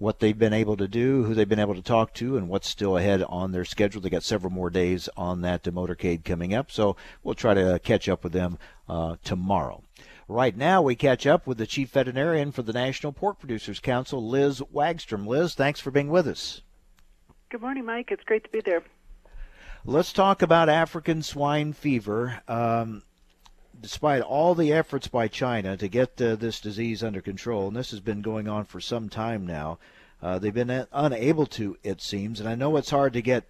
what 0.00 0.18
they've 0.18 0.38
been 0.38 0.54
able 0.54 0.78
to 0.78 0.88
do, 0.88 1.24
who 1.24 1.34
they've 1.34 1.48
been 1.48 1.58
able 1.58 1.74
to 1.74 1.82
talk 1.82 2.14
to, 2.14 2.38
and 2.38 2.48
what's 2.48 2.66
still 2.66 2.96
ahead 2.96 3.22
on 3.22 3.52
their 3.52 3.66
schedule. 3.66 4.00
They 4.00 4.08
got 4.08 4.22
several 4.22 4.50
more 4.50 4.70
days 4.70 5.10
on 5.14 5.42
that 5.42 5.62
motorcade 5.64 6.24
coming 6.24 6.54
up, 6.54 6.70
so 6.70 6.96
we'll 7.22 7.34
try 7.34 7.52
to 7.52 7.78
catch 7.84 8.08
up 8.08 8.24
with 8.24 8.32
them 8.32 8.58
uh, 8.88 9.16
tomorrow. 9.22 9.84
Right 10.26 10.56
now, 10.56 10.80
we 10.80 10.96
catch 10.96 11.26
up 11.26 11.46
with 11.46 11.58
the 11.58 11.66
chief 11.66 11.90
veterinarian 11.90 12.50
for 12.50 12.62
the 12.62 12.72
National 12.72 13.12
Pork 13.12 13.38
Producers 13.38 13.78
Council, 13.78 14.26
Liz 14.26 14.62
Wagstrom. 14.72 15.26
Liz, 15.26 15.54
thanks 15.54 15.80
for 15.80 15.90
being 15.90 16.08
with 16.08 16.26
us. 16.26 16.62
Good 17.50 17.60
morning, 17.60 17.84
Mike. 17.84 18.08
It's 18.10 18.24
great 18.24 18.44
to 18.44 18.50
be 18.50 18.62
there. 18.64 18.82
Let's 19.84 20.14
talk 20.14 20.40
about 20.40 20.70
African 20.70 21.22
swine 21.22 21.74
fever. 21.74 22.40
Um, 22.48 23.02
despite 23.80 24.22
all 24.22 24.54
the 24.54 24.72
efforts 24.72 25.08
by 25.08 25.28
China 25.28 25.76
to 25.76 25.88
get 25.88 26.20
uh, 26.20 26.36
this 26.36 26.60
disease 26.60 27.02
under 27.02 27.20
control, 27.20 27.68
and 27.68 27.76
this 27.76 27.90
has 27.90 28.00
been 28.00 28.22
going 28.22 28.48
on 28.48 28.64
for 28.64 28.80
some 28.80 29.08
time 29.08 29.46
now, 29.46 29.78
uh, 30.22 30.38
they've 30.38 30.54
been 30.54 30.86
unable 30.92 31.46
to, 31.46 31.76
it 31.82 32.00
seems. 32.00 32.40
And 32.40 32.48
I 32.48 32.54
know 32.54 32.76
it's 32.76 32.90
hard 32.90 33.12
to 33.14 33.22
get 33.22 33.44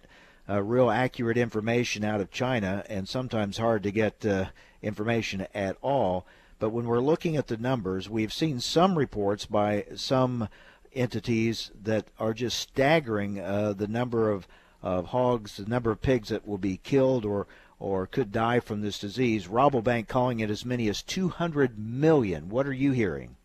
uh, 0.49 0.61
real 0.61 0.89
accurate 0.89 1.37
information 1.37 2.03
out 2.03 2.21
of 2.21 2.31
China, 2.31 2.83
and 2.89 3.07
sometimes 3.07 3.57
hard 3.57 3.83
to 3.83 3.91
get 3.91 4.25
uh, 4.25 4.45
information 4.81 5.47
at 5.53 5.77
all. 5.81 6.25
But 6.59 6.69
when 6.69 6.85
we're 6.85 6.99
looking 6.99 7.35
at 7.35 7.47
the 7.47 7.57
numbers, 7.57 8.09
we've 8.09 8.33
seen 8.33 8.59
some 8.59 8.97
reports 8.97 9.45
by 9.45 9.85
some 9.95 10.47
entities 10.93 11.71
that 11.83 12.05
are 12.19 12.33
just 12.33 12.59
staggering 12.59 13.39
uh, 13.39 13.73
the 13.73 13.87
number 13.87 14.29
of, 14.29 14.47
of 14.81 15.07
hogs, 15.07 15.57
the 15.57 15.69
number 15.69 15.91
of 15.91 16.01
pigs 16.01 16.29
that 16.29 16.47
will 16.47 16.57
be 16.57 16.77
killed 16.77 17.25
or 17.25 17.47
or 17.81 18.05
could 18.05 18.31
die 18.31 18.59
from 18.59 18.81
this 18.81 18.99
disease. 18.99 19.47
Rabobank 19.47 20.07
calling 20.07 20.39
it 20.39 20.49
as 20.49 20.63
many 20.63 20.87
as 20.87 21.01
200 21.01 21.77
million. 21.77 22.49
What 22.49 22.67
are 22.67 22.73
you 22.73 22.91
hearing? 22.91 23.35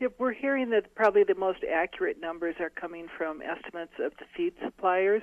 Yep, 0.00 0.14
we're 0.18 0.32
hearing 0.32 0.70
that 0.70 0.94
probably 0.94 1.24
the 1.24 1.34
most 1.34 1.64
accurate 1.64 2.20
numbers 2.20 2.56
are 2.60 2.70
coming 2.70 3.06
from 3.16 3.40
estimates 3.40 3.92
of 3.98 4.12
the 4.18 4.24
feed 4.36 4.52
suppliers, 4.62 5.22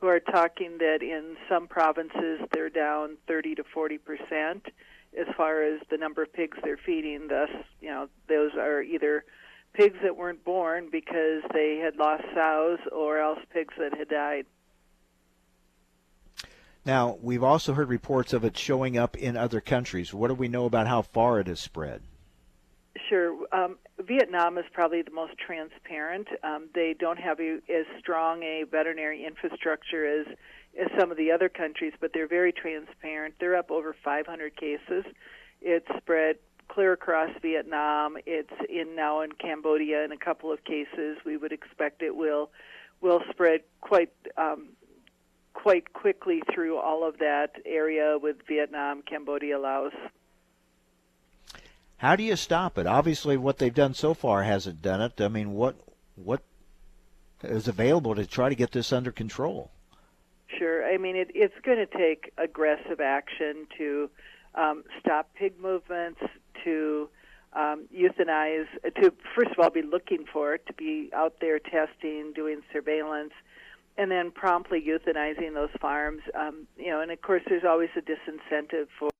who 0.00 0.08
are 0.08 0.20
talking 0.20 0.78
that 0.78 0.98
in 1.00 1.36
some 1.48 1.66
provinces 1.66 2.40
they're 2.52 2.68
down 2.68 3.16
30 3.26 3.54
to 3.54 3.64
40 3.64 3.98
percent 3.98 4.66
as 5.18 5.26
far 5.36 5.62
as 5.62 5.80
the 5.90 5.96
number 5.96 6.22
of 6.22 6.32
pigs 6.32 6.58
they're 6.62 6.76
feeding. 6.76 7.28
Thus, 7.28 7.48
you 7.80 7.88
know, 7.88 8.08
those 8.28 8.52
are 8.58 8.82
either 8.82 9.24
pigs 9.72 9.96
that 10.02 10.16
weren't 10.16 10.44
born 10.44 10.88
because 10.90 11.42
they 11.52 11.80
had 11.82 11.96
lost 11.96 12.24
sows, 12.34 12.78
or 12.92 13.18
else 13.18 13.38
pigs 13.52 13.74
that 13.78 13.96
had 13.96 14.08
died. 14.08 14.46
Now, 16.86 17.18
we've 17.20 17.42
also 17.42 17.74
heard 17.74 17.88
reports 17.88 18.32
of 18.32 18.44
it 18.44 18.56
showing 18.56 18.96
up 18.96 19.16
in 19.16 19.36
other 19.36 19.60
countries. 19.60 20.14
What 20.14 20.28
do 20.28 20.34
we 20.34 20.46
know 20.46 20.66
about 20.66 20.86
how 20.86 21.02
far 21.02 21.40
it 21.40 21.48
has 21.48 21.58
spread? 21.58 22.00
Sure. 23.08 23.36
Um, 23.50 23.76
Vietnam 23.98 24.56
is 24.56 24.64
probably 24.72 25.02
the 25.02 25.10
most 25.10 25.36
transparent. 25.36 26.28
Um, 26.44 26.68
they 26.74 26.94
don't 26.96 27.18
have 27.18 27.40
a, 27.40 27.58
as 27.68 27.86
strong 27.98 28.44
a 28.44 28.62
veterinary 28.70 29.26
infrastructure 29.26 30.06
as, 30.06 30.26
as 30.80 30.86
some 30.98 31.10
of 31.10 31.16
the 31.16 31.32
other 31.32 31.48
countries, 31.48 31.92
but 32.00 32.12
they're 32.14 32.28
very 32.28 32.52
transparent. 32.52 33.34
They're 33.40 33.56
up 33.56 33.72
over 33.72 33.94
500 34.04 34.56
cases. 34.56 35.04
It's 35.60 35.88
spread 35.96 36.36
clear 36.68 36.92
across 36.92 37.30
Vietnam. 37.42 38.16
It's 38.26 38.52
in 38.68 38.94
now 38.94 39.22
in 39.22 39.32
Cambodia 39.32 40.04
in 40.04 40.12
a 40.12 40.16
couple 40.16 40.52
of 40.52 40.62
cases. 40.62 41.18
We 41.24 41.36
would 41.36 41.52
expect 41.52 42.02
it 42.02 42.14
will 42.14 42.50
will 43.00 43.22
spread 43.30 43.60
quite 43.82 44.12
um, 44.38 44.68
quite 45.66 45.92
quickly 45.92 46.40
through 46.54 46.78
all 46.78 47.02
of 47.02 47.18
that 47.18 47.50
area 47.64 48.16
with 48.22 48.36
Vietnam, 48.46 49.02
Cambodia, 49.02 49.58
Laos. 49.58 49.92
How 51.96 52.14
do 52.14 52.22
you 52.22 52.36
stop 52.36 52.78
it? 52.78 52.86
Obviously, 52.86 53.36
what 53.36 53.58
they've 53.58 53.74
done 53.74 53.92
so 53.92 54.14
far 54.14 54.44
hasn't 54.44 54.80
done 54.80 55.00
it. 55.00 55.20
I 55.20 55.26
mean, 55.26 55.54
what 55.54 55.74
what 56.14 56.42
is 57.42 57.66
available 57.66 58.14
to 58.14 58.24
try 58.24 58.48
to 58.48 58.54
get 58.54 58.70
this 58.70 58.92
under 58.92 59.10
control? 59.10 59.72
Sure. 60.56 60.86
I 60.86 60.98
mean, 60.98 61.16
it, 61.16 61.32
it's 61.34 61.58
going 61.64 61.78
to 61.78 61.98
take 61.98 62.32
aggressive 62.38 63.00
action 63.00 63.66
to 63.76 64.08
um, 64.54 64.84
stop 65.00 65.34
pig 65.34 65.58
movements, 65.60 66.20
to 66.62 67.08
um, 67.54 67.88
euthanize 67.92 68.68
to 69.02 69.12
first 69.34 69.50
of 69.50 69.58
all 69.58 69.70
be 69.70 69.82
looking 69.82 70.26
for 70.32 70.54
it, 70.54 70.64
to 70.68 70.72
be 70.74 71.10
out 71.12 71.40
there 71.40 71.58
testing, 71.58 72.32
doing 72.36 72.60
surveillance, 72.72 73.32
and 73.98 74.10
then 74.10 74.30
promptly 74.30 74.80
euthanizing 74.82 75.54
those 75.54 75.70
farms. 75.80 76.22
Um, 76.38 76.66
you 76.76 76.90
know, 76.90 77.00
and 77.00 77.10
of 77.10 77.20
course, 77.22 77.42
there's 77.48 77.64
always 77.64 77.88
a 77.96 78.00
disincentive 78.00 78.86
for 78.98 79.10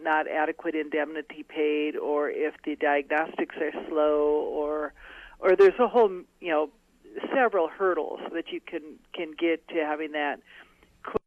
not 0.00 0.28
adequate 0.28 0.74
indemnity 0.74 1.42
paid, 1.42 1.96
or 1.96 2.30
if 2.30 2.54
the 2.64 2.76
diagnostics 2.76 3.56
are 3.60 3.72
slow, 3.88 4.46
or 4.50 4.92
or 5.38 5.56
there's 5.56 5.78
a 5.78 5.88
whole 5.88 6.10
you 6.40 6.50
know 6.50 6.70
several 7.34 7.68
hurdles 7.68 8.20
that 8.32 8.52
you 8.52 8.60
can 8.60 8.98
can 9.14 9.32
get 9.38 9.66
to 9.68 9.76
having 9.76 10.12
that 10.12 10.40
quick 11.02 11.22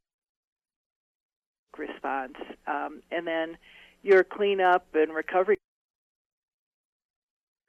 response, 1.77 2.35
um, 2.67 3.01
and 3.11 3.27
then 3.27 3.57
your 4.01 4.23
cleanup 4.23 4.85
and 4.93 5.13
recovery. 5.13 5.57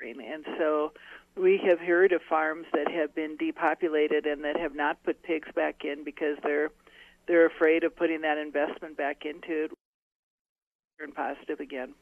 And 0.03 0.47
so 0.57 0.93
we 1.37 1.61
have 1.65 1.79
heard 1.79 2.13
of 2.13 2.21
farms 2.29 2.67
that 2.73 2.91
have 2.91 3.15
been 3.15 3.37
depopulated 3.37 4.27
and 4.27 4.45
that 4.45 4.59
have 4.59 4.75
not 4.75 5.03
put 5.03 5.23
pigs 5.23 5.49
back 5.55 5.85
in 5.85 6.05
because 6.05 6.37
they're 6.43 6.71
they're 7.27 7.47
afraid 7.47 7.85
of 7.85 7.95
putting 7.95 8.23
that 8.23 8.39
investment 8.39 8.97
back 8.97 9.25
into 9.25 9.65
it. 9.65 9.71
Turn 10.99 11.13
positive 11.13 11.61
again. 11.61 11.95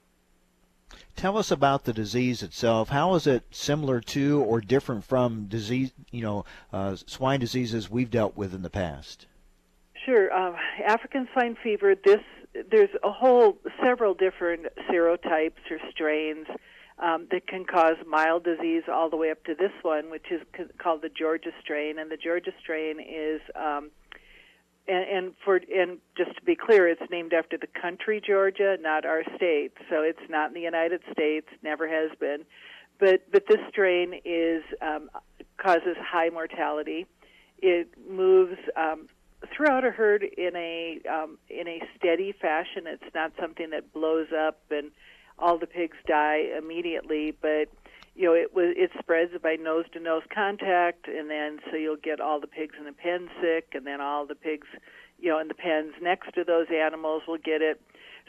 Tell 1.16 1.36
us 1.36 1.50
about 1.50 1.84
the 1.84 1.92
disease 1.92 2.42
itself. 2.42 2.88
How 2.88 3.14
is 3.14 3.26
it 3.26 3.44
similar 3.50 4.00
to 4.00 4.42
or 4.42 4.60
different 4.60 5.04
from 5.04 5.46
disease, 5.46 5.92
you 6.10 6.22
know, 6.22 6.44
uh, 6.72 6.96
swine 6.96 7.40
diseases 7.40 7.90
we've 7.90 8.10
dealt 8.10 8.36
with 8.36 8.54
in 8.54 8.62
the 8.62 8.70
past? 8.70 9.26
Sure. 10.06 10.32
Um, 10.32 10.54
African 10.86 11.28
swine 11.32 11.56
fever. 11.62 11.94
This 11.94 12.22
there's 12.70 12.90
a 13.04 13.10
whole 13.10 13.58
several 13.82 14.14
different 14.14 14.66
serotypes 14.90 15.70
or 15.70 15.78
strains 15.90 16.46
um, 17.00 17.28
that 17.30 17.46
can 17.46 17.64
cause 17.64 17.96
mild 18.06 18.44
disease 18.44 18.84
all 18.92 19.08
the 19.08 19.16
way 19.16 19.30
up 19.30 19.44
to 19.44 19.54
this 19.54 19.72
one, 19.82 20.10
which 20.10 20.26
is 20.30 20.40
called 20.78 21.02
the 21.02 21.08
Georgia 21.08 21.50
strain. 21.60 21.98
And 21.98 22.10
the 22.10 22.16
Georgia 22.16 22.52
strain 22.60 22.98
is, 23.00 23.40
um, 23.54 23.90
and, 24.88 25.04
and 25.04 25.34
for 25.44 25.56
and 25.56 25.98
just 26.16 26.34
to 26.36 26.42
be 26.42 26.56
clear, 26.56 26.88
it's 26.88 27.02
named 27.10 27.32
after 27.32 27.56
the 27.56 27.68
country 27.80 28.20
Georgia, 28.24 28.76
not 28.80 29.04
our 29.04 29.22
state. 29.36 29.72
So 29.88 30.02
it's 30.02 30.28
not 30.28 30.48
in 30.48 30.54
the 30.54 30.60
United 30.60 31.02
States, 31.12 31.46
never 31.62 31.88
has 31.88 32.10
been. 32.18 32.44
But 32.98 33.30
but 33.30 33.44
this 33.48 33.60
strain 33.68 34.14
is 34.24 34.62
um, 34.82 35.08
causes 35.56 35.96
high 36.00 36.30
mortality. 36.30 37.06
It 37.60 37.90
moves 38.10 38.58
um, 38.76 39.08
throughout 39.54 39.84
a 39.84 39.90
herd 39.90 40.24
in 40.24 40.56
a 40.56 41.00
um, 41.08 41.38
in 41.48 41.68
a 41.68 41.80
steady 41.96 42.32
fashion. 42.32 42.84
It's 42.86 43.14
not 43.14 43.32
something 43.40 43.70
that 43.70 43.92
blows 43.92 44.28
up 44.36 44.58
and 44.70 44.90
all 45.38 45.58
the 45.58 45.66
pigs 45.66 45.96
die 46.06 46.46
immediately, 46.56 47.34
but 47.40 47.68
you 48.14 48.24
know 48.24 48.32
it 48.32 48.54
was 48.54 48.74
it 48.76 48.90
spreads 48.98 49.32
by 49.42 49.56
nose 49.56 49.84
to 49.92 50.00
nose 50.00 50.22
contact, 50.34 51.08
and 51.08 51.30
then 51.30 51.58
so 51.70 51.76
you'll 51.76 51.96
get 51.96 52.20
all 52.20 52.40
the 52.40 52.46
pigs 52.46 52.74
in 52.78 52.84
the 52.84 52.92
pen 52.92 53.28
sick, 53.40 53.68
and 53.74 53.86
then 53.86 54.00
all 54.00 54.26
the 54.26 54.34
pigs 54.34 54.66
you 55.18 55.30
know 55.30 55.38
in 55.38 55.48
the 55.48 55.54
pens 55.54 55.92
next 56.00 56.32
to 56.34 56.44
those 56.44 56.66
animals 56.74 57.22
will 57.26 57.38
get 57.38 57.62
it. 57.62 57.80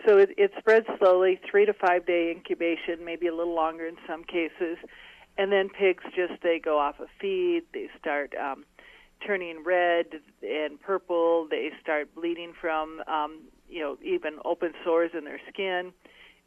So 0.07 0.17
it, 0.17 0.29
it 0.37 0.51
spreads 0.57 0.85
slowly, 0.97 1.41
three 1.49 1.65
to 1.65 1.73
five 1.73 2.05
day 2.05 2.31
incubation, 2.31 3.03
maybe 3.03 3.27
a 3.27 3.35
little 3.35 3.55
longer 3.55 3.85
in 3.85 3.97
some 4.07 4.23
cases, 4.23 4.77
and 5.37 5.51
then 5.51 5.69
pigs 5.69 6.03
just 6.15 6.41
they 6.41 6.59
go 6.59 6.79
off 6.79 6.99
a 6.99 7.07
feed, 7.19 7.63
they 7.73 7.89
start. 7.99 8.33
Um, 8.35 8.65
turning 9.25 9.63
red 9.63 10.05
and 10.41 10.79
purple. 10.79 11.47
They 11.49 11.71
start 11.81 12.13
bleeding 12.15 12.53
from, 12.59 13.01
um, 13.07 13.41
you 13.67 13.81
know, 13.81 13.97
even 14.03 14.37
open 14.45 14.73
sores 14.83 15.11
in 15.17 15.25
their 15.25 15.41
skin. 15.51 15.91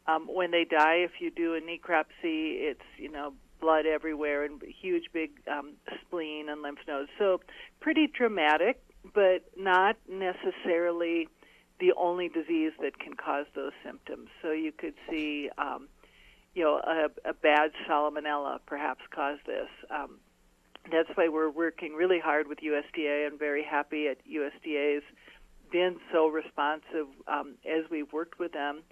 Um, 0.05 0.27
when 0.27 0.51
they 0.51 0.65
die, 0.65 0.97
if 0.97 1.11
you 1.19 1.31
do 1.31 1.55
a 1.55 1.61
necropsy, 1.61 2.59
it's 2.59 2.81
you 2.97 3.09
know 3.09 3.33
blood 3.63 3.85
everywhere 3.85 4.43
and 4.43 4.61
huge 4.81 5.05
big 5.13 5.31
um, 5.49 5.73
spleen 6.01 6.49
and 6.49 6.61
lymph 6.61 6.79
nodes. 6.85 7.09
So 7.17 7.39
pretty 7.79 8.07
dramatic, 8.07 8.83
but 9.13 9.45
not 9.57 9.95
necessarily 10.09 11.29
the 11.79 11.93
only 11.97 12.27
disease 12.27 12.73
that 12.81 12.99
can 12.99 13.13
cause 13.13 13.45
those 13.55 13.71
symptoms. 13.83 14.27
So 14.41 14.51
you 14.51 14.73
could 14.73 14.95
see, 15.09 15.49
um, 15.57 15.87
you 16.53 16.63
know, 16.63 16.75
a, 16.75 17.29
a 17.29 17.33
bad 17.33 17.71
salmonella 17.89 18.59
perhaps 18.65 19.01
cause 19.15 19.37
this. 19.45 19.69
Um, 19.89 20.19
that's 20.91 21.09
why 21.15 21.29
we're 21.29 21.49
working 21.49 21.93
really 21.93 22.19
hard 22.19 22.47
with 22.47 22.59
USDA 22.59 23.27
and 23.27 23.39
very 23.39 23.63
happy 23.63 24.07
at 24.07 24.17
USDA's 24.27 25.03
been 25.71 25.95
so 26.11 26.27
responsive 26.27 27.07
um, 27.27 27.55
as 27.65 27.89
we've 27.89 28.11
worked 28.11 28.39
with 28.39 28.51
them 28.51 28.83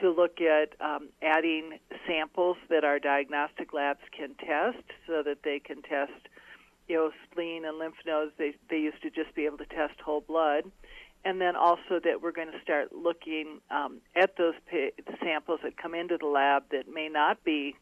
to 0.00 0.10
look 0.10 0.40
at 0.40 0.74
um, 0.80 1.08
adding 1.22 1.78
samples 2.06 2.56
that 2.68 2.84
our 2.84 2.98
diagnostic 2.98 3.72
labs 3.72 4.00
can 4.16 4.34
test 4.34 4.84
so 5.06 5.22
that 5.22 5.38
they 5.44 5.58
can 5.58 5.82
test 5.82 6.12
you 6.88 6.96
know 6.96 7.10
spleen 7.30 7.64
and 7.64 7.78
lymph 7.78 7.96
nodes. 8.06 8.32
They 8.38 8.54
they 8.68 8.78
used 8.78 9.02
to 9.02 9.10
just 9.10 9.34
be 9.34 9.46
able 9.46 9.58
to 9.58 9.66
test 9.66 10.00
whole 10.00 10.20
blood. 10.20 10.64
And 11.26 11.40
then 11.40 11.56
also 11.56 12.00
that 12.04 12.20
we're 12.20 12.32
going 12.32 12.52
to 12.52 12.60
start 12.62 12.92
looking 12.92 13.60
um, 13.70 14.02
at 14.14 14.36
those 14.36 14.52
pa- 14.70 15.14
samples 15.22 15.60
that 15.62 15.78
come 15.78 15.94
into 15.94 16.18
the 16.18 16.26
lab 16.26 16.64
that 16.70 16.84
may 16.92 17.08
not 17.08 17.42
be 17.44 17.76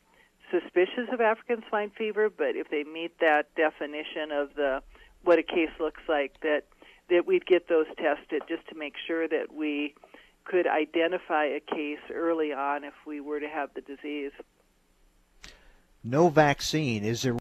suspicious 0.49 1.09
of 1.13 1.21
African 1.21 1.65
swine 1.69 1.91
fever, 1.91 2.31
but 2.31 2.55
if 2.55 2.69
they 2.71 2.85
meet 2.85 3.19
that 3.19 3.53
definition 3.57 4.31
of 4.31 4.55
the 4.55 4.81
what 5.25 5.41
a 5.41 5.43
case 5.43 5.71
looks 5.81 6.03
like, 6.09 6.41
that 6.43 6.63
that 7.11 7.27
we'd 7.27 7.45
get 7.45 7.69
those 7.69 7.87
tested 7.97 8.43
just 8.49 8.67
to 8.69 8.77
make 8.77 8.95
sure 9.07 9.27
that 9.27 9.53
we 9.53 9.95
could 10.45 10.67
identify 10.67 11.45
a 11.45 11.61
case 11.61 11.99
early 12.13 12.53
on 12.53 12.85
if 12.85 12.95
we 13.07 13.21
were 13.21 13.41
to 13.41 13.49
have 13.49 13.71
the 13.75 13.81
disease. 13.81 14.33
No 16.05 16.29
vaccine. 16.29 17.05
Is 17.05 17.23
there? 17.23 17.37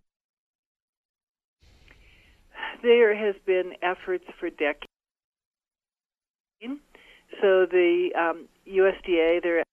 There 2.84 3.16
has 3.16 3.36
been 3.45 3.74
efforts 3.82 4.26
for 4.39 4.49
decades. 4.49 4.88
So 7.41 7.66
the 7.66 8.10
um, 8.16 8.47
USDA, 8.68 9.41
they're 9.41 9.64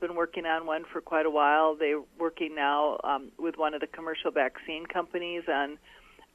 been 0.00 0.16
working 0.16 0.46
on 0.46 0.66
one 0.66 0.84
for 0.90 1.00
quite 1.00 1.26
a 1.26 1.30
while. 1.30 1.76
They're 1.76 2.00
working 2.18 2.54
now 2.54 2.98
um, 3.04 3.30
with 3.38 3.56
one 3.58 3.74
of 3.74 3.80
the 3.80 3.86
commercial 3.86 4.30
vaccine 4.30 4.86
companies 4.86 5.42
on 5.48 5.78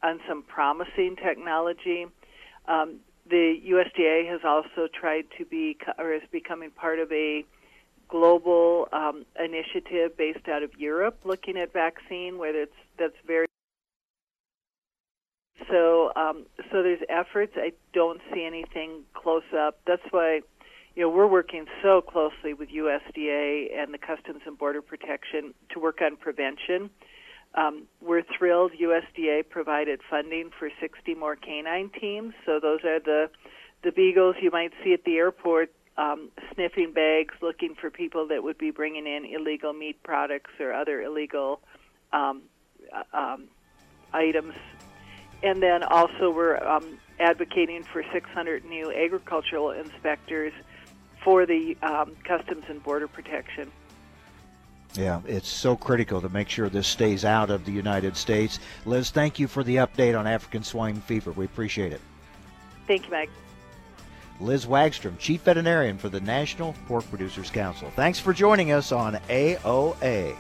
on 0.03 0.19
some 0.27 0.43
promising 0.43 1.15
technology. 1.15 2.05
Um, 2.67 2.97
the 3.29 3.59
USDA 3.69 4.29
has 4.29 4.41
also 4.43 4.87
tried 4.93 5.25
to 5.37 5.45
be 5.45 5.77
or 5.97 6.13
is 6.13 6.21
becoming 6.31 6.71
part 6.71 6.99
of 6.99 7.11
a 7.11 7.43
global 8.07 8.87
um, 8.93 9.25
initiative 9.39 10.15
based 10.17 10.47
out 10.47 10.63
of 10.63 10.71
Europe, 10.77 11.19
looking 11.23 11.57
at 11.57 11.73
vaccine, 11.73 12.37
where 12.37 12.55
it's 12.55 12.71
that's 12.99 13.15
very 13.25 13.47
so 15.69 16.11
um, 16.15 16.45
so 16.71 16.83
there's 16.83 17.01
efforts. 17.09 17.53
I 17.55 17.71
don't 17.93 18.21
see 18.33 18.45
anything 18.45 19.03
close 19.13 19.43
up. 19.57 19.79
That's 19.87 20.03
why 20.11 20.41
you 20.95 21.03
know, 21.03 21.09
we're 21.09 21.27
working 21.27 21.65
so 21.83 22.01
closely 22.01 22.53
with 22.53 22.69
USDA 22.69 23.77
and 23.77 23.93
the 23.93 23.97
Customs 23.97 24.41
and 24.45 24.57
Border 24.57 24.81
Protection 24.81 25.53
to 25.73 25.79
work 25.79 25.99
on 26.01 26.15
prevention. 26.15 26.89
Um, 27.55 27.83
we're 28.01 28.23
thrilled 28.37 28.73
USDA 28.73 29.49
provided 29.49 30.01
funding 30.09 30.51
for 30.59 30.69
60 30.79 31.15
more 31.15 31.35
canine 31.35 31.89
teams. 31.89 32.33
So 32.45 32.59
those 32.59 32.83
are 32.83 32.99
the 32.99 33.29
the 33.83 33.91
beagles 33.91 34.35
you 34.41 34.49
might 34.51 34.73
see 34.83 34.93
at 34.93 35.03
the 35.03 35.15
airport 35.15 35.71
um, 35.97 36.31
sniffing 36.53 36.91
bags, 36.91 37.35
looking 37.41 37.75
for 37.79 37.89
people 37.89 38.27
that 38.27 38.43
would 38.43 38.57
be 38.57 38.71
bringing 38.71 39.05
in 39.05 39.25
illegal 39.25 39.73
meat 39.73 40.01
products 40.03 40.51
or 40.59 40.73
other 40.73 41.01
illegal 41.01 41.61
um, 42.11 42.41
uh, 42.91 43.17
um, 43.17 43.45
items. 44.11 44.55
And 45.43 45.61
then 45.61 45.83
also 45.83 46.31
we're 46.31 46.57
um, 46.57 46.97
advocating 47.19 47.83
for 47.83 48.03
600 48.11 48.65
new 48.65 48.91
agricultural 48.91 49.71
inspectors 49.71 50.53
for 51.23 51.45
the 51.45 51.77
um, 51.83 52.15
Customs 52.23 52.63
and 52.67 52.81
Border 52.83 53.07
Protection. 53.07 53.71
Yeah, 54.97 55.21
it's 55.27 55.49
so 55.49 55.75
critical 55.75 56.21
to 56.21 56.29
make 56.29 56.49
sure 56.49 56.69
this 56.69 56.87
stays 56.87 57.25
out 57.25 57.49
of 57.49 57.65
the 57.65 57.71
United 57.71 58.15
States. 58.15 58.59
Liz, 58.85 59.09
thank 59.09 59.39
you 59.39 59.47
for 59.47 59.63
the 59.63 59.77
update 59.77 60.17
on 60.17 60.25
African 60.27 60.63
swine 60.63 61.01
fever. 61.01 61.31
We 61.31 61.45
appreciate 61.45 61.91
it. 61.91 62.01
Thank 62.87 63.05
you, 63.05 63.11
Mike. 63.11 63.29
Liz 64.39 64.65
Wagstrom, 64.65 65.17
Chief 65.17 65.41
Veterinarian 65.41 65.97
for 65.97 66.09
the 66.09 66.19
National 66.19 66.73
Pork 66.87 67.07
Producers 67.09 67.49
Council. 67.49 67.89
Thanks 67.95 68.19
for 68.19 68.33
joining 68.33 68.71
us 68.71 68.91
on 68.91 69.15
AOA. 69.29 70.35